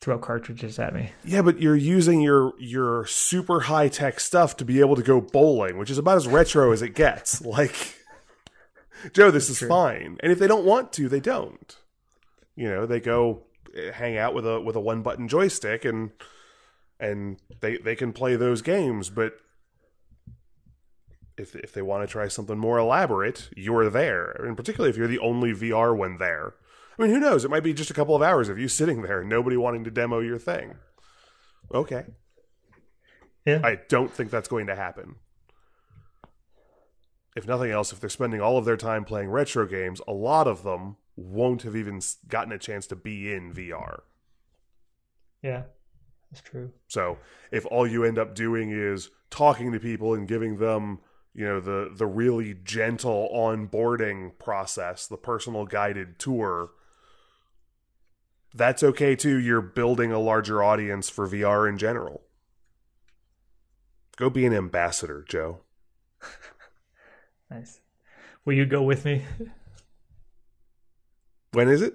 throw 0.01 0.19
cartridges 0.19 0.79
at 0.79 0.95
me. 0.95 1.11
Yeah, 1.25 1.43
but 1.43 1.61
you're 1.61 1.77
using 1.77 2.21
your 2.21 2.53
your 2.59 3.07
super 3.07 3.61
high 3.61 3.89
tech 3.89 4.21
stuff 4.21 4.57
to 4.59 4.65
be 4.65 4.81
able 4.81 4.97
to 4.97 5.03
go 5.03 5.21
bowling, 5.21 5.79
which 5.79 5.91
is 5.91 5.99
about 5.99 6.17
as 6.17 6.27
retro 6.27 6.73
as 6.73 6.83
it 6.83 6.95
gets. 6.95 7.43
Like, 7.51 7.97
Joe, 9.13 9.31
this 9.31 9.49
is 9.51 9.59
True. 9.59 9.69
fine. 9.69 10.19
And 10.21 10.31
if 10.31 10.39
they 10.39 10.47
don't 10.47 10.65
want 10.65 10.93
to, 10.95 11.09
they 11.09 11.21
don't. 11.21 11.77
You 12.55 12.69
know, 12.69 12.87
they 12.87 13.01
go 13.01 13.45
eh, 13.75 13.93
hang 13.93 14.17
out 14.17 14.35
with 14.35 14.47
a 14.47 14.61
with 14.61 14.77
a 14.77 14.81
one 14.81 15.03
button 15.03 15.27
joystick 15.29 15.85
and 15.85 16.11
and 16.99 17.39
they 17.61 17.79
they 17.79 17.97
can 17.97 18.13
play 18.13 18.37
those 18.37 18.63
games. 18.63 19.11
But 19.11 19.35
if 21.37 21.55
if 21.57 21.73
they 21.73 21.83
want 21.83 22.07
to 22.07 22.13
try 22.13 22.29
something 22.29 22.59
more 22.59 22.79
elaborate, 22.79 23.49
you're 23.57 23.89
there. 23.91 24.31
And 24.31 24.57
particularly 24.57 24.91
if 24.91 24.97
you're 24.97 25.09
the 25.09 25.19
only 25.19 25.53
VR 25.53 25.97
one 25.97 26.19
there. 26.19 26.55
I 27.01 27.05
mean, 27.05 27.15
who 27.15 27.21
knows? 27.21 27.47
It 27.47 27.51
might 27.51 27.63
be 27.63 27.73
just 27.73 27.91
a 27.91 27.95
couple 27.95 28.15
of 28.15 28.21
hours 28.21 28.51
of 28.51 28.59
you 28.59 28.69
sitting 28.69 29.01
there, 29.01 29.21
and 29.21 29.31
nobody 29.31 29.57
wanting 29.57 29.85
to 29.85 29.91
demo 29.91 30.21
your 30.21 30.39
thing. 30.39 30.75
Okay. 31.73 32.05
Yeah. 33.47 33.63
I 33.65 33.79
don't 33.89 34.13
think 34.13 34.31
that's 34.31 34.49
going 34.49 34.67
to 34.67 34.77
happen. 34.77 35.15
If 37.35 37.47
nothing 37.47 37.71
else, 37.71 37.91
if 37.91 38.01
they're 38.01 38.11
spending 38.11 38.43
all 38.43 38.59
of 38.59 38.67
their 38.67 38.77
time 38.77 39.07
playing 39.07 39.31
retro 39.31 39.67
games, 39.67 40.03
a 40.07 40.13
lot 40.13 40.47
of 40.47 40.63
them 40.63 40.97
won't 41.17 41.63
have 41.63 41.75
even 41.75 42.03
gotten 42.29 42.53
a 42.53 42.59
chance 42.59 42.87
to 42.89 42.97
be 42.97 43.33
in 43.33 43.55
VR. 43.55 44.01
Yeah, 45.43 45.63
that's 46.31 46.43
true. 46.43 46.71
So 46.89 47.17
if 47.51 47.65
all 47.67 47.87
you 47.87 48.05
end 48.05 48.19
up 48.19 48.35
doing 48.35 48.73
is 48.73 49.09
talking 49.31 49.73
to 49.73 49.81
people 49.81 50.13
and 50.13 50.29
giving 50.29 50.59
them, 50.59 50.99
you 51.33 51.47
know, 51.47 51.61
the 51.61 51.91
the 51.95 52.07
really 52.07 52.53
gentle 52.63 53.31
onboarding 53.33 54.39
process, 54.39 55.07
the 55.07 55.17
personal 55.17 55.65
guided 55.65 56.19
tour, 56.19 56.73
that's 58.55 58.83
okay 58.83 59.17
too. 59.17 59.39
You're 59.39 59.61
building 59.61 60.13
a 60.13 60.19
larger 60.19 60.63
audience 60.63 61.09
for 61.09 61.29
VR 61.29 61.69
in 61.69 61.79
general. 61.79 62.23
Go 64.17 64.31
be 64.31 64.45
an 64.47 64.55
ambassador, 64.55 65.25
Joe. 65.29 65.61
Nice. 67.53 67.81
Will 68.45 68.53
you 68.53 68.65
go 68.65 68.81
with 68.81 69.05
me 69.05 69.25
When 71.53 71.69
is 71.69 71.83
it? 71.83 71.95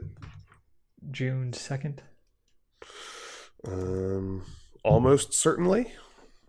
June 1.12 1.52
2nd? 1.52 2.00
Um, 3.66 4.44
almost 4.84 5.34
certainly. 5.34 5.94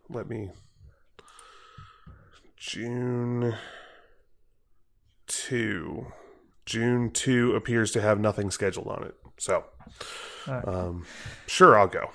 Let 0.09 0.29
me. 0.29 0.51
June 2.57 3.55
2. 5.29 6.07
June 6.65 7.11
2 7.13 7.55
appears 7.55 7.93
to 7.93 8.01
have 8.01 8.19
nothing 8.19 8.51
scheduled 8.51 8.89
on 8.89 9.05
it. 9.05 9.15
So, 9.39 9.65
right. 10.47 10.67
um, 10.67 11.07
sure, 11.47 11.79
I'll 11.79 11.87
go. 11.89 12.11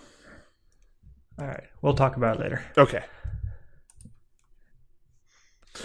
All 1.39 1.47
right. 1.47 1.63
We'll 1.81 1.93
talk 1.93 2.17
about 2.17 2.37
it 2.37 2.41
later. 2.41 2.63
Okay. 2.77 3.03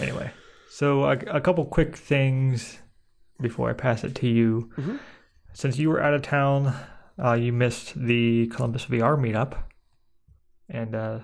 Anyway, 0.00 0.30
so 0.70 1.04
a, 1.04 1.12
a 1.12 1.40
couple 1.40 1.64
quick 1.64 1.96
things 1.96 2.78
before 3.40 3.70
I 3.70 3.72
pass 3.72 4.04
it 4.04 4.14
to 4.16 4.28
you. 4.28 4.70
Mhm. 4.76 4.98
Since 5.52 5.78
you 5.78 5.88
were 5.88 6.02
out 6.02 6.12
of 6.12 6.22
town, 6.22 6.74
uh, 7.22 7.32
you 7.32 7.52
missed 7.52 7.94
the 7.98 8.46
Columbus 8.48 8.84
VR 8.86 9.16
meetup, 9.16 9.56
and 10.68 10.94
uh, 10.94 11.18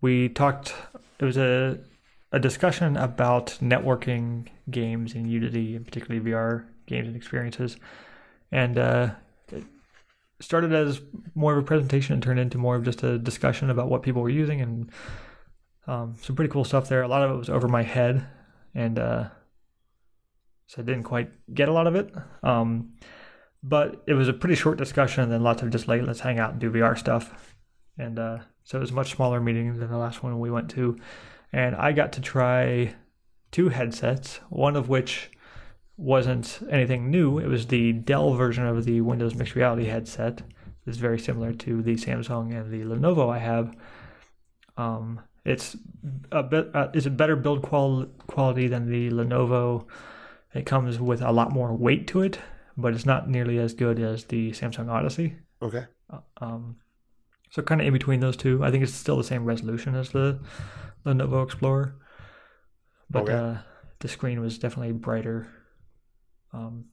we 0.00 0.28
talked. 0.28 0.74
It 1.18 1.24
was 1.24 1.36
a 1.36 1.80
a 2.32 2.38
discussion 2.38 2.96
about 2.96 3.58
networking 3.60 4.46
games 4.70 5.14
in 5.14 5.26
Unity, 5.26 5.74
and 5.74 5.84
particularly 5.84 6.24
VR 6.30 6.66
games 6.86 7.08
and 7.08 7.16
experiences, 7.16 7.76
and 8.52 8.78
uh, 8.78 9.10
it 9.52 9.64
started 10.40 10.72
as 10.72 11.00
more 11.34 11.52
of 11.52 11.58
a 11.58 11.66
presentation 11.66 12.14
and 12.14 12.22
turned 12.22 12.40
into 12.40 12.58
more 12.58 12.76
of 12.76 12.84
just 12.84 13.02
a 13.02 13.18
discussion 13.18 13.70
about 13.70 13.88
what 13.88 14.02
people 14.02 14.22
were 14.22 14.30
using 14.30 14.60
and 14.60 14.90
um, 15.86 16.14
some 16.22 16.36
pretty 16.36 16.50
cool 16.50 16.64
stuff 16.64 16.88
there. 16.88 17.02
A 17.02 17.08
lot 17.08 17.22
of 17.22 17.30
it 17.30 17.36
was 17.36 17.50
over 17.50 17.68
my 17.68 17.82
head, 17.82 18.26
and 18.74 18.98
uh, 18.98 19.28
so 20.66 20.82
I 20.82 20.84
didn't 20.84 21.04
quite 21.04 21.30
get 21.52 21.68
a 21.68 21.72
lot 21.72 21.86
of 21.86 21.94
it. 21.94 22.12
Um, 22.42 22.94
but 23.62 24.02
it 24.06 24.14
was 24.14 24.28
a 24.28 24.32
pretty 24.32 24.54
short 24.54 24.78
discussion, 24.78 25.22
and 25.22 25.32
then 25.32 25.42
lots 25.42 25.62
of 25.62 25.70
just 25.70 25.88
like 25.88 26.02
let's 26.02 26.20
hang 26.20 26.38
out 26.38 26.52
and 26.52 26.60
do 26.60 26.70
VR 26.70 26.96
stuff. 26.96 27.54
And 27.98 28.18
uh, 28.18 28.38
so 28.64 28.78
it 28.78 28.80
was 28.80 28.90
a 28.90 28.94
much 28.94 29.10
smaller 29.12 29.40
meeting 29.40 29.78
than 29.78 29.90
the 29.90 29.98
last 29.98 30.22
one 30.22 30.38
we 30.38 30.50
went 30.50 30.70
to, 30.70 30.96
and 31.52 31.74
I 31.74 31.92
got 31.92 32.12
to 32.12 32.20
try 32.20 32.94
two 33.50 33.68
headsets, 33.68 34.40
one 34.48 34.76
of 34.76 34.88
which 34.88 35.30
wasn't 36.00 36.60
anything 36.70 37.10
new. 37.10 37.38
It 37.38 37.46
was 37.46 37.66
the 37.66 37.92
Dell 37.92 38.32
version 38.34 38.66
of 38.66 38.84
the 38.84 39.00
Windows 39.02 39.34
Mixed 39.34 39.54
Reality 39.54 39.84
headset. 39.84 40.42
It's 40.86 40.96
very 40.96 41.18
similar 41.18 41.52
to 41.52 41.82
the 41.82 41.94
Samsung 41.94 42.54
and 42.58 42.70
the 42.72 42.82
Lenovo 42.82 43.30
I 43.32 43.38
have. 43.38 43.76
Um, 44.76 45.20
it's 45.44 45.76
a 46.32 46.42
bit 46.42 46.70
uh, 46.74 46.88
it's 46.94 47.06
a 47.06 47.10
better 47.10 47.36
build 47.36 47.62
qual- 47.62 48.06
quality 48.26 48.66
than 48.66 48.90
the 48.90 49.10
Lenovo. 49.10 49.86
It 50.54 50.66
comes 50.66 50.98
with 50.98 51.22
a 51.22 51.32
lot 51.32 51.52
more 51.52 51.74
weight 51.76 52.06
to 52.08 52.22
it, 52.22 52.38
but 52.76 52.94
it's 52.94 53.06
not 53.06 53.28
nearly 53.28 53.58
as 53.58 53.74
good 53.74 54.00
as 54.00 54.24
the 54.24 54.50
Samsung 54.52 54.88
Odyssey. 54.90 55.36
Okay. 55.62 55.84
Um, 56.38 56.76
so 57.50 57.62
kind 57.62 57.80
of 57.80 57.86
in 57.86 57.92
between 57.92 58.20
those 58.20 58.36
two. 58.36 58.64
I 58.64 58.70
think 58.70 58.82
it's 58.82 58.94
still 58.94 59.16
the 59.16 59.24
same 59.24 59.44
resolution 59.44 59.94
as 59.94 60.10
the 60.10 60.40
Lenovo 61.04 61.44
Explorer, 61.44 61.94
but 63.10 63.22
Okay. 63.24 63.32
uh, 63.34 63.54
the 64.00 64.08
screen 64.08 64.40
was 64.40 64.58
definitely 64.58 64.92
brighter. 64.92 65.46
Um, 66.52 66.86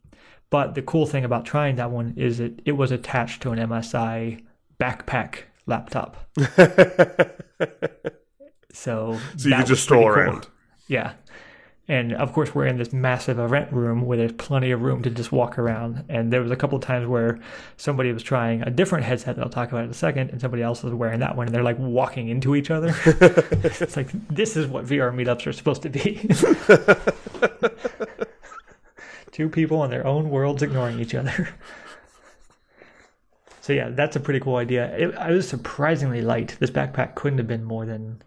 but 0.49 0.75
the 0.75 0.81
cool 0.81 1.05
thing 1.05 1.25
about 1.25 1.45
trying 1.45 1.75
that 1.75 1.91
one 1.91 2.13
is 2.15 2.39
it 2.39 2.61
it 2.65 2.73
was 2.73 2.91
attached 2.91 3.41
to 3.41 3.51
an 3.51 3.59
MSI 3.59 4.43
backpack 4.79 5.39
laptop, 5.65 6.17
so 8.71 9.19
so 9.35 9.49
you 9.49 9.55
can 9.55 9.65
just 9.65 9.83
stroll 9.83 10.03
cool. 10.03 10.11
around. 10.11 10.47
Yeah. 10.87 11.13
And 11.89 12.13
of 12.13 12.33
course, 12.33 12.53
we're 12.53 12.65
in 12.65 12.77
this 12.77 12.91
massive 12.91 13.39
event 13.39 13.71
room 13.71 14.01
where 14.01 14.17
there's 14.17 14.33
plenty 14.33 14.71
of 14.71 14.81
room 14.81 15.03
to 15.03 15.09
just 15.09 15.31
walk 15.31 15.57
around. 15.57 16.03
And 16.09 16.33
there 16.33 16.41
was 16.41 16.51
a 16.51 16.55
couple 16.57 16.77
of 16.77 16.83
times 16.83 17.07
where 17.07 17.39
somebody 17.77 18.11
was 18.11 18.23
trying 18.23 18.61
a 18.63 18.69
different 18.69 19.05
headset 19.05 19.37
that 19.37 19.41
I'll 19.41 19.49
talk 19.49 19.69
about 19.71 19.85
in 19.85 19.89
a 19.89 19.93
second, 19.93 20.31
and 20.31 20.41
somebody 20.41 20.63
else 20.63 20.83
was 20.83 20.93
wearing 20.93 21.21
that 21.21 21.37
one, 21.37 21.47
and 21.47 21.55
they're 21.55 21.63
like 21.63 21.79
walking 21.79 22.27
into 22.27 22.55
each 22.55 22.71
other. 22.71 22.93
it's 23.05 23.95
like, 23.95 24.09
this 24.27 24.57
is 24.57 24.67
what 24.67 24.85
VR 24.85 25.13
meetups 25.13 25.47
are 25.47 25.53
supposed 25.53 25.81
to 25.83 25.89
be. 25.89 26.29
Two 29.37 29.49
people 29.49 29.83
in 29.83 29.91
their 29.91 30.07
own 30.07 30.31
worlds 30.31 30.63
ignoring 30.63 30.99
each 30.99 31.13
other. 31.13 31.49
So, 33.61 33.73
yeah, 33.73 33.89
that's 33.89 34.15
a 34.15 34.21
pretty 34.21 34.39
cool 34.39 34.55
idea. 34.55 34.95
It, 34.97 35.09
it 35.09 35.29
was 35.29 35.45
surprisingly 35.45 36.21
light. 36.21 36.55
This 36.57 36.71
backpack 36.71 37.15
couldn't 37.15 37.37
have 37.39 37.49
been 37.49 37.65
more 37.65 37.85
than 37.85 38.21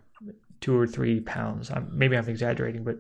two 0.61 0.77
or 0.77 0.87
three 0.87 1.19
pounds. 1.21 1.71
I'm, 1.71 1.89
maybe 1.91 2.15
I'm 2.15 2.29
exaggerating, 2.29 2.85
but 2.85 2.99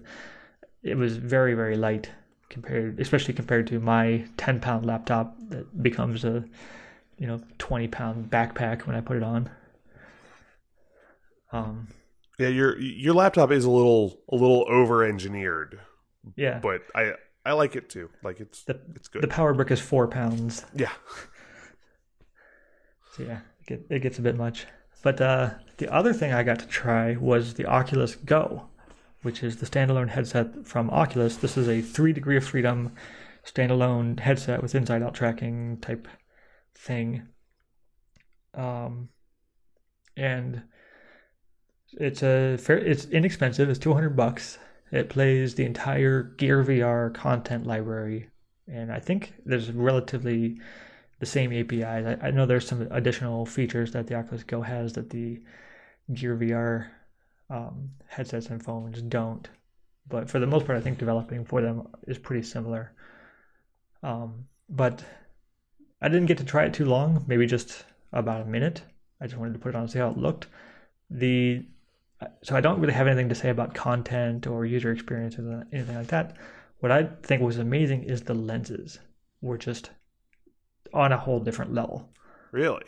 it 0.82 0.96
was 0.96 1.18
very, 1.18 1.52
very 1.52 1.76
light 1.76 2.08
compared, 2.48 2.98
especially 2.98 3.34
compared 3.34 3.66
to 3.66 3.78
my 3.78 4.24
10 4.38 4.58
pound 4.58 4.86
laptop 4.86 5.36
that 5.50 5.82
becomes 5.82 6.24
a, 6.24 6.42
you 7.18 7.26
know, 7.26 7.42
20 7.58 7.88
pound 7.88 8.30
backpack 8.30 8.86
when 8.86 8.96
I 8.96 9.02
put 9.02 9.18
it 9.18 9.22
on. 9.22 9.50
Um, 11.52 11.88
Yeah, 12.38 12.48
your 12.48 12.80
your 12.80 13.12
laptop 13.12 13.50
is 13.50 13.66
a 13.66 13.70
little 13.70 14.18
a 14.30 14.34
little 14.34 14.64
over 14.66 15.04
engineered, 15.04 15.78
yeah, 16.36 16.58
but 16.60 16.84
I 16.94 17.16
I 17.44 17.52
like 17.52 17.76
it 17.76 17.88
too. 17.88 18.10
Like 18.22 18.40
it's 18.40 18.62
the 18.64 18.80
it's 18.94 19.08
good. 19.08 19.22
the 19.22 19.28
power 19.28 19.54
brick 19.54 19.70
is 19.70 19.80
four 19.80 20.08
pounds. 20.08 20.64
yeah. 20.74 20.92
So 23.16 23.24
yeah, 23.24 23.40
it, 23.60 23.66
get, 23.66 23.86
it 23.90 23.98
gets 24.02 24.18
a 24.20 24.22
bit 24.22 24.36
much. 24.36 24.66
But 25.02 25.20
uh, 25.20 25.50
the 25.78 25.92
other 25.92 26.12
thing 26.12 26.32
I 26.32 26.44
got 26.44 26.60
to 26.60 26.66
try 26.66 27.16
was 27.16 27.54
the 27.54 27.66
Oculus 27.66 28.14
Go, 28.14 28.68
which 29.22 29.42
is 29.42 29.56
the 29.56 29.66
standalone 29.66 30.10
headset 30.10 30.64
from 30.64 30.90
Oculus. 30.90 31.36
This 31.36 31.56
is 31.56 31.68
a 31.68 31.82
three 31.82 32.12
degree 32.12 32.36
of 32.36 32.44
freedom 32.44 32.92
standalone 33.44 34.20
headset 34.20 34.62
with 34.62 34.76
inside 34.76 35.02
out 35.02 35.14
tracking 35.14 35.78
type 35.78 36.06
thing. 36.76 37.26
Um, 38.54 39.08
and 40.16 40.62
it's 41.94 42.22
a 42.22 42.58
fair, 42.58 42.78
it's 42.78 43.06
inexpensive. 43.06 43.68
It's 43.68 43.78
two 43.78 43.94
hundred 43.94 44.16
bucks. 44.16 44.58
It 44.90 45.08
plays 45.08 45.54
the 45.54 45.64
entire 45.64 46.22
Gear 46.22 46.64
VR 46.64 47.14
content 47.14 47.66
library, 47.66 48.28
and 48.66 48.92
I 48.92 48.98
think 48.98 49.34
there's 49.46 49.70
relatively 49.70 50.60
the 51.20 51.26
same 51.26 51.52
APIs. 51.52 51.84
I, 52.06 52.18
I 52.22 52.30
know 52.30 52.46
there's 52.46 52.66
some 52.66 52.88
additional 52.90 53.46
features 53.46 53.92
that 53.92 54.06
the 54.06 54.16
Oculus 54.16 54.42
Go 54.42 54.62
has 54.62 54.94
that 54.94 55.10
the 55.10 55.40
Gear 56.12 56.36
VR 56.36 56.88
um, 57.50 57.90
headsets 58.06 58.46
and 58.46 58.62
phones 58.62 59.02
don't. 59.02 59.48
But 60.08 60.28
for 60.28 60.40
the 60.40 60.46
most 60.46 60.66
part, 60.66 60.78
I 60.78 60.80
think 60.80 60.98
developing 60.98 61.44
for 61.44 61.60
them 61.60 61.86
is 62.08 62.18
pretty 62.18 62.42
similar. 62.42 62.92
Um, 64.02 64.46
but 64.68 65.04
I 66.00 66.08
didn't 66.08 66.26
get 66.26 66.38
to 66.38 66.44
try 66.44 66.64
it 66.64 66.74
too 66.74 66.86
long, 66.86 67.24
maybe 67.28 67.46
just 67.46 67.84
about 68.12 68.40
a 68.40 68.46
minute. 68.46 68.82
I 69.20 69.26
just 69.26 69.38
wanted 69.38 69.52
to 69.52 69.58
put 69.58 69.70
it 69.70 69.74
on 69.74 69.82
and 69.82 69.90
see 69.90 69.98
how 69.98 70.08
it 70.08 70.16
looked. 70.16 70.46
The 71.10 71.64
so 72.42 72.56
I 72.56 72.60
don't 72.60 72.80
really 72.80 72.92
have 72.92 73.06
anything 73.06 73.28
to 73.28 73.34
say 73.34 73.50
about 73.50 73.74
content 73.74 74.46
or 74.46 74.66
user 74.66 74.92
experience 74.92 75.38
or 75.38 75.66
anything 75.72 75.96
like 75.96 76.08
that. 76.08 76.36
What 76.80 76.92
I 76.92 77.04
think 77.22 77.42
was 77.42 77.58
amazing 77.58 78.04
is 78.04 78.22
the 78.22 78.34
lenses 78.34 78.98
were 79.40 79.58
just 79.58 79.90
on 80.92 81.12
a 81.12 81.18
whole 81.18 81.40
different 81.40 81.74
level. 81.74 82.10
Really? 82.52 82.84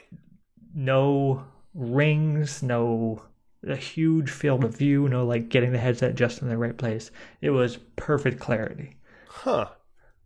No 0.75 1.45
rings, 1.75 2.63
no 2.63 3.23
a 3.67 3.77
huge 3.77 4.31
field 4.31 4.65
of 4.65 4.77
view, 4.77 5.09
no 5.09 5.25
like 5.25 5.49
getting 5.49 5.73
the 5.73 5.79
headset 5.79 6.15
just 6.15 6.43
in 6.43 6.49
the 6.49 6.59
right 6.59 6.77
place. 6.77 7.11
It 7.41 7.51
was 7.51 7.79
perfect 7.97 8.41
clarity. 8.41 8.97
Huh. 9.29 9.69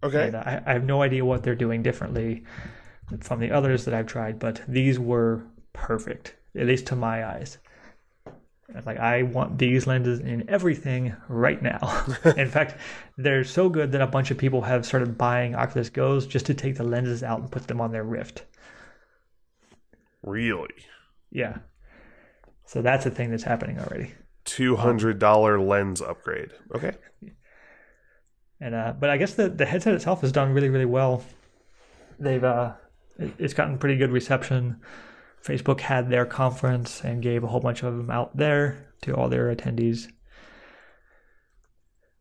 Okay. 0.03 0.33
I, 0.35 0.63
I 0.65 0.73
have 0.73 0.85
no 0.85 1.03
idea 1.03 1.25
what 1.25 1.43
they're 1.43 1.55
doing 1.55 1.83
differently 1.83 2.45
from 3.21 3.41
the 3.41 3.51
others 3.51 3.85
that 3.85 3.95
I've 3.95 4.07
tried, 4.07 4.39
but 4.39 4.63
these 4.67 4.99
were 4.99 5.45
perfect, 5.73 6.35
at 6.57 6.67
least 6.67 6.87
to 6.87 6.97
my 6.97 7.27
eyes. 7.27 7.59
Like 8.85 8.99
I 8.99 9.23
want 9.23 9.59
these 9.59 9.87
lenses 9.87 10.21
in 10.21 10.49
everything 10.51 11.15
right 11.29 11.63
now. 11.63 12.05
in 12.37 12.49
fact, 12.49 12.77
they're 13.17 13.45
so 13.45 13.69
good 13.69 13.93
that 13.93 14.01
a 14.01 14.07
bunch 14.07 14.31
of 14.31 14.39
people 14.39 14.63
have 14.63 14.85
started 14.85 15.17
buying 15.17 15.55
Oculus 15.55 15.89
Go's 15.89 16.27
just 16.27 16.47
to 16.47 16.55
take 16.55 16.77
the 16.77 16.83
lenses 16.83 17.23
out 17.23 17.41
and 17.41 17.51
put 17.51 17.69
them 17.69 17.81
on 17.81 17.93
their 17.93 18.03
Rift. 18.03 18.45
Really? 20.23 20.75
Yeah. 21.31 21.59
So 22.65 22.83
that's 22.83 23.07
a 23.07 23.11
thing 23.11 23.31
that's 23.31 23.45
happening 23.45 23.79
already. 23.79 24.13
Two 24.45 24.75
hundred 24.77 25.19
dollar 25.21 25.61
lens 25.61 26.03
upgrade. 26.03 26.51
Okay. 26.75 26.93
And 28.61 28.75
uh, 28.75 28.95
but 28.99 29.11
I 29.11 29.17
guess 29.17 29.35
the 29.35 29.49
the 29.49 29.67
headset 29.67 29.95
itself 29.95 30.23
has 30.23 30.33
done 30.33 30.53
really 30.53 30.69
really 30.69 30.85
well. 30.85 31.23
They've 32.19 32.43
uh, 32.43 32.73
it's 33.19 33.55
gotten 33.55 33.79
pretty 33.79 33.97
good 33.97 34.11
reception. 34.11 34.81
Facebook 35.45 35.81
had 35.81 36.11
their 36.11 36.27
conference 36.27 37.03
and 37.03 37.23
gave 37.23 37.45
a 37.45 37.47
whole 37.47 37.61
bunch 37.61 37.83
of 37.83 37.97
them 37.97 38.11
out 38.11 38.37
there 38.37 38.93
to 39.03 39.15
all 39.15 39.29
their 39.29 39.55
attendees. 39.55 40.09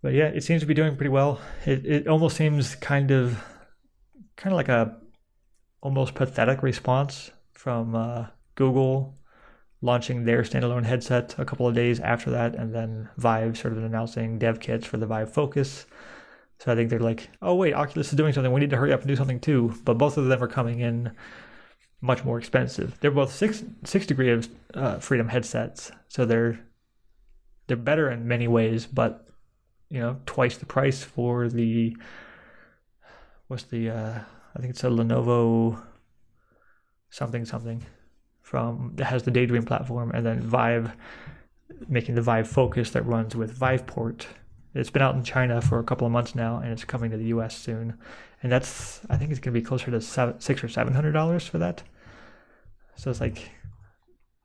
But 0.02 0.14
yeah, 0.14 0.28
it 0.28 0.44
seems 0.44 0.62
to 0.62 0.68
be 0.68 0.76
doing 0.76 0.96
pretty 0.96 1.10
well. 1.10 1.40
It 1.66 1.86
it 1.86 2.08
almost 2.08 2.38
seems 2.38 2.76
kind 2.76 3.10
of 3.10 3.44
kind 4.36 4.54
of 4.54 4.58
like 4.58 4.70
a 4.70 4.98
almost 5.82 6.14
pathetic 6.14 6.62
response 6.62 7.32
from 7.54 7.96
uh, 7.96 8.28
Google 8.56 9.16
launching 9.82 10.26
their 10.26 10.42
standalone 10.44 10.86
headset 10.86 11.36
a 11.38 11.46
couple 11.46 11.68
of 11.68 11.76
days 11.76 12.00
after 12.00 12.32
that, 12.32 12.56
and 12.56 12.74
then 12.74 13.10
Vive 13.18 13.58
sort 13.58 13.74
of 13.74 13.84
announcing 13.84 14.38
dev 14.40 14.60
kits 14.60 14.86
for 14.86 14.98
the 14.98 15.06
Vive 15.06 15.34
Focus. 15.34 15.86
So 16.60 16.72
I 16.72 16.76
think 16.76 16.90
they're 16.90 17.00
like, 17.00 17.30
oh 17.42 17.56
wait, 17.56 17.74
Oculus 17.74 18.10
is 18.10 18.18
doing 18.18 18.34
something. 18.34 18.52
We 18.52 18.62
need 18.62 18.70
to 18.70 18.78
hurry 18.78 18.94
up 18.94 19.02
and 19.02 19.08
do 19.08 19.16
something 19.16 19.40
too. 19.40 19.74
But 19.84 19.98
both 19.98 20.18
of 20.18 20.28
them 20.28 20.42
are 20.42 20.48
coming 20.48 20.80
in 20.80 21.12
much 22.02 22.24
more 22.24 22.38
expensive. 22.38 22.98
They're 23.00 23.12
both 23.12 23.32
six 23.32 23.64
six 23.84 24.06
degree 24.06 24.32
of 24.32 24.48
uh, 24.74 25.00
freedom 25.00 25.30
headsets, 25.30 25.92
so 26.08 26.26
they're 26.26 26.60
they're 27.68 27.78
better 27.78 28.12
in 28.12 28.28
many 28.28 28.48
ways, 28.48 28.86
but 28.86 29.26
you 29.90 30.00
know, 30.00 30.18
twice 30.26 30.58
the 30.58 30.66
price 30.66 31.04
for 31.04 31.48
the 31.48 31.96
what's 33.48 33.64
the 33.64 33.90
uh, 33.90 34.20
I 34.56 34.60
think 34.60 34.72
it's 34.72 34.84
a 34.84 34.88
Lenovo 34.88 35.82
something 37.10 37.46
something 37.46 37.84
from 38.42 38.92
that 38.96 39.06
has 39.06 39.24
the 39.24 39.32
Daydream 39.32 39.64
platform, 39.64 40.12
and 40.12 40.26
then 40.26 40.42
Vive 40.42 40.92
making 41.88 42.16
the 42.16 42.22
Vive 42.22 42.48
Focus 42.48 42.92
that 42.92 43.04
runs 43.04 43.36
with 43.36 43.58
Viveport. 43.58 44.26
It's 44.76 44.90
been 44.90 45.02
out 45.02 45.16
in 45.16 45.24
China 45.24 45.62
for 45.62 45.80
a 45.80 45.84
couple 45.84 46.06
of 46.06 46.12
months 46.12 46.36
now, 46.36 46.58
and 46.58 46.72
it's 46.72 46.84
coming 46.84 47.10
to 47.12 47.18
the 47.18 47.28
U.S. 47.28 47.58
soon. 47.58 47.98
And 48.44 48.52
that's 48.52 49.00
I 49.10 49.16
think 49.16 49.32
it's 49.32 49.40
going 49.40 49.54
to 49.54 49.60
be 49.60 49.66
closer 49.66 49.90
to 49.90 50.02
seven, 50.02 50.40
six 50.42 50.64
or 50.64 50.68
seven 50.68 50.94
hundred 50.94 51.14
dollars 51.14 51.48
for 51.48 51.58
that. 51.60 51.82
So 52.98 53.10
it's 53.10 53.22
like, 53.22 53.50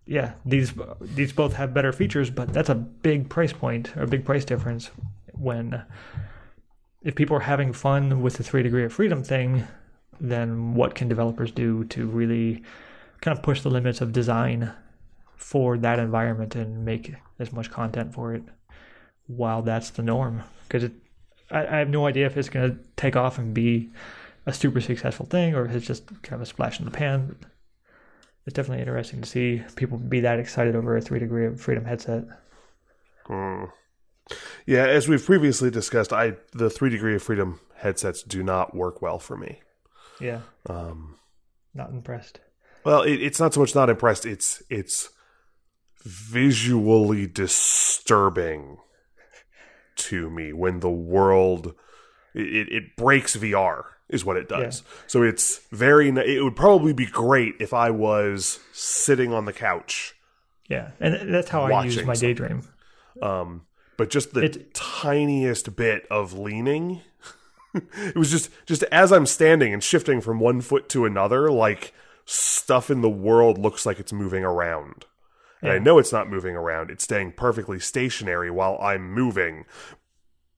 yeah, 0.06 0.34
these 0.46 0.72
these 1.00 1.32
both 1.32 1.54
have 1.54 1.74
better 1.74 1.92
features, 1.92 2.30
but 2.30 2.52
that's 2.52 2.68
a 2.68 2.76
big 2.76 3.28
price 3.28 3.52
point 3.52 3.96
or 3.96 4.04
a 4.04 4.06
big 4.06 4.24
price 4.24 4.44
difference 4.44 4.90
when 5.34 5.82
if 7.02 7.16
people 7.16 7.36
are 7.36 7.40
having 7.40 7.72
fun 7.72 8.22
with 8.22 8.36
the 8.36 8.44
three 8.44 8.62
degree 8.62 8.84
of 8.84 8.92
freedom 8.92 9.24
thing, 9.24 9.66
then 10.20 10.74
what 10.74 10.94
can 10.94 11.08
developers 11.08 11.50
do 11.50 11.84
to 11.84 12.06
really 12.06 12.62
kind 13.20 13.36
of 13.36 13.42
push 13.42 13.62
the 13.62 13.70
limits 13.70 14.00
of 14.00 14.12
design 14.12 14.72
for 15.36 15.76
that 15.78 15.98
environment 15.98 16.54
and 16.54 16.84
make 16.84 17.14
as 17.38 17.52
much 17.52 17.70
content 17.70 18.14
for 18.14 18.34
it 18.34 18.42
while 19.36 19.62
that's 19.62 19.90
the 19.90 20.02
norm. 20.02 20.42
Because 20.68 20.90
I, 21.50 21.66
I, 21.66 21.78
have 21.78 21.88
no 21.88 22.06
idea 22.06 22.26
if 22.26 22.36
it's 22.36 22.48
going 22.48 22.70
to 22.70 22.78
take 22.96 23.16
off 23.16 23.38
and 23.38 23.54
be 23.54 23.90
a 24.46 24.52
super 24.52 24.80
successful 24.80 25.26
thing 25.26 25.54
or 25.54 25.64
if 25.64 25.72
it's 25.72 25.86
just 25.86 26.06
kind 26.22 26.34
of 26.34 26.42
a 26.42 26.46
splash 26.46 26.78
in 26.78 26.84
the 26.84 26.90
pan. 26.90 27.36
It's 28.46 28.54
definitely 28.54 28.80
interesting 28.80 29.20
to 29.20 29.28
see 29.28 29.62
people 29.76 29.98
be 29.98 30.20
that 30.20 30.38
excited 30.38 30.74
over 30.74 30.96
a 30.96 31.00
three 31.00 31.18
degree 31.18 31.46
of 31.46 31.60
freedom 31.60 31.84
headset. 31.84 32.24
Hmm. 33.26 33.64
Yeah, 34.66 34.86
as 34.86 35.08
we've 35.08 35.24
previously 35.24 35.70
discussed, 35.70 36.12
I 36.12 36.34
the 36.52 36.70
three 36.70 36.90
degree 36.90 37.14
of 37.14 37.22
freedom 37.22 37.60
headsets 37.76 38.22
do 38.22 38.42
not 38.42 38.74
work 38.74 39.02
well 39.02 39.18
for 39.18 39.36
me. 39.36 39.60
Yeah. 40.20 40.40
Um, 40.68 41.16
not 41.74 41.90
impressed. 41.90 42.40
Well, 42.84 43.02
it, 43.02 43.20
it's 43.20 43.40
not 43.40 43.54
so 43.54 43.60
much 43.60 43.74
not 43.74 43.90
impressed. 43.90 44.24
It's 44.24 44.62
it's 44.70 45.10
visually 46.04 47.26
disturbing 47.26 48.78
to 49.97 50.30
me 50.30 50.53
when 50.53 50.80
the 50.80 50.91
world 50.91 51.74
it, 52.34 52.68
it 52.72 52.97
breaks 52.97 53.36
VR 53.36 53.84
is 54.09 54.24
what 54.24 54.36
it 54.36 54.49
does. 54.49 54.82
Yeah. 54.84 54.93
So 55.07 55.22
it's 55.22 55.61
very. 55.70 56.09
It 56.09 56.43
would 56.43 56.57
probably 56.57 56.93
be 56.93 57.07
great 57.07 57.55
if 57.61 57.72
I 57.72 57.91
was 57.91 58.59
sitting 58.72 59.32
on 59.32 59.45
the 59.45 59.53
couch. 59.53 60.14
Yeah, 60.68 60.91
and 61.01 61.34
that's 61.34 61.49
how 61.49 61.62
I 61.62 61.84
use 61.84 61.97
my 61.97 62.14
something. 62.14 62.28
daydream. 62.28 62.68
Um, 63.22 63.66
but 63.97 64.11
just 64.11 64.34
the 64.34 64.43
it, 64.43 64.74
tiniest 64.74 65.74
bit 65.76 66.07
of 66.11 66.32
leaning, 66.32 67.03
it 67.74 68.16
was 68.16 68.30
just 68.30 68.51
just 68.66 68.82
as 68.84 69.12
I'm 69.12 69.26
standing 69.26 69.72
and 69.72 69.82
shifting 69.82 70.20
from 70.20 70.41
one 70.41 70.61
foot 70.61 70.88
to 70.91 71.05
another, 71.05 71.51
like 71.51 71.93
stuff 72.24 72.91
in 72.91 73.01
the 73.01 73.11
world 73.11 73.59
looks 73.59 73.84
like 73.84 73.99
it's 73.99 74.12
moving 74.12 74.45
around. 74.45 75.07
And 75.62 75.68
yeah. 75.68 75.74
I 75.74 75.78
know 75.78 75.98
it's 75.98 76.12
not 76.12 76.30
moving 76.30 76.56
around. 76.56 76.90
It's 76.90 77.04
staying 77.04 77.32
perfectly 77.32 77.80
stationary 77.80 78.50
while 78.50 78.78
I'm 78.80 79.12
moving. 79.12 79.66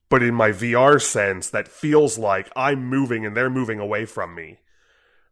But 0.09 0.23
in 0.23 0.35
my 0.35 0.51
VR 0.51 1.01
sense, 1.01 1.49
that 1.51 1.69
feels 1.69 2.19
like 2.19 2.51
I'm 2.55 2.87
moving 2.87 3.25
and 3.25 3.37
they're 3.37 3.51
moving 3.51 3.81
away 3.81 4.05
from 4.05 4.35
me. 4.35 4.59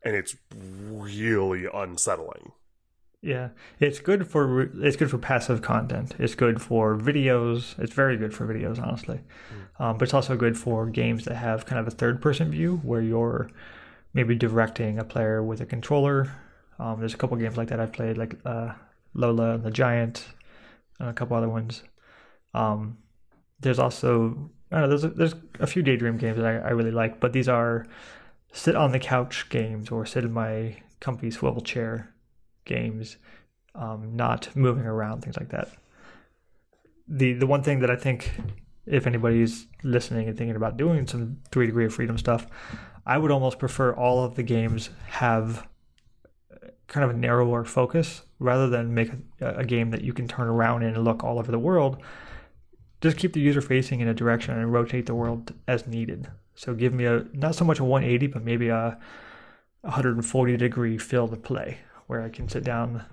And 0.02 0.16
it's 0.16 0.36
really 0.50 1.66
unsettling. 1.72 2.52
Yeah, 3.22 3.50
it's 3.78 3.98
good 3.98 4.26
for 4.26 4.62
it's 4.82 4.96
good 4.96 5.10
for 5.10 5.18
passive 5.18 5.60
content. 5.60 6.14
It's 6.18 6.34
good 6.34 6.62
for 6.62 6.96
videos. 6.96 7.78
It's 7.78 7.92
very 7.92 8.16
good 8.16 8.32
for 8.32 8.46
videos, 8.46 8.82
honestly. 8.82 9.20
Mm. 9.78 9.84
Um, 9.84 9.98
but 9.98 10.04
it's 10.04 10.14
also 10.14 10.36
good 10.36 10.56
for 10.56 10.86
games 10.86 11.26
that 11.26 11.34
have 11.34 11.66
kind 11.66 11.78
of 11.78 11.86
a 11.86 11.90
third 11.90 12.22
person 12.22 12.50
view 12.50 12.78
where 12.82 13.02
you're 13.02 13.50
maybe 14.14 14.34
directing 14.34 14.98
a 14.98 15.04
player 15.04 15.42
with 15.42 15.60
a 15.60 15.66
controller. 15.66 16.32
Um, 16.78 16.98
there's 16.98 17.12
a 17.12 17.18
couple 17.18 17.36
games 17.36 17.58
like 17.58 17.68
that 17.68 17.78
I've 17.78 17.92
played, 17.92 18.16
like 18.16 18.36
uh, 18.46 18.72
Lola 19.14 19.58
the 19.58 19.70
Giant, 19.70 20.26
and 20.98 21.08
a 21.08 21.12
couple 21.12 21.36
other 21.36 21.48
ones. 21.48 21.82
Um, 22.54 22.98
there's 23.60 23.78
also 23.78 24.50
I 24.70 24.80
don't 24.80 24.82
know, 24.82 24.96
there's 24.96 25.04
a, 25.04 25.08
there's 25.08 25.34
a 25.58 25.66
few 25.66 25.82
Daydream 25.82 26.16
games 26.16 26.36
that 26.36 26.46
I, 26.46 26.68
I 26.68 26.70
really 26.70 26.92
like, 26.92 27.20
but 27.20 27.32
these 27.32 27.48
are 27.48 27.86
sit 28.52 28.76
on 28.76 28.92
the 28.92 28.98
couch 28.98 29.48
games 29.48 29.90
or 29.90 30.06
sit 30.06 30.24
in 30.24 30.32
my 30.32 30.76
comfy 31.00 31.30
swivel 31.30 31.60
chair 31.60 32.14
games, 32.64 33.16
um, 33.74 34.14
not 34.14 34.54
moving 34.54 34.84
around, 34.84 35.22
things 35.22 35.36
like 35.36 35.48
that. 35.50 35.70
The 37.08 37.32
the 37.32 37.46
one 37.46 37.62
thing 37.62 37.80
that 37.80 37.90
I 37.90 37.96
think 37.96 38.30
if 38.86 39.06
anybody's 39.06 39.66
listening 39.82 40.28
and 40.28 40.36
thinking 40.36 40.56
about 40.56 40.76
doing 40.76 41.06
some 41.06 41.38
three 41.50 41.66
degree 41.66 41.86
of 41.86 41.94
freedom 41.94 42.16
stuff, 42.18 42.46
I 43.04 43.18
would 43.18 43.30
almost 43.30 43.58
prefer 43.58 43.92
all 43.92 44.24
of 44.24 44.36
the 44.36 44.42
games 44.42 44.90
have 45.08 45.66
kind 46.86 47.04
of 47.04 47.10
a 47.10 47.18
narrower 47.18 47.64
focus 47.64 48.22
rather 48.40 48.68
than 48.68 48.94
make 48.94 49.10
a, 49.40 49.54
a 49.58 49.64
game 49.64 49.90
that 49.90 50.02
you 50.02 50.12
can 50.12 50.26
turn 50.26 50.48
around 50.48 50.82
in 50.82 50.94
and 50.94 51.04
look 51.04 51.22
all 51.22 51.38
over 51.38 51.52
the 51.52 51.58
world. 51.58 52.02
Just 53.00 53.16
keep 53.16 53.34
the 53.34 53.40
user 53.40 53.60
facing 53.60 54.00
in 54.00 54.08
a 54.08 54.14
direction 54.14 54.58
and 54.58 54.72
rotate 54.72 55.06
the 55.06 55.14
world 55.14 55.54
as 55.68 55.86
needed. 55.86 56.28
So 56.54 56.74
give 56.74 56.92
me 56.92 57.04
a 57.04 57.24
not 57.32 57.54
so 57.54 57.64
much 57.64 57.78
a 57.78 57.84
180, 57.84 58.26
but 58.26 58.42
maybe 58.42 58.68
a 58.68 58.98
140 59.82 60.56
degree 60.56 60.98
field 60.98 61.32
of 61.32 61.42
play 61.42 61.78
where 62.06 62.22
I 62.22 62.28
can 62.28 62.48
sit 62.48 62.64
down, 62.64 63.04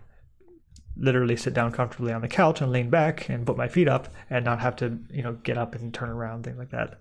literally 0.97 1.37
sit 1.37 1.53
down 1.53 1.71
comfortably 1.71 2.11
on 2.11 2.21
the 2.21 2.27
couch 2.27 2.61
and 2.61 2.71
lean 2.71 2.89
back 2.89 3.29
and 3.29 3.45
put 3.45 3.55
my 3.55 3.67
feet 3.67 3.87
up 3.87 4.09
and 4.29 4.43
not 4.43 4.59
have 4.59 4.75
to 4.77 4.97
you 5.11 5.23
know 5.23 5.33
get 5.43 5.57
up 5.57 5.75
and 5.75 5.93
turn 5.93 6.09
around 6.09 6.43
things 6.43 6.57
like 6.57 6.71
that. 6.71 6.99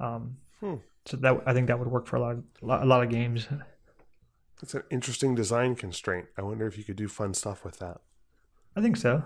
Um, 0.00 0.38
hmm. 0.60 0.74
So 1.06 1.18
that 1.18 1.42
I 1.46 1.52
think 1.52 1.68
that 1.68 1.78
would 1.78 1.88
work 1.88 2.06
for 2.06 2.16
a 2.16 2.20
lot 2.20 2.32
of, 2.32 2.44
a 2.62 2.86
lot 2.86 3.02
of 3.02 3.10
games. 3.10 3.46
It's 4.62 4.74
an 4.74 4.82
interesting 4.90 5.34
design 5.34 5.74
constraint. 5.74 6.26
I 6.38 6.42
wonder 6.42 6.66
if 6.66 6.78
you 6.78 6.84
could 6.84 6.96
do 6.96 7.08
fun 7.08 7.34
stuff 7.34 7.64
with 7.64 7.78
that. 7.80 8.00
I 8.76 8.80
think 8.80 8.96
so. 8.96 9.22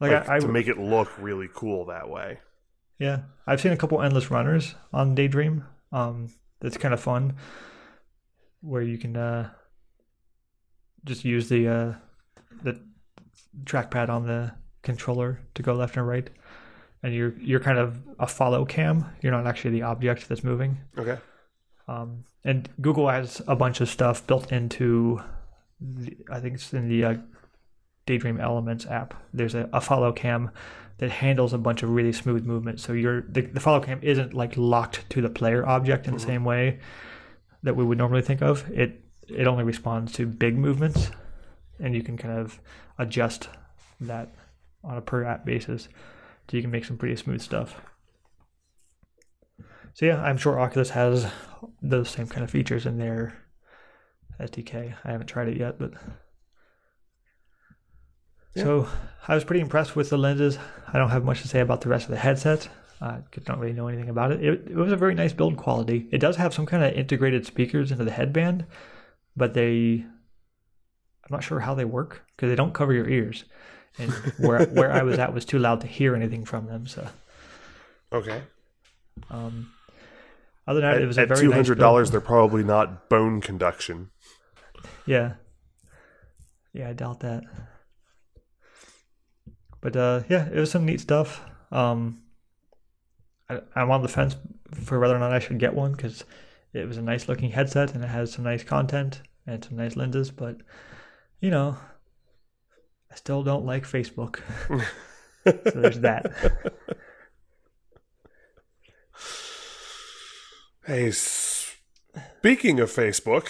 Like, 0.00 0.12
Like, 0.12 0.28
I, 0.28 0.36
I 0.36 0.38
to 0.38 0.48
make 0.48 0.68
it 0.68 0.78
look 0.78 1.10
really 1.18 1.48
cool 1.52 1.84
that 1.86 2.08
way. 2.08 2.38
Yeah, 2.98 3.22
I've 3.46 3.60
seen 3.60 3.72
a 3.72 3.76
couple 3.76 4.00
endless 4.02 4.30
runners 4.30 4.74
on 4.92 5.14
Daydream. 5.14 5.64
Um, 5.92 6.28
that's 6.60 6.76
kind 6.76 6.94
of 6.94 7.00
fun, 7.00 7.36
where 8.60 8.82
you 8.82 8.98
can 8.98 9.16
uh, 9.16 9.50
just 11.04 11.24
use 11.24 11.48
the 11.48 11.68
uh, 11.68 11.94
the 12.62 12.80
trackpad 13.64 14.08
on 14.08 14.26
the 14.26 14.52
controller 14.82 15.40
to 15.54 15.62
go 15.62 15.74
left 15.74 15.96
and 15.96 16.06
right, 16.06 16.28
and 17.02 17.14
you're 17.14 17.34
you're 17.38 17.60
kind 17.60 17.78
of 17.78 18.00
a 18.18 18.26
follow 18.26 18.64
cam. 18.64 19.06
You're 19.22 19.32
not 19.32 19.46
actually 19.46 19.72
the 19.72 19.82
object 19.82 20.28
that's 20.28 20.44
moving. 20.44 20.78
Okay. 20.98 21.18
Um, 21.90 22.24
and 22.44 22.68
Google 22.80 23.08
has 23.08 23.42
a 23.46 23.56
bunch 23.56 23.80
of 23.80 23.88
stuff 23.88 24.26
built 24.26 24.52
into, 24.52 25.20
the, 25.80 26.16
I 26.30 26.40
think 26.40 26.54
it's 26.54 26.72
in 26.72 26.88
the 26.88 27.04
uh, 27.04 27.14
Daydream 28.06 28.40
Elements 28.40 28.86
app. 28.86 29.14
There's 29.34 29.54
a, 29.54 29.68
a 29.72 29.80
follow 29.80 30.12
cam 30.12 30.50
that 30.98 31.10
handles 31.10 31.52
a 31.52 31.58
bunch 31.58 31.82
of 31.82 31.90
really 31.90 32.12
smooth 32.12 32.44
movements. 32.44 32.82
So 32.82 32.92
you're 32.92 33.22
the, 33.22 33.40
the 33.40 33.60
follow 33.60 33.80
cam 33.80 34.00
isn't 34.02 34.34
like 34.34 34.56
locked 34.56 35.08
to 35.10 35.20
the 35.20 35.30
player 35.30 35.66
object 35.66 36.06
in 36.06 36.14
the 36.14 36.20
same 36.20 36.44
way 36.44 36.78
that 37.62 37.74
we 37.74 37.84
would 37.84 37.98
normally 37.98 38.22
think 38.22 38.42
of. 38.42 38.70
It 38.70 39.02
it 39.28 39.46
only 39.46 39.64
responds 39.64 40.12
to 40.12 40.26
big 40.26 40.58
movements, 40.58 41.10
and 41.78 41.94
you 41.94 42.02
can 42.02 42.16
kind 42.16 42.38
of 42.38 42.60
adjust 42.98 43.48
that 44.00 44.34
on 44.84 44.96
a 44.96 45.00
per 45.00 45.24
app 45.24 45.44
basis. 45.44 45.88
So 46.48 46.56
you 46.56 46.62
can 46.62 46.70
make 46.70 46.84
some 46.84 46.98
pretty 46.98 47.16
smooth 47.16 47.40
stuff. 47.40 47.80
So 49.94 50.06
yeah, 50.06 50.22
I'm 50.22 50.36
sure 50.36 50.58
Oculus 50.58 50.90
has 50.90 51.30
those 51.82 52.08
same 52.08 52.26
kind 52.26 52.44
of 52.44 52.50
features 52.50 52.86
in 52.86 52.98
their 52.98 53.36
SDK. 54.40 54.94
I 55.04 55.10
haven't 55.10 55.26
tried 55.26 55.48
it 55.48 55.58
yet, 55.58 55.78
but 55.78 55.92
so 58.56 58.88
I 59.28 59.34
was 59.34 59.44
pretty 59.44 59.60
impressed 59.60 59.94
with 59.94 60.10
the 60.10 60.18
lenses. 60.18 60.58
I 60.92 60.98
don't 60.98 61.10
have 61.10 61.24
much 61.24 61.42
to 61.42 61.48
say 61.48 61.60
about 61.60 61.82
the 61.82 61.88
rest 61.88 62.06
of 62.06 62.10
the 62.10 62.18
headset. 62.18 62.68
I 63.00 63.20
don't 63.44 63.58
really 63.58 63.72
know 63.72 63.88
anything 63.88 64.08
about 64.10 64.32
it. 64.32 64.44
it. 64.44 64.68
It 64.70 64.76
was 64.76 64.92
a 64.92 64.96
very 64.96 65.14
nice 65.14 65.32
build 65.32 65.56
quality. 65.56 66.08
It 66.12 66.18
does 66.18 66.36
have 66.36 66.52
some 66.52 66.66
kind 66.66 66.84
of 66.84 66.92
integrated 66.92 67.46
speakers 67.46 67.90
into 67.90 68.04
the 68.04 68.10
headband, 68.10 68.66
but 69.36 69.54
they, 69.54 70.04
I'm 70.04 71.30
not 71.30 71.42
sure 71.42 71.60
how 71.60 71.74
they 71.74 71.86
work 71.86 72.24
because 72.36 72.50
they 72.50 72.56
don't 72.56 72.74
cover 72.74 72.92
your 72.92 73.08
ears. 73.08 73.44
And 73.98 74.12
where 74.36 74.66
where 74.66 74.92
I 74.92 75.02
was 75.02 75.18
at 75.18 75.32
was 75.32 75.44
too 75.44 75.58
loud 75.58 75.80
to 75.80 75.86
hear 75.86 76.14
anything 76.14 76.44
from 76.44 76.66
them. 76.66 76.86
So, 76.86 77.08
Okay. 78.12 78.42
um, 79.30 79.70
other 80.70 80.80
than 80.80 80.90
that, 80.90 80.96
At, 80.98 81.02
it 81.02 81.06
was 81.06 81.18
at 81.18 81.26
very 81.26 81.40
two 81.40 81.48
nice 81.48 81.56
hundred 81.56 81.78
dollars, 81.80 82.12
they're 82.12 82.20
probably 82.20 82.62
not 82.62 83.08
bone 83.08 83.40
conduction. 83.40 84.10
Yeah. 85.04 85.34
Yeah, 86.72 86.90
I 86.90 86.92
doubt 86.92 87.20
that. 87.20 87.42
But 89.80 89.96
uh, 89.96 90.22
yeah, 90.28 90.48
it 90.48 90.60
was 90.60 90.70
some 90.70 90.86
neat 90.86 91.00
stuff. 91.00 91.40
Um, 91.72 92.22
I, 93.48 93.58
I'm 93.74 93.90
on 93.90 94.02
the 94.02 94.08
fence 94.08 94.36
for 94.84 95.00
whether 95.00 95.16
or 95.16 95.18
not 95.18 95.32
I 95.32 95.40
should 95.40 95.58
get 95.58 95.74
one 95.74 95.90
because 95.90 96.24
it 96.72 96.86
was 96.86 96.98
a 96.98 97.02
nice 97.02 97.28
looking 97.28 97.50
headset 97.50 97.92
and 97.92 98.04
it 98.04 98.08
has 98.08 98.32
some 98.32 98.44
nice 98.44 98.62
content 98.62 99.22
and 99.48 99.64
some 99.64 99.76
nice 99.76 99.96
lenses. 99.96 100.30
But 100.30 100.58
you 101.40 101.50
know, 101.50 101.76
I 103.10 103.16
still 103.16 103.42
don't 103.42 103.66
like 103.66 103.82
Facebook. 103.82 104.38
so 105.44 105.80
there's 105.80 105.98
that. 105.98 106.30
Hey, 110.90 111.12
speaking 111.12 112.80
of 112.80 112.90
Facebook, 112.90 113.48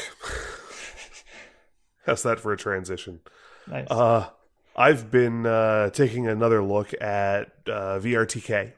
how's 2.05 2.22
that 2.22 2.38
for 2.38 2.53
a 2.53 2.57
transition? 2.59 3.20
Nice. 3.66 3.86
Uh, 3.91 4.28
I've 4.76 5.11
been 5.11 5.47
uh, 5.47 5.88
taking 5.88 6.28
another 6.28 6.62
look 6.62 6.93
at 7.01 7.47
uh, 7.66 7.99
VRTK 7.99 8.74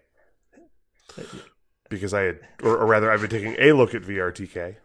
because 1.91 2.15
I 2.15 2.21
had, 2.21 2.39
or, 2.63 2.77
or 2.77 2.87
rather, 2.87 3.11
I've 3.11 3.21
been 3.21 3.31
taking 3.31 3.57
a 3.59 3.73
look 3.73 3.97
at 3.97 4.03
VRTK 4.03 4.77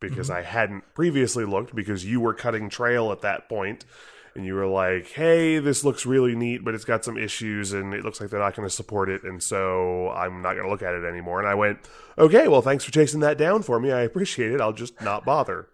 because 0.00 0.28
I 0.28 0.42
hadn't 0.42 0.84
previously 0.92 1.46
looked 1.46 1.74
because 1.74 2.04
you 2.04 2.20
were 2.20 2.34
cutting 2.34 2.68
trail 2.68 3.10
at 3.10 3.22
that 3.22 3.48
point 3.48 3.86
and 4.34 4.44
you 4.44 4.54
were 4.54 4.66
like, 4.66 5.08
hey, 5.12 5.58
this 5.58 5.84
looks 5.84 6.04
really 6.04 6.34
neat, 6.34 6.64
but 6.64 6.74
it's 6.74 6.84
got 6.84 7.04
some 7.04 7.16
issues 7.16 7.72
and 7.72 7.94
it 7.94 8.04
looks 8.04 8.20
like 8.20 8.30
they're 8.30 8.40
not 8.40 8.56
going 8.56 8.68
to 8.68 8.74
support 8.74 9.08
it. 9.08 9.22
And 9.22 9.42
so 9.42 10.10
I'm 10.10 10.42
not 10.42 10.54
going 10.54 10.64
to 10.64 10.70
look 10.70 10.82
at 10.82 10.94
it 10.94 11.04
anymore. 11.04 11.38
And 11.38 11.48
I 11.48 11.54
went, 11.54 11.78
okay, 12.18 12.48
well, 12.48 12.60
thanks 12.62 12.84
for 12.84 12.90
chasing 12.90 13.20
that 13.20 13.38
down 13.38 13.62
for 13.62 13.78
me. 13.78 13.92
I 13.92 14.00
appreciate 14.00 14.52
it. 14.52 14.60
I'll 14.60 14.72
just 14.72 15.00
not 15.00 15.24
bother. 15.24 15.68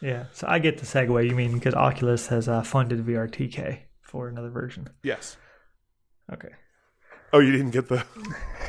yeah. 0.00 0.24
So 0.32 0.46
I 0.46 0.58
get 0.58 0.78
the 0.78 0.84
segue. 0.86 1.28
You 1.28 1.34
mean 1.34 1.54
because 1.54 1.74
Oculus 1.74 2.26
has 2.28 2.48
uh, 2.48 2.62
funded 2.62 3.04
VRTK 3.06 3.78
for 4.02 4.28
another 4.28 4.50
version? 4.50 4.88
Yes. 5.02 5.36
Okay. 6.30 6.50
Oh, 7.32 7.38
you 7.38 7.50
didn't 7.50 7.70
get 7.70 7.88
the. 7.88 8.04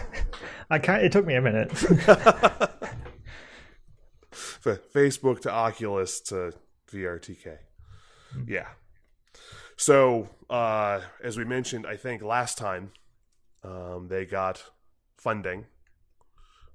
I 0.70 0.80
kind. 0.80 1.06
It 1.06 1.12
took 1.12 1.26
me 1.26 1.36
a 1.36 1.42
minute. 1.42 1.70
Facebook 4.94 5.42
to 5.42 5.52
Oculus 5.52 6.22
to 6.22 6.54
VRTK. 6.92 7.58
Yeah. 8.48 8.68
So, 9.76 10.30
uh, 10.50 11.02
as 11.24 11.38
we 11.38 11.46
mentioned, 11.46 11.86
I 11.88 11.98
think 11.98 12.22
last 12.22 12.58
time 12.58 12.92
um, 13.64 14.08
they 14.10 14.26
got 14.26 14.64
funding, 15.18 15.66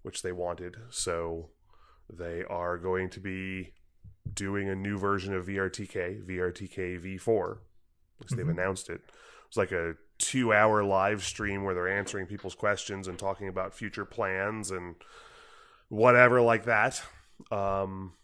which 0.02 0.22
they 0.22 0.32
wanted. 0.32 0.76
So 0.90 1.50
they 2.10 2.44
are 2.44 2.78
going 2.78 3.10
to 3.10 3.20
be 3.20 3.74
doing 4.32 4.68
a 4.68 4.74
new 4.74 4.98
version 4.98 5.34
of 5.34 5.46
VRTK, 5.46 6.26
VRTK 6.26 7.18
V4. 7.18 7.52
At 7.52 7.58
least 8.24 8.36
they've 8.36 8.48
announced 8.48 8.90
it. 8.90 9.00
It's 9.46 9.56
like 9.56 9.72
a 9.72 9.94
two 10.18 10.52
hour 10.52 10.82
live 10.84 11.22
stream 11.22 11.64
where 11.64 11.74
they're 11.74 11.98
answering 11.98 12.26
people's 12.26 12.54
questions 12.54 13.08
and 13.08 13.18
talking 13.18 13.48
about 13.48 13.72
future 13.72 14.04
plans 14.04 14.70
and 14.70 14.96
whatever 15.88 16.40
like 16.40 16.64
that. 16.64 17.02
Um, 17.50 18.14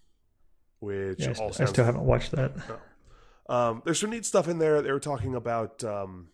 which 0.80 1.20
Yeah, 1.20 1.30
I, 1.30 1.32
st- 1.32 1.60
I 1.60 1.64
still 1.66 1.84
haven't 1.84 2.04
watched 2.04 2.32
that. 2.32 2.52
Um, 3.48 3.82
there's 3.84 4.00
some 4.00 4.10
neat 4.10 4.24
stuff 4.24 4.48
in 4.48 4.58
there. 4.58 4.80
They 4.82 4.92
were 4.92 5.00
talking 5.00 5.34
about 5.34 5.84
um, 5.84 6.28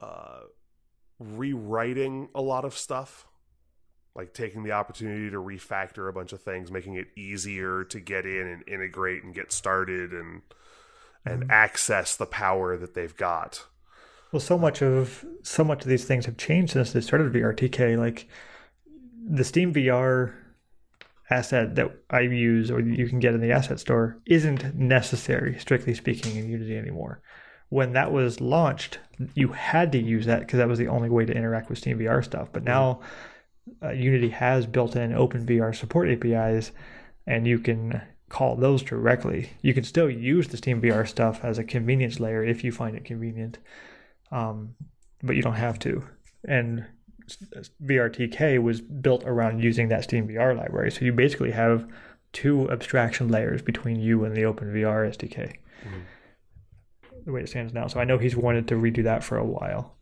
uh, 0.00 0.40
rewriting 1.18 2.28
a 2.34 2.42
lot 2.42 2.64
of 2.64 2.76
stuff, 2.76 3.26
like 4.14 4.32
taking 4.32 4.62
the 4.62 4.72
opportunity 4.72 5.30
to 5.30 5.36
refactor 5.36 6.08
a 6.08 6.12
bunch 6.12 6.32
of 6.32 6.42
things, 6.42 6.70
making 6.70 6.94
it 6.94 7.08
easier 7.16 7.84
to 7.84 8.00
get 8.00 8.24
in 8.26 8.46
and 8.46 8.68
integrate 8.68 9.24
and 9.24 9.34
get 9.34 9.52
started 9.52 10.12
and 10.12 10.42
and 11.24 11.50
access 11.52 12.16
the 12.16 12.26
power 12.26 12.76
that 12.76 12.94
they've 12.94 13.16
got. 13.16 13.66
Well, 14.32 14.40
so 14.40 14.58
much 14.58 14.82
of 14.82 15.24
so 15.42 15.62
much 15.62 15.82
of 15.82 15.88
these 15.88 16.04
things 16.04 16.26
have 16.26 16.36
changed 16.36 16.72
since 16.72 16.92
they 16.92 17.00
started 17.00 17.32
VRTK. 17.32 17.98
Like 17.98 18.28
the 19.24 19.44
Steam 19.44 19.72
VR 19.72 20.34
asset 21.30 21.74
that 21.76 21.90
I 22.10 22.20
use 22.20 22.70
or 22.70 22.80
you 22.80 23.08
can 23.08 23.20
get 23.20 23.34
in 23.34 23.40
the 23.40 23.52
asset 23.52 23.80
store 23.80 24.20
isn't 24.26 24.74
necessary, 24.74 25.58
strictly 25.58 25.94
speaking, 25.94 26.36
in 26.36 26.48
Unity 26.48 26.76
anymore. 26.76 27.22
When 27.68 27.92
that 27.94 28.12
was 28.12 28.40
launched, 28.40 28.98
you 29.34 29.48
had 29.48 29.92
to 29.92 29.98
use 29.98 30.26
that 30.26 30.40
because 30.40 30.58
that 30.58 30.68
was 30.68 30.78
the 30.78 30.88
only 30.88 31.08
way 31.08 31.24
to 31.24 31.32
interact 31.32 31.70
with 31.70 31.78
Steam 31.78 31.98
VR 31.98 32.22
stuff. 32.22 32.48
But 32.52 32.64
now 32.64 33.00
uh, 33.82 33.90
Unity 33.90 34.28
has 34.30 34.66
built-in 34.66 35.12
OpenVR 35.12 35.74
support 35.74 36.10
APIs, 36.10 36.72
and 37.26 37.46
you 37.46 37.58
can 37.58 38.02
call 38.28 38.56
those 38.56 38.82
directly. 38.82 39.50
You 39.62 39.74
can 39.74 39.84
still 39.84 40.10
use 40.10 40.48
the 40.48 40.56
Steam 40.56 40.82
VR 40.82 41.06
stuff 41.06 41.44
as 41.44 41.58
a 41.58 41.64
convenience 41.64 42.18
layer 42.18 42.44
if 42.44 42.64
you 42.64 42.72
find 42.72 42.96
it 42.96 43.04
convenient, 43.04 43.58
um, 44.30 44.74
but 45.22 45.36
you 45.36 45.42
don't 45.42 45.54
have 45.54 45.78
to. 45.80 46.02
And 46.46 46.86
VRTK 47.84 48.62
was 48.62 48.80
built 48.80 49.24
around 49.24 49.62
using 49.62 49.88
that 49.88 50.04
Steam 50.04 50.28
VR 50.28 50.56
library, 50.56 50.90
so 50.90 51.04
you 51.04 51.12
basically 51.12 51.50
have 51.52 51.86
two 52.32 52.70
abstraction 52.70 53.28
layers 53.28 53.62
between 53.62 54.00
you 54.00 54.24
and 54.24 54.34
the 54.36 54.42
OpenVR 54.42 55.08
SDK. 55.16 55.54
The 57.24 57.32
way 57.32 57.42
it 57.42 57.48
stands 57.48 57.72
now, 57.72 57.86
so 57.86 58.00
I 58.00 58.04
know 58.04 58.18
he's 58.18 58.36
wanted 58.36 58.66
to 58.68 58.74
redo 58.74 59.04
that 59.04 59.22
for 59.22 59.38
a 59.38 59.44
while. 59.44 59.96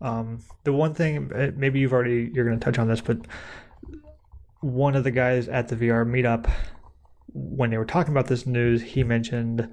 Um, 0.00 0.40
the 0.64 0.72
one 0.72 0.94
thing, 0.94 1.32
uh, 1.32 1.50
maybe 1.56 1.80
you've 1.80 1.92
already 1.92 2.30
you're 2.32 2.44
going 2.44 2.58
to 2.58 2.64
touch 2.64 2.78
on 2.78 2.88
this, 2.88 3.00
but 3.00 3.18
one 4.60 4.94
of 4.94 5.04
the 5.04 5.10
guys 5.10 5.48
at 5.48 5.68
the 5.68 5.76
VR 5.76 6.06
meetup, 6.06 6.50
when 7.32 7.70
they 7.70 7.78
were 7.78 7.84
talking 7.84 8.12
about 8.12 8.26
this 8.26 8.46
news, 8.46 8.82
he 8.82 9.04
mentioned, 9.04 9.68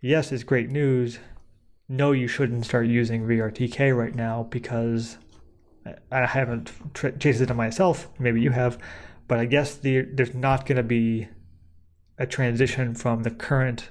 "Yes, 0.00 0.32
it's 0.32 0.44
great 0.44 0.70
news. 0.70 1.18
No, 1.92 2.12
you 2.12 2.28
shouldn't 2.28 2.64
start 2.64 2.86
using 2.86 3.26
VRTK 3.26 3.96
right 3.96 4.14
now 4.14 4.44
because 4.44 5.18
I 6.12 6.24
haven't 6.24 6.70
tr- 6.94 7.08
chased 7.08 7.40
it 7.40 7.52
myself. 7.52 8.08
Maybe 8.16 8.40
you 8.40 8.50
have, 8.50 8.78
but 9.26 9.40
I 9.40 9.44
guess 9.44 9.74
the, 9.74 10.02
there's 10.02 10.32
not 10.32 10.66
going 10.66 10.76
to 10.76 10.84
be 10.84 11.26
a 12.16 12.26
transition 12.26 12.94
from 12.94 13.24
the 13.24 13.30
current 13.32 13.88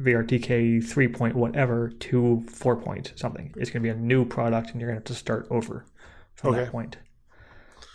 VRTK 0.00 0.84
3 0.84 1.08
point 1.08 1.36
whatever 1.36 1.90
to 1.90 2.40
4 2.50 2.74
point 2.76 3.12
something. 3.14 3.54
It's 3.56 3.70
going 3.70 3.84
to 3.84 3.86
be 3.86 3.96
a 3.96 4.00
new 4.00 4.24
product 4.24 4.72
and 4.72 4.80
you're 4.80 4.90
going 4.90 5.00
to 5.00 5.00
have 5.00 5.16
to 5.16 5.20
start 5.20 5.46
over 5.48 5.86
from 6.34 6.54
Okay. 6.54 6.64
that 6.64 6.72
point. 6.72 6.96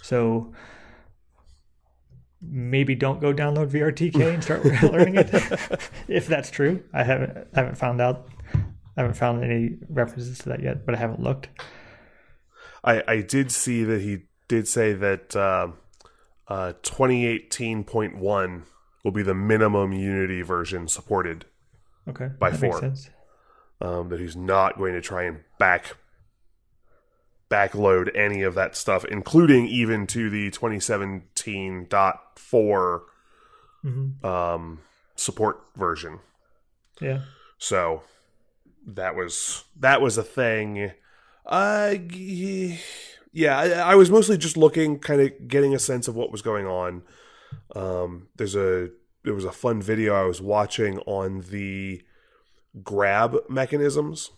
So 0.04 0.54
maybe 2.42 2.96
don't 2.96 3.20
go 3.20 3.34
download 3.34 3.72
VRTK 3.72 4.34
and 4.36 4.42
start 4.44 4.64
learning 4.84 5.16
it 5.16 5.30
if 6.08 6.28
that's 6.28 6.50
true. 6.50 6.82
I 6.94 7.04
haven't 7.04 7.38
I 7.54 7.60
haven't 7.60 7.76
found 7.78 8.00
out. 8.00 8.28
I 8.96 9.02
haven't 9.02 9.16
found 9.16 9.44
any 9.44 9.78
references 9.90 10.38
to 10.40 10.50
that 10.50 10.62
yet, 10.62 10.86
but 10.86 10.96
I 10.96 10.98
haven't 10.98 11.22
looked. 11.22 11.50
I, 12.84 13.04
I 13.08 13.22
did 13.22 13.52
see 13.52 13.84
that 13.84 14.02
he 14.02 14.24
did 14.48 14.68
say 14.68 14.94
that 14.94 15.36
uh, 15.36 15.70
uh, 16.48 16.74
2018.1 16.84 18.64
will 19.04 19.12
be 19.12 19.24
the 19.24 19.34
minimum 19.34 19.92
Unity 19.94 20.42
version 20.42 20.88
supported 20.88 21.46
Okay, 22.08 22.30
By 22.38 22.52
that 22.52 22.60
four. 22.60 22.82
makes 22.82 23.10
um, 23.82 24.10
that 24.10 24.20
he's 24.20 24.36
not 24.36 24.78
going 24.78 24.94
to 24.94 25.02
try 25.02 25.24
and 25.24 25.40
back 25.58 25.96
backload 27.50 28.14
any 28.16 28.44
of 28.44 28.54
that 28.56 28.76
stuff, 28.76 29.06
including 29.06 29.66
even 29.68 30.06
to 30.08 30.30
the 30.30 30.52
2017.4 30.52 33.02
hmm 33.82 34.26
um, 34.26 34.80
support 35.16 35.62
version. 35.76 36.20
Yeah, 37.00 37.22
So 37.58 38.04
that 38.88 39.16
was 39.16 39.64
that 39.80 40.02
was 40.02 40.18
a 40.18 40.24
thing. 40.24 40.92
Uh, 41.46 41.96
yeah, 43.32 43.58
I, 43.58 43.70
I 43.92 43.96
was 43.96 44.10
mostly 44.10 44.38
just 44.38 44.58
looking, 44.58 45.00
kind 45.00 45.22
of 45.22 45.48
getting 45.48 45.74
a 45.74 45.80
sense 45.80 46.08
of 46.08 46.16
what 46.16 46.32
was 46.32 46.42
going 46.42 46.66
on. 46.68 47.04
Um, 47.76 48.28
there's 48.36 48.56
a 48.56 48.90
there 49.24 49.34
was 49.34 49.46
a 49.46 49.52
fun 49.52 49.82
video 49.82 50.14
I 50.14 50.24
was 50.26 50.42
watching 50.42 51.00
on 51.00 51.42
the 51.50 52.02
grab 52.84 53.38
mechanisms, 53.50 54.32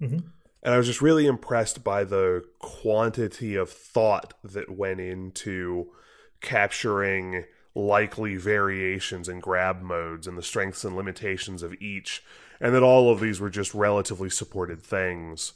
Mhm. 0.00 0.24
and 0.62 0.74
I 0.74 0.78
was 0.78 0.86
just 0.86 1.02
really 1.02 1.26
impressed 1.26 1.84
by 1.84 2.04
the 2.04 2.44
quantity 2.58 3.54
of 3.54 3.70
thought 3.70 4.34
that 4.42 4.70
went 4.70 5.00
into 5.00 5.92
capturing 6.40 7.44
likely 7.74 8.36
variations 8.36 9.28
in 9.28 9.38
grab 9.38 9.82
modes 9.82 10.26
and 10.26 10.38
the 10.38 10.42
strengths 10.42 10.84
and 10.84 10.96
limitations 10.96 11.62
of 11.62 11.74
each 11.74 12.22
and 12.60 12.74
that 12.74 12.82
all 12.82 13.10
of 13.10 13.20
these 13.20 13.40
were 13.40 13.50
just 13.50 13.74
relatively 13.74 14.30
supported 14.30 14.82
things. 14.82 15.52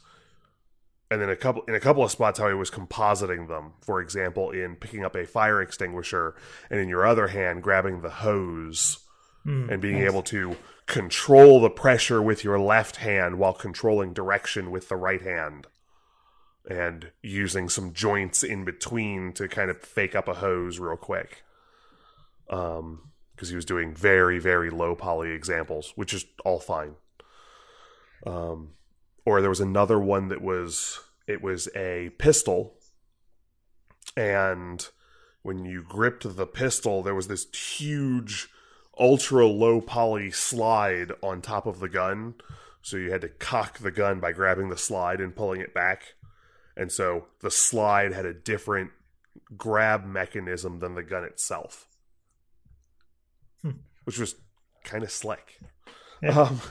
And 1.09 1.21
then 1.21 1.29
a 1.29 1.35
couple 1.35 1.63
in 1.67 1.75
a 1.75 1.79
couple 1.79 2.03
of 2.03 2.11
spots 2.11 2.39
how 2.39 2.47
he 2.47 2.53
was 2.53 2.71
compositing 2.71 3.47
them. 3.49 3.73
For 3.81 4.01
example 4.01 4.51
in 4.51 4.75
picking 4.77 5.03
up 5.03 5.15
a 5.15 5.25
fire 5.25 5.61
extinguisher 5.61 6.35
and 6.69 6.79
in 6.79 6.87
your 6.87 7.05
other 7.05 7.27
hand 7.27 7.63
grabbing 7.63 8.01
the 8.01 8.09
hose 8.09 8.99
Mm, 9.45 9.71
and 9.71 9.81
being 9.81 9.99
nice. 9.99 10.11
able 10.11 10.21
to 10.21 10.55
control 10.85 11.59
the 11.59 11.69
pressure 11.71 12.21
with 12.21 12.43
your 12.43 12.59
left 12.59 12.97
hand 12.97 13.39
while 13.39 13.53
controlling 13.53 14.13
direction 14.13 14.69
with 14.69 14.87
the 14.87 14.95
right 14.95 15.21
hand. 15.23 15.65
And 16.69 17.11
using 17.23 17.67
some 17.67 17.91
joints 17.91 18.43
in 18.43 18.65
between 18.65 19.33
to 19.33 19.47
kind 19.47 19.71
of 19.71 19.81
fake 19.81 20.13
up 20.13 20.27
a 20.27 20.35
hose 20.35 20.77
real 20.77 20.95
quick. 20.95 21.41
Um 22.51 23.10
because 23.41 23.49
he 23.49 23.55
was 23.55 23.65
doing 23.65 23.91
very 23.91 24.37
very 24.37 24.69
low 24.69 24.93
poly 24.93 25.31
examples 25.31 25.93
which 25.95 26.13
is 26.13 26.25
all 26.45 26.59
fine. 26.59 26.93
Um 28.23 28.73
or 29.25 29.41
there 29.41 29.49
was 29.49 29.59
another 29.59 29.99
one 29.99 30.27
that 30.27 30.43
was 30.43 30.99
it 31.25 31.41
was 31.41 31.67
a 31.75 32.11
pistol. 32.19 32.75
And 34.15 34.87
when 35.41 35.65
you 35.65 35.81
gripped 35.81 36.35
the 36.35 36.45
pistol 36.45 37.01
there 37.01 37.15
was 37.15 37.29
this 37.29 37.47
huge 37.51 38.47
ultra 38.99 39.47
low 39.47 39.81
poly 39.81 40.29
slide 40.29 41.11
on 41.23 41.41
top 41.41 41.65
of 41.65 41.79
the 41.79 41.89
gun. 41.89 42.35
So 42.83 42.95
you 42.97 43.11
had 43.11 43.21
to 43.21 43.29
cock 43.29 43.79
the 43.79 43.89
gun 43.89 44.19
by 44.19 44.33
grabbing 44.33 44.69
the 44.69 44.77
slide 44.77 45.19
and 45.19 45.35
pulling 45.35 45.61
it 45.61 45.73
back. 45.73 46.13
And 46.77 46.91
so 46.91 47.25
the 47.39 47.49
slide 47.49 48.13
had 48.13 48.27
a 48.27 48.35
different 48.35 48.91
grab 49.57 50.05
mechanism 50.05 50.77
than 50.77 50.93
the 50.93 51.01
gun 51.01 51.23
itself. 51.23 51.87
Which 54.11 54.19
was 54.19 54.35
kind 54.83 55.03
of 55.03 55.11
slick 55.11 55.59
Yeah. 56.21 56.41
um, 56.41 56.61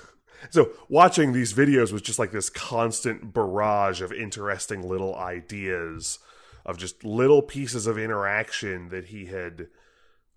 so 0.50 0.70
watching 0.88 1.32
these 1.32 1.52
videos 1.52 1.92
was 1.92 2.02
just 2.02 2.18
like 2.18 2.32
this 2.32 2.50
constant 2.50 3.32
barrage 3.32 4.00
of 4.02 4.12
interesting 4.12 4.86
little 4.86 5.14
ideas 5.14 6.18
of 6.66 6.76
just 6.76 7.04
little 7.04 7.40
pieces 7.42 7.86
of 7.86 7.96
interaction 7.98 8.88
that 8.90 9.06
he 9.06 9.26
had 9.26 9.68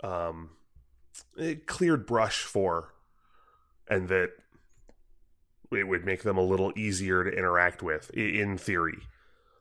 um, 0.03 0.51
eh, 1.37 1.55
cleared 1.65 2.05
brush 2.05 2.43
for 2.43 2.93
and 3.89 4.07
that 4.07 4.29
it 5.71 5.87
would 5.87 6.05
make 6.05 6.23
them 6.23 6.37
a 6.37 6.41
little 6.43 6.71
easier 6.77 7.23
to 7.23 7.29
interact 7.31 7.81
with 7.83 8.09
in 8.11 8.57
theory 8.57 8.99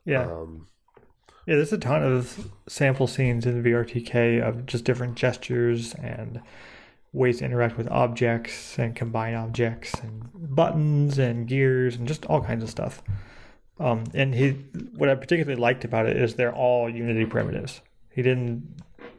Yeah, 0.05 0.23
um, 0.25 0.67
yeah. 1.47 1.57
There's 1.57 1.73
a 1.73 1.79
ton 1.79 2.03
of 2.03 2.51
sample 2.69 3.07
scenes 3.09 3.47
in 3.47 3.61
the 3.63 3.69
VRTK 3.71 4.41
of 4.47 4.67
just 4.67 4.85
different 4.85 5.17
gestures 5.17 5.95
and 5.95 6.41
ways 7.13 7.39
to 7.39 7.45
interact 7.45 7.77
with 7.77 7.89
objects 7.91 8.79
and 8.79 8.97
combine 8.97 9.35
objects 9.35 9.93
and 10.01 10.29
buttons 10.35 11.19
and 11.19 11.47
gears 11.47 11.97
and 11.97 12.09
just 12.09 12.25
all 12.27 12.41
kinds 12.41 12.63
of 12.63 12.71
stuff. 12.71 13.03
Um, 13.79 14.05
and 14.15 14.35
he, 14.35 14.51
what 14.97 15.09
I 15.09 15.15
particularly 15.15 15.61
liked 15.61 15.85
about 15.85 16.07
it 16.07 16.17
is 16.17 16.35
they're 16.35 16.55
all 16.55 16.89
Unity 16.89 17.27
primitives. 17.27 17.81
He 18.11 18.23
didn't 18.23 18.77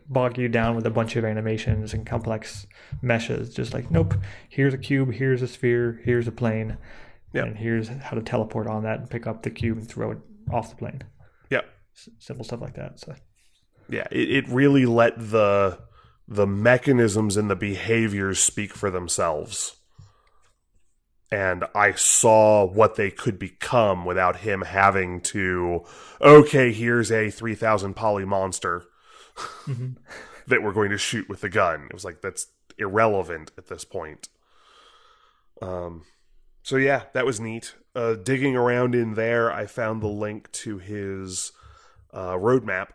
bog 0.10 0.38
you 0.38 0.48
down 0.48 0.76
with 0.76 0.86
a 0.86 0.90
bunch 0.90 1.16
of 1.16 1.26
animations 1.26 1.94
and 1.94 2.06
complex 2.06 2.66
meshes. 3.02 3.54
Just 3.54 3.74
like, 3.74 3.90
nope, 3.92 4.14
here's 4.50 4.74
a 4.74 4.78
cube, 4.78 5.14
here's 5.14 5.42
a 5.42 5.48
sphere, 5.48 6.02
here's 6.04 6.28
a 6.28 6.32
plane, 6.32 6.78
Yep. 7.34 7.46
and 7.48 7.58
here's 7.58 7.88
how 7.88 8.12
to 8.16 8.22
teleport 8.22 8.68
on 8.68 8.84
that 8.84 9.00
and 9.00 9.10
pick 9.10 9.26
up 9.26 9.42
the 9.44 9.50
cube 9.50 9.78
and 9.80 9.88
throw 9.88 10.12
it 10.12 10.20
off 10.52 10.70
the 10.70 10.76
plane. 10.76 11.02
yeah 11.50 11.62
S- 11.96 12.10
simple 12.20 12.44
stuff 12.46 12.62
like 12.62 12.76
that. 12.76 13.00
So 13.00 13.16
yeah 13.90 14.06
it, 14.12 14.30
it 14.32 14.48
really 14.50 14.86
let 14.86 15.14
the 15.18 15.80
the 16.28 16.48
mechanisms 16.48 17.38
and 17.38 17.50
the 17.50 17.56
behaviors 17.56 18.40
speak 18.40 18.74
for 18.74 18.90
themselves. 18.90 19.76
And 21.32 21.64
i 21.74 21.94
saw 21.94 22.64
what 22.66 22.96
they 22.96 23.10
could 23.10 23.40
become 23.40 24.06
without 24.06 24.38
him 24.38 24.62
having 24.62 25.20
to 25.22 25.84
okay 26.22 26.72
here's 26.72 27.12
a 27.12 27.32
3000 27.32 27.96
poly 27.96 28.24
monster 28.26 28.84
Mhm. 29.66 29.98
that 30.48 30.62
we're 30.62 30.74
going 30.74 30.92
to 30.92 30.98
shoot 30.98 31.28
with 31.28 31.42
the 31.42 31.50
gun. 31.50 31.88
It 31.90 31.94
was 31.94 32.06
like 32.06 32.22
that's 32.22 32.48
irrelevant 32.78 33.52
at 33.58 33.68
this 33.68 33.84
point. 33.84 34.30
Um 35.62 36.04
so 36.62 36.78
yeah 36.78 37.04
that 37.14 37.26
was 37.26 37.40
neat. 37.40 37.74
Uh 37.96 38.14
digging 38.14 38.56
around 38.56 38.94
in 38.96 39.16
there 39.16 39.52
i 39.52 39.66
found 39.66 40.02
the 40.02 40.08
link 40.08 40.52
to 40.52 40.78
his 40.78 41.52
uh 42.14 42.34
roadmap 42.34 42.90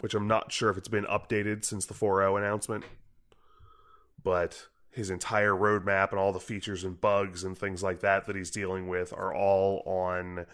which 0.00 0.14
I'm 0.14 0.26
not 0.26 0.52
sure 0.52 0.70
if 0.70 0.76
it's 0.76 0.88
been 0.88 1.04
updated 1.04 1.64
since 1.64 1.86
the 1.86 1.94
4.0 1.94 2.38
announcement. 2.38 2.84
But 4.22 4.66
his 4.90 5.10
entire 5.10 5.52
roadmap 5.52 6.10
and 6.10 6.18
all 6.18 6.32
the 6.32 6.40
features 6.40 6.84
and 6.84 7.00
bugs 7.00 7.44
and 7.44 7.56
things 7.56 7.82
like 7.82 8.00
that 8.00 8.26
that 8.26 8.36
he's 8.36 8.50
dealing 8.50 8.88
with 8.88 9.12
are 9.12 9.34
all 9.34 9.82
on 9.86 10.46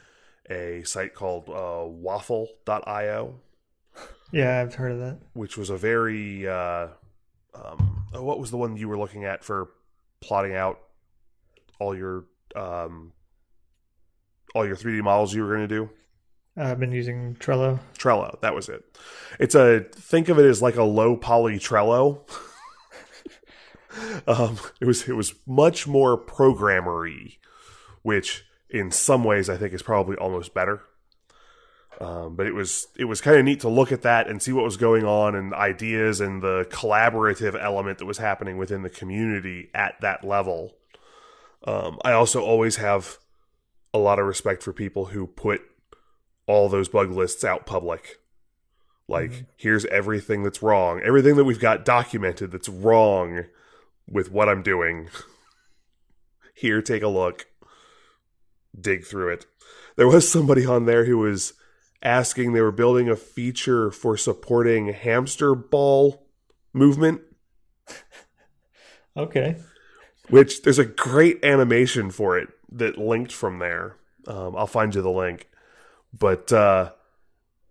a 0.51 0.83
site 0.85 1.15
called 1.15 1.49
uh, 1.49 1.85
waffle.io, 1.87 3.41
yeah, 4.33 4.61
I've 4.61 4.75
heard 4.75 4.93
of 4.93 4.99
that. 4.99 5.19
which 5.33 5.57
was 5.57 5.71
a 5.71 5.77
very. 5.77 6.47
Uh, 6.47 6.89
um, 7.55 8.07
oh, 8.13 8.23
what 8.23 8.39
was 8.39 8.51
the 8.51 8.57
one 8.57 8.77
you 8.77 8.89
were 8.89 8.99
looking 8.99 9.25
at 9.25 9.45
for 9.45 9.71
plotting 10.21 10.55
out 10.55 10.81
all 11.79 11.97
your. 11.97 12.25
Um, 12.55 13.13
all 14.55 14.67
your 14.67 14.77
3D 14.77 15.03
models 15.03 15.35
you 15.35 15.43
were 15.43 15.55
going 15.55 15.69
to 15.69 15.75
do? 15.75 15.91
I've 16.57 16.81
been 16.81 16.93
using 16.93 17.37
Trello. 17.37 17.81
Trello. 17.99 18.41
That 18.41 18.55
was 18.55 18.69
it. 18.69 18.83
It's 19.39 19.55
a 19.55 19.81
think 19.93 20.29
of 20.29 20.39
it 20.39 20.47
as 20.47 20.63
like 20.63 20.77
a 20.77 20.85
low 20.85 21.17
poly 21.17 21.59
Trello. 21.59 22.21
um, 24.27 24.59
it 24.81 24.87
was 24.87 25.09
it 25.09 25.13
was 25.13 25.35
much 25.47 25.87
more 25.87 26.19
programmery, 26.19 27.37
which 28.03 28.45
in 28.71 28.91
some 28.91 29.23
ways 29.23 29.51
I 29.51 29.57
think 29.57 29.75
is 29.75 29.83
probably 29.83 30.17
almost 30.17 30.55
better. 30.55 30.83
Um, 32.01 32.37
but 32.37 32.47
it 32.47 32.55
was 32.55 32.89
it 32.97 33.05
was 33.05 33.21
kind 33.21 33.39
of 33.39 33.45
neat 33.45 33.61
to 33.61 33.69
look 33.69 33.93
at 33.93 34.03
that 34.03 34.29
and 34.29 34.43
see 34.43 34.53
what 34.53 34.65
was 34.65 34.77
going 34.77 35.05
on 35.05 35.35
and 35.35 35.55
ideas 35.55 36.21
and 36.21 36.43
the 36.43 36.67
collaborative 36.71 37.59
element 37.61 37.99
that 37.99 38.07
was 38.07 38.19
happening 38.19 38.57
within 38.57 38.83
the 38.83 38.91
community 38.91 39.71
at 39.75 40.01
that 40.01 40.25
level. 40.25 40.75
Um, 41.65 41.99
I 42.05 42.13
also 42.13 42.43
always 42.43 42.77
have 42.77 43.19
a 43.93 43.99
lot 43.99 44.19
of 44.19 44.27
respect 44.27 44.63
for 44.63 44.73
people 44.73 45.07
who 45.07 45.27
put 45.27 45.63
all 46.47 46.69
those 46.69 46.89
bug 46.89 47.11
lists 47.11 47.45
out 47.45 47.67
public. 47.67 48.19
Like, 49.09 49.31
Mhm. 49.31 49.47
here's 49.57 49.85
everything 49.87 50.43
that's 50.43 50.63
wrong, 50.63 51.01
everything 51.03 51.37
that 51.37 51.45
we've 51.45 51.61
got 51.61 51.85
documented 51.85 52.51
that's 52.51 52.69
wrong 52.69 53.45
with 54.09 54.31
what 54.31 54.49
I'm 54.49 54.63
doing. 54.63 55.09
Here, 56.55 56.81
take 56.83 57.03
a 57.03 57.09
look, 57.09 57.47
dig 58.79 59.05
through 59.05 59.33
it. 59.33 59.47
There 59.97 60.09
was 60.09 60.29
somebody 60.31 60.65
on 60.67 60.87
there 60.87 61.05
who 61.05 61.19
was 61.19 61.53
asking, 62.03 62.53
they 62.53 62.61
were 62.61 62.73
building 62.73 63.09
a 63.09 63.17
feature 63.17 63.91
for 63.91 64.17
supporting 64.17 64.89
hamster 64.93 65.55
ball 65.55 66.27
movement, 66.73 67.23
Okay. 69.17 69.57
which 70.29 70.63
there's 70.63 70.79
a 70.79 70.85
great 70.85 71.45
animation 71.45 72.11
for 72.11 72.39
it 72.39 72.49
that 72.73 72.99
linked 72.99 73.33
from 73.33 73.59
there. 73.59 73.97
Um, 74.27 74.57
I'll 74.57 74.67
find 74.67 74.95
you 74.95 75.01
the 75.03 75.11
link. 75.11 75.49
But 76.17 76.53
uh, 76.53 76.93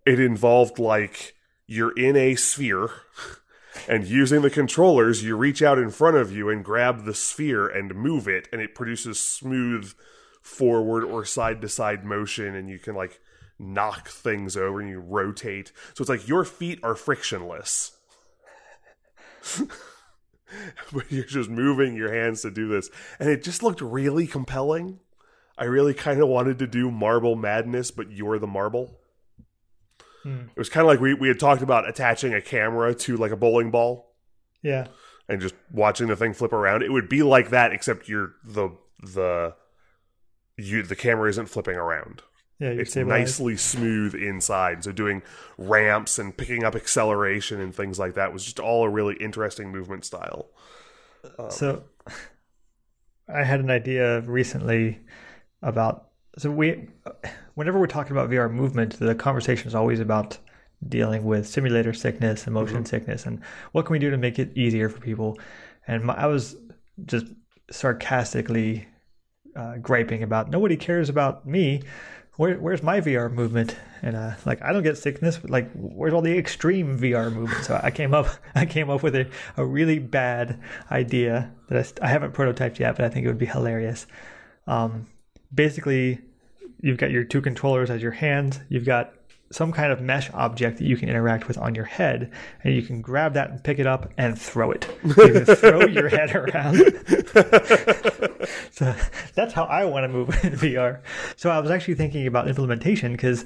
it 0.04 0.20
involved 0.20 0.78
like 0.78 1.34
you're 1.66 1.96
in 1.96 2.16
a 2.16 2.34
sphere 2.34 2.90
And 3.88 4.06
using 4.06 4.42
the 4.42 4.50
controllers, 4.50 5.22
you 5.22 5.36
reach 5.36 5.62
out 5.62 5.78
in 5.78 5.90
front 5.90 6.16
of 6.16 6.32
you 6.32 6.48
and 6.48 6.64
grab 6.64 7.04
the 7.04 7.14
sphere 7.14 7.68
and 7.68 7.94
move 7.94 8.26
it, 8.26 8.48
and 8.52 8.60
it 8.60 8.74
produces 8.74 9.20
smooth 9.20 9.92
forward 10.40 11.04
or 11.04 11.24
side 11.24 11.60
to 11.60 11.68
side 11.68 12.04
motion, 12.04 12.54
and 12.54 12.68
you 12.68 12.78
can 12.78 12.94
like 12.94 13.20
knock 13.58 14.08
things 14.08 14.56
over 14.56 14.80
and 14.80 14.90
you 14.90 14.98
rotate. 14.98 15.72
So 15.94 16.02
it's 16.02 16.08
like 16.08 16.28
your 16.28 16.44
feet 16.44 16.80
are 16.82 16.94
frictionless. 16.94 17.92
but 20.92 21.10
you're 21.10 21.24
just 21.24 21.48
moving 21.48 21.96
your 21.96 22.12
hands 22.12 22.42
to 22.42 22.50
do 22.50 22.68
this. 22.68 22.90
And 23.18 23.30
it 23.30 23.42
just 23.42 23.62
looked 23.62 23.80
really 23.80 24.26
compelling. 24.26 25.00
I 25.58 25.64
really 25.64 25.94
kind 25.94 26.20
of 26.20 26.28
wanted 26.28 26.58
to 26.58 26.66
do 26.66 26.90
marble 26.90 27.34
madness, 27.36 27.90
but 27.90 28.10
you're 28.10 28.38
the 28.38 28.46
marble. 28.46 28.98
Hmm. 30.22 30.40
It 30.54 30.56
was 30.58 30.68
kind 30.68 30.82
of 30.82 30.88
like 30.88 31.00
we, 31.00 31.14
we 31.14 31.28
had 31.28 31.40
talked 31.40 31.62
about 31.62 31.88
attaching 31.88 32.34
a 32.34 32.40
camera 32.42 32.94
to 32.94 33.16
like 33.16 33.32
a 33.32 33.36
bowling 33.36 33.70
ball 33.70 34.14
Yeah. 34.62 34.88
and 35.28 35.40
just 35.40 35.54
watching 35.72 36.08
the 36.08 36.16
thing 36.16 36.34
flip 36.34 36.52
around. 36.52 36.82
It 36.82 36.92
would 36.92 37.08
be 37.08 37.22
like 37.22 37.50
that, 37.50 37.72
except 37.72 38.08
you're 38.08 38.34
the 38.44 38.70
the 39.02 39.54
you 40.58 40.82
the 40.82 40.96
camera 40.96 41.28
isn't 41.30 41.46
flipping 41.48 41.76
around. 41.76 42.22
Yeah. 42.58 42.70
It's 42.70 42.90
stabilize. 42.90 43.20
nicely 43.20 43.56
smooth 43.56 44.14
inside. 44.14 44.82
So 44.84 44.92
doing 44.92 45.22
ramps 45.58 46.18
and 46.18 46.36
picking 46.36 46.64
up 46.64 46.74
acceleration 46.74 47.60
and 47.60 47.74
things 47.74 47.98
like 47.98 48.14
that 48.14 48.32
was 48.32 48.44
just 48.44 48.58
all 48.58 48.84
a 48.84 48.88
really 48.90 49.14
interesting 49.16 49.70
movement 49.70 50.04
style. 50.04 50.48
Um, 51.38 51.50
So 51.50 51.84
I 53.28 53.42
had 53.44 53.60
an 53.60 53.70
idea 53.70 54.20
recently 54.22 55.00
about 55.62 56.10
so 56.38 56.50
we 56.50 56.88
whenever 57.54 57.78
we're 57.78 57.86
talking 57.86 58.12
about 58.12 58.30
VR 58.30 58.50
movement, 58.50 58.98
the 58.98 59.14
conversation 59.14 59.68
is 59.68 59.74
always 59.74 60.00
about 60.00 60.38
dealing 60.86 61.24
with 61.24 61.46
simulator 61.46 61.94
sickness 61.94 62.44
and 62.44 62.52
motion 62.52 62.84
sickness 62.84 63.24
and 63.24 63.42
what 63.72 63.86
can 63.86 63.94
we 63.94 63.98
do 63.98 64.10
to 64.10 64.18
make 64.18 64.38
it 64.38 64.56
easier 64.56 64.90
for 64.90 65.00
people. 65.00 65.38
And 65.86 66.04
my, 66.04 66.14
I 66.14 66.26
was 66.26 66.56
just 67.06 67.26
sarcastically 67.70 68.86
uh, 69.54 69.78
griping 69.78 70.22
about 70.22 70.50
nobody 70.50 70.76
cares 70.76 71.08
about 71.08 71.46
me. 71.46 71.82
Where, 72.36 72.56
where's 72.56 72.82
my 72.82 73.00
VR 73.00 73.32
movement? 73.32 73.74
And 74.02 74.14
uh, 74.14 74.32
like 74.44 74.60
I 74.60 74.72
don't 74.74 74.82
get 74.82 74.98
sickness. 74.98 75.38
But 75.38 75.50
like 75.50 75.70
where's 75.72 76.12
all 76.12 76.20
the 76.20 76.36
extreme 76.36 76.98
VR 76.98 77.32
movement? 77.32 77.64
So 77.64 77.80
I 77.82 77.90
came 77.90 78.12
up 78.12 78.28
I 78.54 78.66
came 78.66 78.90
up 78.90 79.02
with 79.02 79.16
a, 79.16 79.26
a 79.56 79.64
really 79.64 79.98
bad 79.98 80.60
idea 80.90 81.50
that 81.70 81.98
I, 82.02 82.06
I 82.06 82.08
haven't 82.08 82.34
prototyped 82.34 82.78
yet, 82.78 82.96
but 82.96 83.06
I 83.06 83.08
think 83.08 83.24
it 83.24 83.28
would 83.28 83.38
be 83.38 83.46
hilarious. 83.46 84.06
Um, 84.66 85.06
basically, 85.54 86.20
you've 86.80 86.98
got 86.98 87.10
your 87.10 87.24
two 87.24 87.40
controllers 87.40 87.90
as 87.90 88.02
your 88.02 88.12
hands. 88.12 88.60
You've 88.68 88.84
got 88.84 89.12
some 89.50 89.72
kind 89.72 89.92
of 89.92 90.00
mesh 90.00 90.30
object 90.32 90.78
that 90.78 90.84
you 90.84 90.96
can 90.96 91.08
interact 91.08 91.46
with 91.46 91.56
on 91.58 91.74
your 91.74 91.84
head, 91.84 92.32
and 92.64 92.74
you 92.74 92.82
can 92.82 93.00
grab 93.00 93.34
that 93.34 93.50
and 93.50 93.62
pick 93.62 93.78
it 93.78 93.86
up 93.86 94.12
and 94.18 94.38
throw 94.38 94.72
it. 94.72 94.88
You 95.04 95.14
can 95.14 95.44
throw 95.56 95.86
your 95.86 96.08
head 96.08 96.34
around. 96.34 96.76
so 98.70 98.94
that's 99.34 99.54
how 99.54 99.64
I 99.64 99.84
want 99.84 100.04
to 100.04 100.08
move 100.08 100.28
in 100.44 100.52
VR. 100.52 101.00
So 101.36 101.50
I 101.50 101.60
was 101.60 101.70
actually 101.70 101.94
thinking 101.94 102.26
about 102.26 102.48
implementation 102.48 103.12
because 103.12 103.44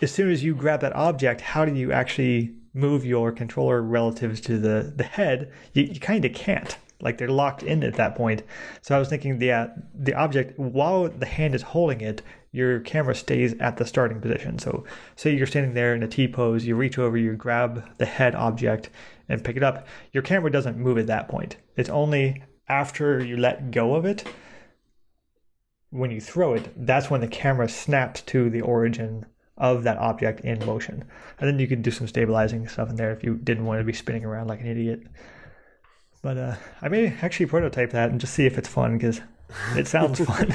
as 0.00 0.12
soon 0.12 0.30
as 0.30 0.44
you 0.44 0.54
grab 0.54 0.80
that 0.80 0.94
object, 0.94 1.40
how 1.40 1.64
do 1.64 1.74
you 1.74 1.92
actually 1.92 2.52
move 2.74 3.04
your 3.04 3.32
controller 3.32 3.82
relative 3.82 4.40
to 4.42 4.58
the, 4.58 4.92
the 4.94 5.04
head? 5.04 5.50
You, 5.72 5.84
you 5.84 6.00
kind 6.00 6.24
of 6.24 6.32
can't. 6.34 6.76
Like 7.02 7.18
they're 7.18 7.28
locked 7.28 7.62
in 7.62 7.82
at 7.82 7.94
that 7.94 8.14
point. 8.14 8.42
So 8.80 8.96
I 8.96 8.98
was 8.98 9.08
thinking 9.08 9.38
the 9.38 9.52
uh, 9.52 9.66
the 9.94 10.14
object 10.14 10.58
while 10.58 11.08
the 11.08 11.26
hand 11.26 11.54
is 11.54 11.62
holding 11.62 12.00
it, 12.00 12.22
your 12.52 12.80
camera 12.80 13.14
stays 13.14 13.54
at 13.60 13.76
the 13.76 13.84
starting 13.84 14.20
position. 14.20 14.58
So 14.58 14.84
say 15.16 15.36
you're 15.36 15.46
standing 15.46 15.74
there 15.74 15.94
in 15.94 16.02
a 16.02 16.08
T 16.08 16.28
pose, 16.28 16.64
you 16.64 16.76
reach 16.76 16.98
over, 16.98 17.16
you 17.16 17.34
grab 17.34 17.98
the 17.98 18.06
head 18.06 18.34
object 18.34 18.88
and 19.28 19.44
pick 19.44 19.56
it 19.56 19.62
up. 19.62 19.86
Your 20.12 20.22
camera 20.22 20.50
doesn't 20.50 20.78
move 20.78 20.98
at 20.98 21.08
that 21.08 21.28
point. 21.28 21.56
It's 21.76 21.90
only 21.90 22.42
after 22.68 23.22
you 23.22 23.36
let 23.36 23.70
go 23.70 23.94
of 23.94 24.06
it 24.06 24.24
when 25.92 26.10
you 26.10 26.20
throw 26.20 26.54
it, 26.54 26.72
that's 26.86 27.10
when 27.10 27.20
the 27.20 27.28
camera 27.28 27.68
snaps 27.68 28.22
to 28.22 28.48
the 28.48 28.62
origin 28.62 29.26
of 29.58 29.82
that 29.84 29.98
object 29.98 30.40
in 30.40 30.64
motion. 30.64 31.04
And 31.38 31.46
then 31.46 31.58
you 31.58 31.68
could 31.68 31.82
do 31.82 31.90
some 31.90 32.08
stabilizing 32.08 32.66
stuff 32.66 32.88
in 32.88 32.96
there 32.96 33.12
if 33.12 33.22
you 33.22 33.36
didn't 33.36 33.66
want 33.66 33.78
to 33.78 33.84
be 33.84 33.92
spinning 33.92 34.24
around 34.24 34.48
like 34.48 34.60
an 34.60 34.66
idiot. 34.66 35.02
But 36.22 36.38
uh, 36.38 36.54
I 36.80 36.88
may 36.88 37.08
actually 37.20 37.46
prototype 37.46 37.90
that 37.90 38.10
and 38.10 38.20
just 38.20 38.34
see 38.34 38.46
if 38.46 38.56
it's 38.56 38.68
fun 38.68 38.96
because 38.96 39.20
it 39.76 39.88
sounds 39.88 40.20
fun. 40.24 40.54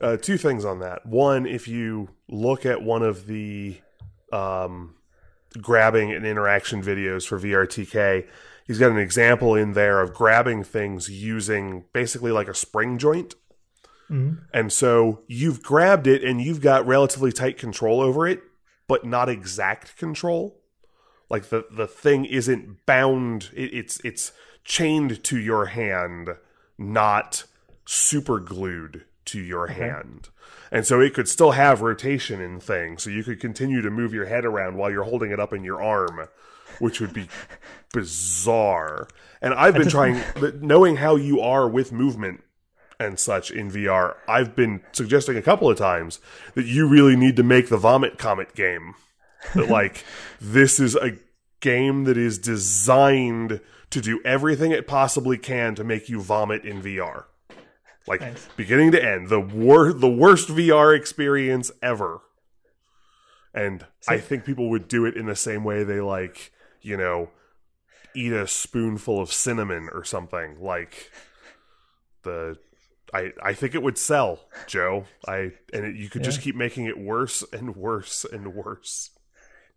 Uh, 0.00 0.16
two 0.16 0.38
things 0.38 0.64
on 0.64 0.80
that. 0.80 1.04
One, 1.06 1.44
if 1.46 1.68
you 1.68 2.08
look 2.28 2.64
at 2.64 2.82
one 2.82 3.02
of 3.02 3.26
the 3.26 3.78
um, 4.32 4.94
grabbing 5.60 6.12
and 6.12 6.24
interaction 6.26 6.82
videos 6.82 7.26
for 7.26 7.38
VRTK, 7.38 8.26
he's 8.66 8.78
got 8.78 8.90
an 8.90 8.98
example 8.98 9.54
in 9.54 9.74
there 9.74 10.00
of 10.00 10.14
grabbing 10.14 10.64
things 10.64 11.10
using 11.10 11.84
basically 11.92 12.32
like 12.32 12.48
a 12.48 12.54
spring 12.54 12.96
joint. 12.98 13.34
Mhm. 14.10 14.38
And 14.54 14.72
so 14.72 15.22
you've 15.26 15.62
grabbed 15.62 16.06
it 16.06 16.24
and 16.24 16.40
you've 16.40 16.62
got 16.62 16.86
relatively 16.86 17.32
tight 17.32 17.58
control 17.58 18.00
over 18.00 18.26
it, 18.26 18.40
but 18.86 19.04
not 19.04 19.28
exact 19.28 19.96
control. 19.98 20.58
Like 21.30 21.50
the, 21.50 21.66
the 21.70 21.86
thing 21.86 22.24
isn't 22.24 22.86
bound, 22.86 23.50
it, 23.54 23.74
it's 23.74 24.00
it's 24.04 24.32
chained 24.64 25.22
to 25.24 25.38
your 25.38 25.66
hand, 25.66 26.30
not 26.76 27.44
super 27.84 28.38
glued 28.40 29.04
to 29.26 29.40
your 29.40 29.68
hand. 29.68 30.28
And 30.70 30.86
so 30.86 31.00
it 31.00 31.14
could 31.14 31.28
still 31.28 31.52
have 31.52 31.80
rotation 31.80 32.40
in 32.40 32.60
things. 32.60 33.02
So 33.02 33.10
you 33.10 33.22
could 33.22 33.40
continue 33.40 33.80
to 33.82 33.90
move 33.90 34.12
your 34.12 34.26
head 34.26 34.44
around 34.44 34.76
while 34.76 34.90
you're 34.90 35.04
holding 35.04 35.30
it 35.30 35.40
up 35.40 35.52
in 35.52 35.64
your 35.64 35.82
arm, 35.82 36.28
which 36.78 37.00
would 37.00 37.12
be 37.12 37.28
bizarre. 37.92 39.08
And 39.40 39.54
I've 39.54 39.74
been 39.74 39.88
trying, 39.88 40.22
knowing 40.60 40.96
how 40.96 41.16
you 41.16 41.40
are 41.40 41.68
with 41.68 41.92
movement 41.92 42.42
and 43.00 43.18
such 43.18 43.50
in 43.50 43.70
VR, 43.70 44.16
I've 44.28 44.56
been 44.56 44.82
suggesting 44.92 45.36
a 45.36 45.42
couple 45.42 45.70
of 45.70 45.78
times 45.78 46.20
that 46.54 46.66
you 46.66 46.86
really 46.86 47.16
need 47.16 47.36
to 47.36 47.42
make 47.42 47.68
the 47.68 47.76
Vomit 47.76 48.18
Comet 48.18 48.54
game. 48.54 48.94
That, 49.54 49.68
like, 49.70 50.04
this 50.40 50.80
is 50.80 50.94
a 50.94 51.12
game 51.60 52.04
that 52.04 52.16
is 52.16 52.38
designed 52.38 53.60
to 53.90 54.00
do 54.00 54.20
everything 54.24 54.70
it 54.70 54.86
possibly 54.86 55.38
can 55.38 55.74
to 55.74 55.84
make 55.84 56.08
you 56.08 56.20
vomit 56.20 56.64
in 56.64 56.82
VR. 56.82 57.24
Like 58.06 58.20
Nice. 58.20 58.48
beginning 58.56 58.92
to 58.92 59.04
end, 59.04 59.28
the 59.28 59.40
wor- 59.40 59.92
the 59.92 60.08
worst 60.08 60.48
VR 60.48 60.96
experience 60.96 61.70
ever. 61.82 62.20
And 63.54 63.84
I 64.06 64.18
think 64.18 64.44
people 64.44 64.70
would 64.70 64.88
do 64.88 65.04
it 65.04 65.16
in 65.16 65.26
the 65.26 65.36
same 65.36 65.64
way 65.64 65.82
they 65.82 66.00
like, 66.00 66.52
you 66.80 66.96
know, 66.96 67.30
eat 68.14 68.32
a 68.32 68.46
spoonful 68.46 69.20
of 69.20 69.32
cinnamon 69.32 69.88
or 69.92 70.04
something. 70.04 70.56
Like 70.60 71.10
the 72.22 72.58
I 73.12 73.32
I 73.42 73.52
think 73.54 73.74
it 73.74 73.82
would 73.82 73.98
sell, 73.98 74.40
Joe. 74.66 75.04
I 75.26 75.52
and 75.72 75.84
it, 75.86 75.96
you 75.96 76.08
could 76.08 76.24
just 76.24 76.40
keep 76.40 76.54
making 76.56 76.84
it 76.86 76.98
worse 76.98 77.42
and 77.52 77.74
worse 77.76 78.24
and 78.24 78.54
worse. 78.54 79.10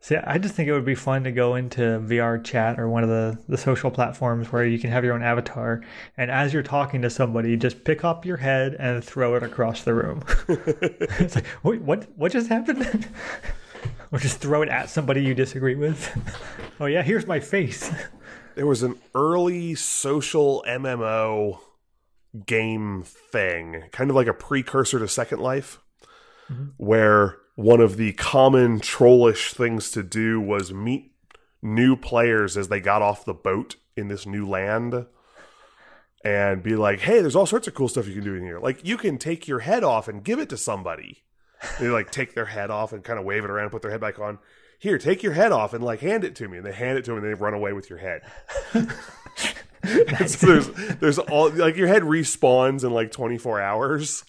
See, 0.03 0.15
I 0.15 0.39
just 0.39 0.55
think 0.55 0.67
it 0.67 0.73
would 0.73 0.83
be 0.83 0.95
fun 0.95 1.25
to 1.25 1.31
go 1.31 1.53
into 1.53 1.81
VR 1.81 2.43
chat 2.43 2.79
or 2.79 2.89
one 2.89 3.03
of 3.03 3.09
the, 3.09 3.37
the 3.47 3.57
social 3.57 3.91
platforms 3.91 4.51
where 4.51 4.65
you 4.65 4.79
can 4.79 4.89
have 4.89 5.03
your 5.03 5.13
own 5.13 5.21
avatar. 5.21 5.83
And 6.17 6.31
as 6.31 6.53
you're 6.53 6.63
talking 6.63 7.03
to 7.03 7.09
somebody, 7.11 7.55
just 7.55 7.83
pick 7.83 8.03
up 8.03 8.25
your 8.25 8.37
head 8.37 8.75
and 8.79 9.03
throw 9.03 9.35
it 9.35 9.43
across 9.43 9.83
the 9.83 9.93
room. 9.93 10.23
it's 10.47 11.35
like, 11.35 11.45
wait, 11.61 11.81
what, 11.83 12.07
what 12.17 12.31
just 12.31 12.49
happened? 12.49 13.07
or 14.11 14.17
just 14.17 14.39
throw 14.39 14.63
it 14.63 14.69
at 14.69 14.89
somebody 14.89 15.23
you 15.23 15.35
disagree 15.35 15.75
with. 15.75 16.09
oh, 16.79 16.87
yeah, 16.87 17.03
here's 17.03 17.27
my 17.27 17.39
face. 17.39 17.91
there 18.55 18.65
was 18.65 18.81
an 18.81 18.95
early 19.13 19.75
social 19.75 20.65
MMO 20.67 21.59
game 22.47 23.03
thing, 23.03 23.83
kind 23.91 24.09
of 24.09 24.15
like 24.15 24.25
a 24.25 24.33
precursor 24.33 24.97
to 24.97 25.07
Second 25.07 25.41
Life, 25.41 25.79
mm-hmm. 26.49 26.69
where 26.77 27.37
one 27.55 27.81
of 27.81 27.97
the 27.97 28.13
common 28.13 28.79
trollish 28.79 29.53
things 29.53 29.91
to 29.91 30.03
do 30.03 30.39
was 30.39 30.73
meet 30.73 31.11
new 31.61 31.95
players 31.95 32.57
as 32.57 32.69
they 32.69 32.79
got 32.79 33.01
off 33.01 33.25
the 33.25 33.33
boat 33.33 33.75
in 33.95 34.07
this 34.07 34.25
new 34.25 34.47
land 34.47 35.05
and 36.23 36.63
be 36.63 36.75
like, 36.75 36.99
hey, 36.99 37.21
there's 37.21 37.35
all 37.35 37.45
sorts 37.45 37.67
of 37.67 37.73
cool 37.73 37.87
stuff 37.87 38.07
you 38.07 38.13
can 38.13 38.23
do 38.23 38.35
in 38.35 38.43
here. 38.43 38.59
Like, 38.59 38.85
you 38.85 38.97
can 38.97 39.17
take 39.17 39.47
your 39.47 39.59
head 39.59 39.83
off 39.83 40.07
and 40.07 40.23
give 40.23 40.39
it 40.39 40.49
to 40.49 40.57
somebody. 40.57 41.23
They 41.79 41.89
like 41.89 42.11
take 42.11 42.33
their 42.33 42.45
head 42.45 42.71
off 42.71 42.93
and 42.93 43.03
kind 43.03 43.19
of 43.19 43.25
wave 43.25 43.43
it 43.43 43.49
around, 43.49 43.69
put 43.69 43.81
their 43.81 43.91
head 43.91 44.01
back 44.01 44.19
on. 44.19 44.39
Here, 44.79 44.97
take 44.97 45.21
your 45.21 45.33
head 45.33 45.51
off 45.51 45.73
and 45.73 45.83
like 45.83 45.99
hand 45.99 46.23
it 46.23 46.35
to 46.37 46.47
me. 46.47 46.57
And 46.57 46.65
they 46.65 46.71
hand 46.71 46.97
it 46.97 47.05
to 47.05 47.11
them 47.11 47.23
and 47.23 47.27
they 47.27 47.39
run 47.39 47.53
away 47.53 47.73
with 47.73 47.89
your 47.89 47.99
head. 47.99 48.21
so 50.27 50.47
there's 50.47 50.69
there's 50.99 51.19
all 51.19 51.49
like 51.49 51.75
your 51.75 51.87
head 51.87 52.03
respawns 52.03 52.83
in 52.83 52.91
like 52.91 53.11
24 53.11 53.61
hours, 53.61 54.23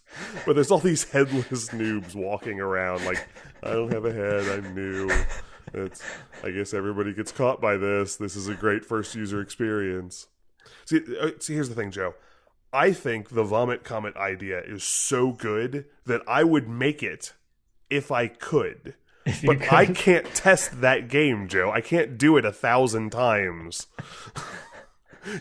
but 0.46 0.54
there's 0.54 0.70
all 0.70 0.78
these 0.78 1.10
headless 1.10 1.68
noobs 1.70 2.14
walking 2.14 2.60
around 2.60 3.04
like 3.04 3.26
I 3.62 3.72
don't 3.72 3.92
have 3.92 4.04
a 4.04 4.12
head. 4.12 4.48
I'm 4.48 4.74
new. 4.74 5.10
It's 5.74 6.02
I 6.42 6.50
guess 6.50 6.72
everybody 6.72 7.12
gets 7.12 7.32
caught 7.32 7.60
by 7.60 7.76
this. 7.76 8.16
This 8.16 8.34
is 8.34 8.48
a 8.48 8.54
great 8.54 8.84
first 8.84 9.14
user 9.14 9.40
experience. 9.40 10.26
See, 10.84 11.00
uh, 11.20 11.30
see 11.38 11.54
here's 11.54 11.68
the 11.68 11.74
thing, 11.74 11.90
Joe. 11.90 12.14
I 12.72 12.92
think 12.92 13.30
the 13.30 13.44
vomit 13.44 13.84
comet 13.84 14.16
idea 14.16 14.60
is 14.60 14.82
so 14.82 15.32
good 15.32 15.84
that 16.06 16.22
I 16.26 16.44
would 16.44 16.68
make 16.68 17.02
it 17.02 17.34
if 17.90 18.10
I 18.10 18.28
could. 18.28 18.94
If 19.24 19.44
But 19.44 19.72
I 19.72 19.86
can't 19.86 20.26
test 20.34 20.80
that 20.80 21.06
game, 21.06 21.46
Joe. 21.46 21.70
I 21.70 21.80
can't 21.80 22.18
do 22.18 22.36
it 22.38 22.44
a 22.44 22.50
thousand 22.50 23.10
times. 23.10 23.86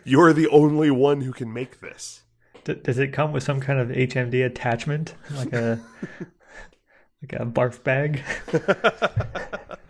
You're 0.03 0.33
the 0.33 0.47
only 0.47 0.91
one 0.91 1.21
who 1.21 1.33
can 1.33 1.51
make 1.51 1.79
this. 1.79 2.21
D- 2.63 2.75
does 2.75 2.99
it 2.99 3.13
come 3.13 3.31
with 3.33 3.43
some 3.43 3.59
kind 3.59 3.79
of 3.79 3.89
HMD 3.89 4.45
attachment, 4.45 5.15
like 5.35 5.51
a 5.53 5.79
like 7.21 7.33
a 7.33 7.45
barf 7.45 7.83
bag? 7.83 8.21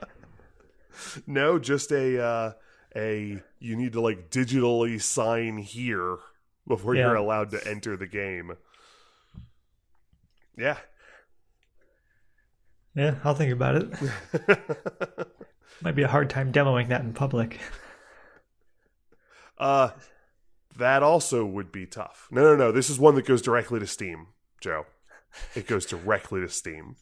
No, 1.28 1.60
just 1.60 1.92
a 1.92 2.24
uh, 2.24 2.52
a 2.96 3.42
you 3.60 3.76
need 3.76 3.94
to 3.94 4.02
like 4.02 4.30
digitally 4.30 5.02
sign 5.02 5.58
here 5.58 6.18
before 6.68 6.96
you're 6.96 7.16
allowed 7.16 7.52
to 7.52 7.68
enter 7.68 7.98
the 7.98 8.08
game. 8.08 8.54
Yeah. 10.58 10.78
Yeah, 12.96 13.16
I'll 13.24 13.36
think 13.36 13.52
about 13.54 13.76
it. 13.76 15.28
Might 15.82 15.96
be 15.96 16.04
a 16.04 16.08
hard 16.08 16.30
time 16.30 16.52
demoing 16.52 16.90
that 16.90 17.02
in 17.02 17.14
public. 17.14 17.60
Uh 19.62 19.92
that 20.78 21.04
also 21.04 21.46
would 21.46 21.72
be 21.72 21.86
tough. 21.86 22.28
No, 22.32 22.42
no, 22.44 22.56
no. 22.56 22.72
This 22.72 22.90
is 22.90 23.00
one 23.00 23.16
that 23.16 23.26
goes 23.26 23.42
directly 23.42 23.80
to 23.80 23.88
Steam, 23.88 24.28
Joe. 24.60 24.86
It 25.56 25.68
goes 25.68 25.86
directly 25.86 26.42
to 26.42 26.50
Steam. 26.50 26.96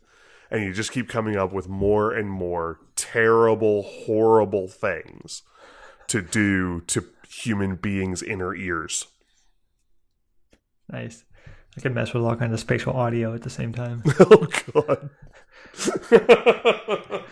And 0.51 0.63
you 0.63 0.73
just 0.73 0.91
keep 0.91 1.07
coming 1.07 1.35
up 1.37 1.53
with 1.53 1.69
more 1.69 2.11
and 2.11 2.29
more 2.29 2.79
terrible, 2.95 3.83
horrible 3.83 4.67
things 4.67 5.43
to 6.07 6.21
do 6.21 6.81
to 6.87 7.05
human 7.27 7.75
beings' 7.75 8.23
inner 8.23 8.55
ears. 8.55 9.05
Nice. 10.91 11.23
I 11.77 11.81
can 11.81 11.93
mess 11.93 12.13
with 12.13 12.23
all 12.23 12.35
kinds 12.35 12.53
of 12.53 12.59
spatial 12.59 12.93
audio 12.93 13.33
at 13.35 13.43
the 13.43 13.49
same 13.49 13.71
time. 13.73 14.03
Oh 14.19 14.47
god. 14.73 15.09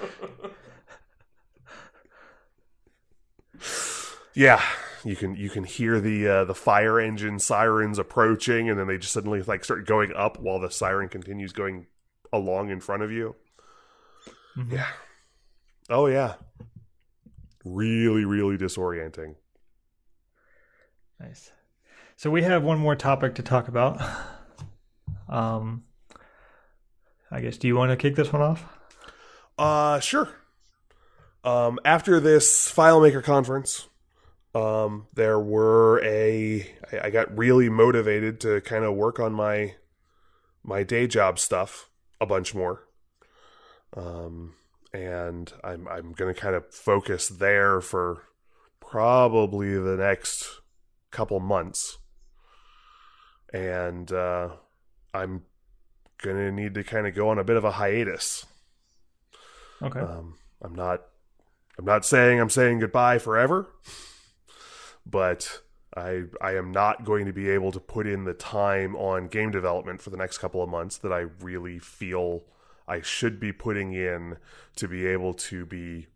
yeah, 4.36 4.62
you 5.08 5.16
can 5.16 5.36
you 5.36 5.50
can 5.50 5.64
hear 5.64 6.00
the 6.00 6.28
uh, 6.28 6.46
the 6.46 6.56
fire 6.56 7.00
engine 7.00 7.40
sirens 7.40 8.00
approaching, 8.00 8.70
and 8.70 8.80
then 8.80 8.88
they 8.88 8.98
just 8.98 9.14
suddenly 9.14 9.42
like 9.42 9.64
start 9.64 9.86
going 9.86 10.14
up 10.14 10.40
while 10.40 10.60
the 10.60 10.70
siren 10.72 11.10
continues 11.10 11.54
going 11.54 11.88
along 12.34 12.70
in 12.70 12.80
front 12.80 13.04
of 13.04 13.12
you. 13.12 13.36
Mhm. 14.56 14.72
Yeah. 14.72 14.88
Oh 15.90 16.08
yeah. 16.08 16.36
Really, 17.64 18.26
really 18.26 18.58
disorienting. 18.58 19.36
Nice. 21.20 21.52
So 22.16 22.30
we 22.32 22.44
have 22.44 22.64
one 22.64 22.80
more 22.80 22.96
topic 22.96 23.36
to 23.36 23.44
talk 23.44 23.68
about. 23.68 24.02
Um, 25.30 25.84
I 27.30 27.42
guess. 27.42 27.58
Do 27.58 27.68
you 27.68 27.76
want 27.76 27.92
to 27.92 27.98
kick 27.98 28.16
this 28.16 28.32
one 28.32 28.42
off? 28.42 28.64
Uh, 29.58 30.00
sure. 30.00 30.30
Um, 31.44 31.80
after 31.84 32.20
this 32.22 32.72
FileMaker 32.72 33.22
conference, 33.22 33.90
um, 34.58 35.08
there 35.14 35.40
were 35.40 36.04
a 36.04 36.68
I 37.02 37.12
got 37.12 37.38
really 37.38 37.70
motivated 37.70 38.40
to 38.42 38.62
kind 38.62 38.84
of 38.84 38.96
work 38.96 39.20
on 39.20 39.34
my 39.34 39.76
my 40.64 40.84
day 40.84 41.06
job 41.06 41.38
stuff 41.38 41.90
a 42.20 42.26
bunch 42.26 42.56
more. 42.56 42.88
Um, 43.96 44.56
and 44.94 45.54
I'm 45.64 45.88
I'm 45.88 46.14
gonna 46.14 46.34
kind 46.34 46.56
of 46.56 46.74
focus 46.74 47.28
there 47.28 47.82
for 47.82 48.24
probably 48.80 49.78
the 49.78 49.96
next 49.96 50.62
couple 51.12 51.40
months, 51.40 52.00
and 53.54 54.12
uh, 54.12 54.50
I'm 55.14 55.44
gonna 56.24 56.52
need 56.52 56.74
to 56.74 56.84
kind 56.84 57.06
of 57.06 57.14
go 57.14 57.30
on 57.30 57.38
a 57.38 57.44
bit 57.44 57.58
of 57.58 57.64
a 57.64 57.74
hiatus. 57.74 58.46
Okay. 59.84 60.00
Um, 60.00 60.40
I'm 60.64 60.74
not. 60.74 61.04
I'm 61.78 61.86
not 61.86 62.06
saying 62.06 62.40
I'm 62.40 62.50
saying 62.50 62.80
goodbye 62.80 63.20
forever, 63.20 63.68
but 65.10 65.62
I 65.96 66.24
I 66.42 66.56
am 66.56 66.72
not 66.72 67.04
going 67.06 67.26
to 67.26 67.34
be 67.34 67.50
able 67.50 67.72
to 67.72 67.80
put 67.80 68.06
in 68.08 68.26
the 68.26 68.34
time 68.34 68.96
on 68.96 69.28
game 69.28 69.52
development 69.52 70.02
for 70.02 70.10
the 70.10 70.18
next 70.18 70.38
couple 70.40 70.62
of 70.62 70.70
months 70.70 70.98
that 70.98 71.12
I 71.14 71.26
really 71.42 71.80
feel 71.80 72.44
I 72.88 73.02
should 73.02 73.40
be 73.40 73.52
putting 73.52 73.94
in 73.94 74.38
to 74.76 74.88
be 74.88 75.06
able 75.08 75.34
to 75.36 75.66
be 75.66 76.08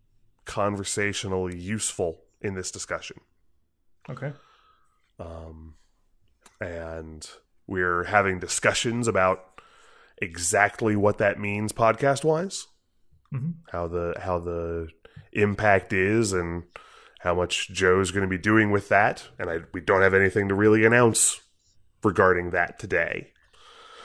conversationally 0.44 1.56
useful 1.56 2.22
in 2.40 2.54
this 2.54 2.70
discussion. 2.70 3.20
okay. 4.10 4.32
Um, 5.18 5.74
and 6.60 7.28
we're 7.66 8.04
having 8.04 8.38
discussions 8.40 9.06
about 9.06 9.60
exactly 10.20 10.96
what 10.96 11.18
that 11.18 11.38
means 11.38 11.72
podcast 11.72 12.24
wise 12.24 12.66
Mhm. 13.32 13.54
how 13.70 13.86
the 13.88 14.14
how 14.20 14.38
the 14.38 14.88
impact 15.32 15.92
is 15.92 16.32
and 16.32 16.64
how 17.22 17.34
much 17.34 17.68
Joe's 17.70 18.10
going 18.10 18.22
to 18.22 18.28
be 18.28 18.38
doing 18.38 18.70
with 18.70 18.88
that 18.88 19.28
and 19.38 19.48
I 19.50 19.58
we 19.72 19.80
don't 19.80 20.02
have 20.02 20.14
anything 20.14 20.48
to 20.48 20.54
really 20.54 20.84
announce 20.84 21.40
regarding 22.02 22.50
that 22.50 22.78
today 22.78 23.32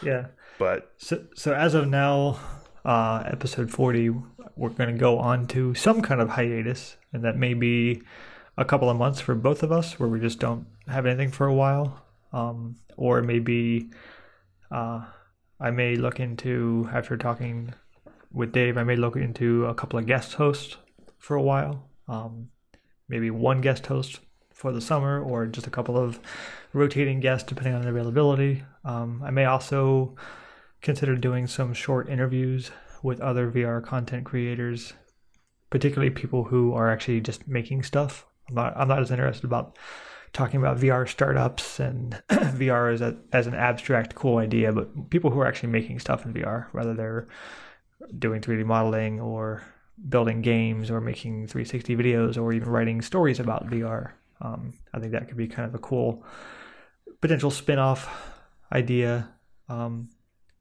Yeah. 0.03 0.28
but 0.59 0.93
So, 0.97 1.26
so 1.36 1.53
as 1.53 1.74
of 1.74 1.88
now, 1.88 2.39
uh, 2.86 3.24
episode 3.26 3.72
40, 3.72 4.09
we're 4.55 4.70
going 4.70 4.91
to 4.93 4.99
go 4.99 5.20
on 5.20 5.45
to 5.47 5.74
some 5.76 6.01
kind 6.01 6.22
of 6.22 6.30
hiatus, 6.30 6.95
and 7.11 7.24
that 7.24 7.36
may 7.38 7.53
be 7.53 8.01
a 8.57 8.63
couple 8.65 8.89
of 8.89 8.97
months 8.97 9.20
for 9.20 9.36
both 9.36 9.61
of 9.63 9.72
us 9.72 9.99
where 9.99 10.09
we 10.09 10.20
just 10.20 10.39
don't 10.39 10.65
have 10.88 11.05
anything 11.05 11.32
for 11.32 11.47
a 11.47 11.53
while. 11.53 12.03
Um, 12.34 12.78
or 12.95 13.22
maybe 13.22 13.89
uh, 14.72 15.05
I 15.59 15.72
may 15.72 15.95
look 15.95 16.20
into, 16.20 16.89
after 16.93 17.18
talking 17.18 17.74
with 18.32 18.51
Dave, 18.51 18.78
I 18.78 18.84
may 18.84 18.95
look 18.95 19.15
into 19.15 19.65
a 19.65 19.74
couple 19.76 19.99
of 19.99 20.05
guest 20.05 20.34
hosts 20.36 20.78
for 21.18 21.36
a 21.36 21.41
while. 21.41 21.89
Um, 22.07 22.49
maybe 23.10 23.32
one 23.32 23.62
guest 23.62 23.86
host 23.88 24.20
for 24.53 24.72
the 24.72 24.82
summer, 24.82 25.22
or 25.22 25.45
just 25.45 25.68
a 25.68 25.72
couple 25.72 25.97
of 25.97 26.20
rotating 26.74 27.20
guests 27.20 27.47
depending 27.47 27.76
on 27.76 27.84
the 27.84 27.89
availability. 27.89 28.64
Um, 28.84 29.22
I 29.24 29.30
may 29.32 29.45
also 29.45 30.16
consider 30.82 31.16
doing 31.16 31.47
some 31.47 31.74
short 31.74 32.10
interviews 32.10 32.72
with 33.03 33.22
other 33.22 33.51
VR 33.51 33.84
content 33.84 34.26
creators, 34.26 34.93
particularly 35.70 36.10
people 36.10 36.45
who 36.45 36.74
are 36.74 36.89
actually 36.89 37.22
just 37.22 37.47
making 37.47 37.84
stuff. 37.84 38.26
I'm 38.49 38.55
not, 38.55 38.74
I'm 38.76 38.88
not 38.88 39.01
as 39.01 39.12
interested 39.12 39.45
about 39.45 39.78
talking 40.34 40.60
about 40.60 40.78
VR 40.78 41.08
startups 41.08 41.80
and 41.80 42.22
VR 42.30 42.93
as, 42.93 43.01
a, 43.01 43.18
as 43.34 43.47
an 43.47 43.55
abstract, 43.55 44.16
cool 44.16 44.38
idea, 44.38 44.72
but 44.72 45.10
people 45.10 45.32
who 45.32 45.39
are 45.39 45.47
actually 45.47 45.70
making 45.70 45.99
stuff 45.99 46.26
in 46.26 46.34
VR, 46.34 46.68
whether 46.74 46.93
they're 46.93 47.28
doing 48.18 48.41
3D 48.41 48.66
modeling 48.66 49.20
or 49.20 49.64
building 50.10 50.41
games 50.41 50.91
or 50.91 51.02
making 51.02 51.48
360 51.48 51.95
videos 51.95 52.38
or 52.41 52.54
even 52.54 52.70
writing 52.70 53.02
stories 53.02 53.39
about 53.39 53.68
VR. 53.68 54.12
Um, 54.41 54.74
I 54.93 55.00
think 55.00 55.12
that 55.14 55.28
could 55.28 55.38
be 55.38 55.48
kind 55.48 55.68
of 55.68 55.74
a 55.74 55.80
cool 55.80 56.24
potential 57.22 57.50
spin 57.50 57.80
off 57.80 58.08
idea. 58.72 59.30
Um, 59.70 60.10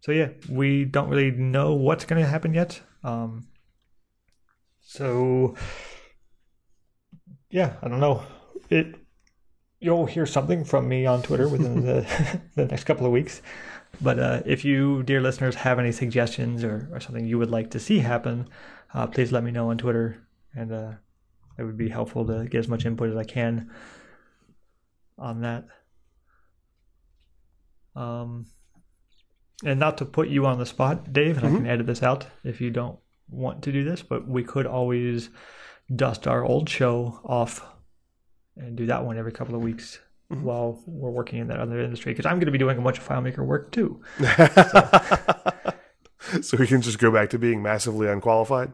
so 0.01 0.13
yeah, 0.13 0.29
we 0.49 0.85
don't 0.85 1.09
really 1.09 1.31
know 1.31 1.75
what's 1.75 2.05
going 2.05 2.23
to 2.23 2.29
happen 2.29 2.55
yet. 2.55 2.81
Um, 3.05 3.49
so 4.81 5.55
yeah, 7.51 7.75
I 7.83 7.89
don't 7.89 8.01
know. 8.01 8.23
It 8.71 8.95
you'll 9.81 10.07
hear 10.07 10.27
something 10.27 10.65
from 10.65 10.89
me 10.89 11.07
on 11.07 11.23
Twitter 11.23 11.49
within 11.49 11.85
the 11.85 12.41
the 12.55 12.67
next 12.67 12.85
couple 12.85 13.07
of 13.07 13.13
weeks. 13.13 13.43
But 14.01 14.19
uh, 14.19 14.43
if 14.45 14.65
you, 14.65 15.03
dear 15.05 15.21
listeners, 15.21 15.55
have 15.55 15.79
any 15.79 15.93
suggestions 15.93 16.63
or, 16.65 16.89
or 16.93 17.01
something 17.01 17.25
you 17.25 17.39
would 17.39 17.51
like 17.51 17.71
to 17.71 17.81
see 17.81 18.01
happen, 18.01 18.49
uh, 18.97 19.07
please 19.07 19.31
let 19.33 19.45
me 19.45 19.51
know 19.51 19.71
on 19.71 19.79
Twitter, 19.79 20.27
and 20.55 20.73
uh, 20.73 20.93
it 21.59 21.63
would 21.65 21.77
be 21.77 21.89
helpful 21.89 22.25
to 22.27 22.47
get 22.47 22.59
as 22.59 22.69
much 22.69 22.85
input 22.87 23.11
as 23.11 23.17
I 23.17 23.25
can 23.25 23.71
on 25.19 25.41
that. 25.43 25.67
Um, 27.95 28.47
and 29.65 29.81
not 29.81 29.99
to 29.99 30.05
put 30.05 30.29
you 30.29 30.47
on 30.47 30.59
the 30.59 30.67
spot, 30.67 31.13
Dave, 31.13 31.39
and 31.39 31.47
I 31.47 31.51
can 31.51 31.67
edit 31.67 31.87
this 31.87 32.03
out 32.03 32.27
if 32.45 32.61
you 32.61 32.71
don't 32.71 32.99
want 33.31 33.63
to 33.63 33.73
do 33.73 33.85
this, 33.85 34.03
but 34.03 34.29
we 34.29 34.45
could 34.45 34.67
always 34.67 35.31
dust 35.95 36.27
our 36.27 36.45
old 36.45 36.69
show 36.69 37.21
off 37.25 37.65
and 38.57 38.77
do 38.77 38.87
that 38.87 39.05
one 39.05 39.17
every 39.19 39.33
couple 39.33 39.55
of 39.55 39.63
weeks 39.63 39.99
Mhm. 40.31 40.43
while 40.43 40.83
we're 40.87 41.11
working 41.11 41.39
in 41.39 41.47
that 41.49 41.61
other 41.61 41.79
industry 41.81 42.13
because 42.13 42.27
I'm 42.27 42.37
going 42.39 42.47
to 42.47 42.51
be 42.53 42.59
doing 42.59 42.77
a 42.77 42.81
bunch 42.81 42.99
of 42.99 43.07
FileMaker 43.07 43.47
work 43.47 43.71
too. 43.71 44.03
so 44.19 45.73
we 46.59 46.67
can 46.67 46.83
just 46.83 46.99
go 46.99 47.11
back 47.11 47.31
to 47.31 47.39
being 47.39 47.63
massively 47.63 48.09
unqualified 48.09 48.73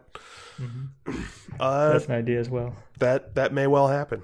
uh, 1.60 1.92
That's 1.92 2.06
an 2.06 2.12
idea 2.12 2.38
as 2.40 2.48
well. 2.50 2.76
that 2.98 3.34
that 3.34 3.52
may 3.52 3.66
well 3.66 3.88
happen 3.88 4.22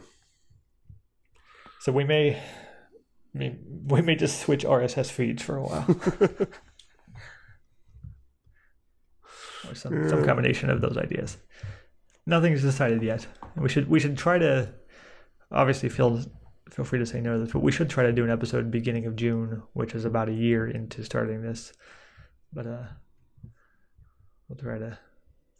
So 1.80 1.92
we 1.92 2.04
may, 2.04 2.36
I 2.36 3.38
mean, 3.38 3.58
we 3.86 4.02
may 4.02 4.14
just 4.16 4.40
switch 4.40 4.64
RSS 4.64 5.10
feeds 5.10 5.42
for 5.42 5.56
a 5.56 5.62
while, 5.62 5.86
or 9.68 9.74
some 9.74 10.08
some 10.08 10.24
combination 10.24 10.70
of 10.70 10.80
those 10.80 10.96
ideas. 10.96 11.36
Nothing's 12.26 12.62
decided 12.62 13.02
yet. 13.02 13.26
We 13.56 13.68
should 13.68 13.88
we 13.88 14.00
should 14.00 14.16
try 14.18 14.38
to, 14.38 14.72
obviously 15.50 15.88
feel 15.88 16.20
feel 16.70 16.84
free 16.84 16.98
to 16.98 17.06
say 17.06 17.20
no 17.20 17.32
to 17.34 17.38
this, 17.44 17.52
but 17.52 17.62
we 17.62 17.72
should 17.72 17.88
try 17.88 18.04
to 18.04 18.12
do 18.12 18.24
an 18.24 18.30
episode 18.30 18.70
beginning 18.70 19.06
of 19.06 19.16
June, 19.16 19.62
which 19.72 19.94
is 19.94 20.04
about 20.04 20.28
a 20.28 20.32
year 20.34 20.66
into 20.68 21.02
starting 21.04 21.42
this. 21.42 21.72
But 22.52 22.66
uh, 22.66 22.84
we'll 24.48 24.58
try 24.58 24.78
to 24.78 24.98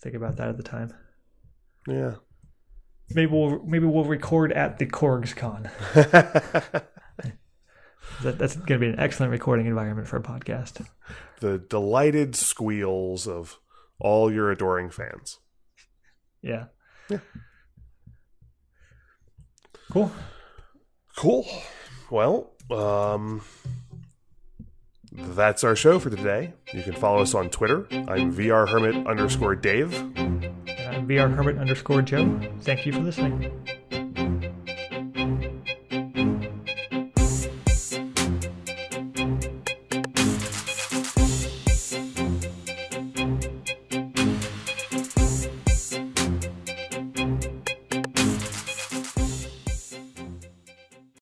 think 0.01 0.15
about 0.15 0.37
that 0.37 0.49
at 0.49 0.57
the 0.57 0.63
time. 0.63 0.95
Yeah. 1.87 2.15
Maybe 3.11 3.31
we'll 3.31 3.65
maybe 3.65 3.87
we'll 3.87 4.05
record 4.05 4.53
at 4.53 4.79
the 4.79 4.87
Korgs 4.87 5.35
Con. 5.35 5.71
that, 5.95 6.89
that's 8.39 8.57
going 8.57 8.79
to 8.81 8.87
be 8.87 8.89
an 8.89 8.99
excellent 8.99 9.33
recording 9.33 9.67
environment 9.67 10.07
for 10.07 10.17
a 10.17 10.23
podcast. 10.23 10.87
the 11.41 11.59
delighted 11.59 12.37
squeals 12.37 13.27
of 13.27 13.59
all 13.99 14.33
your 14.33 14.51
adoring 14.51 14.91
fans. 14.91 15.39
Yeah. 16.43 16.67
Yeah. 17.09 17.19
Cool. 19.91 20.13
Cool. 21.17 21.47
Well, 22.11 22.53
um, 22.71 23.43
that's 25.19 25.65
our 25.65 25.77
show 25.77 25.99
for 25.99 26.11
today. 26.11 26.53
You 26.73 26.83
can 26.83 26.95
follow 26.95 27.21
us 27.21 27.35
on 27.35 27.51
Twitter. 27.51 27.87
I'm 27.91 28.35
VR 28.35 28.69
Hermit 28.69 29.07
underscore 29.07 29.55
Dave. 29.55 29.95
Uh, 30.17 30.23
I'm 30.91 31.09
VR 31.09 31.35
Hermit 31.35 31.59
underscore 31.59 32.03
Joe. 32.03 32.39
Thank 32.61 32.87
you 32.87 32.93
for 32.93 33.01
listening. 33.01 33.53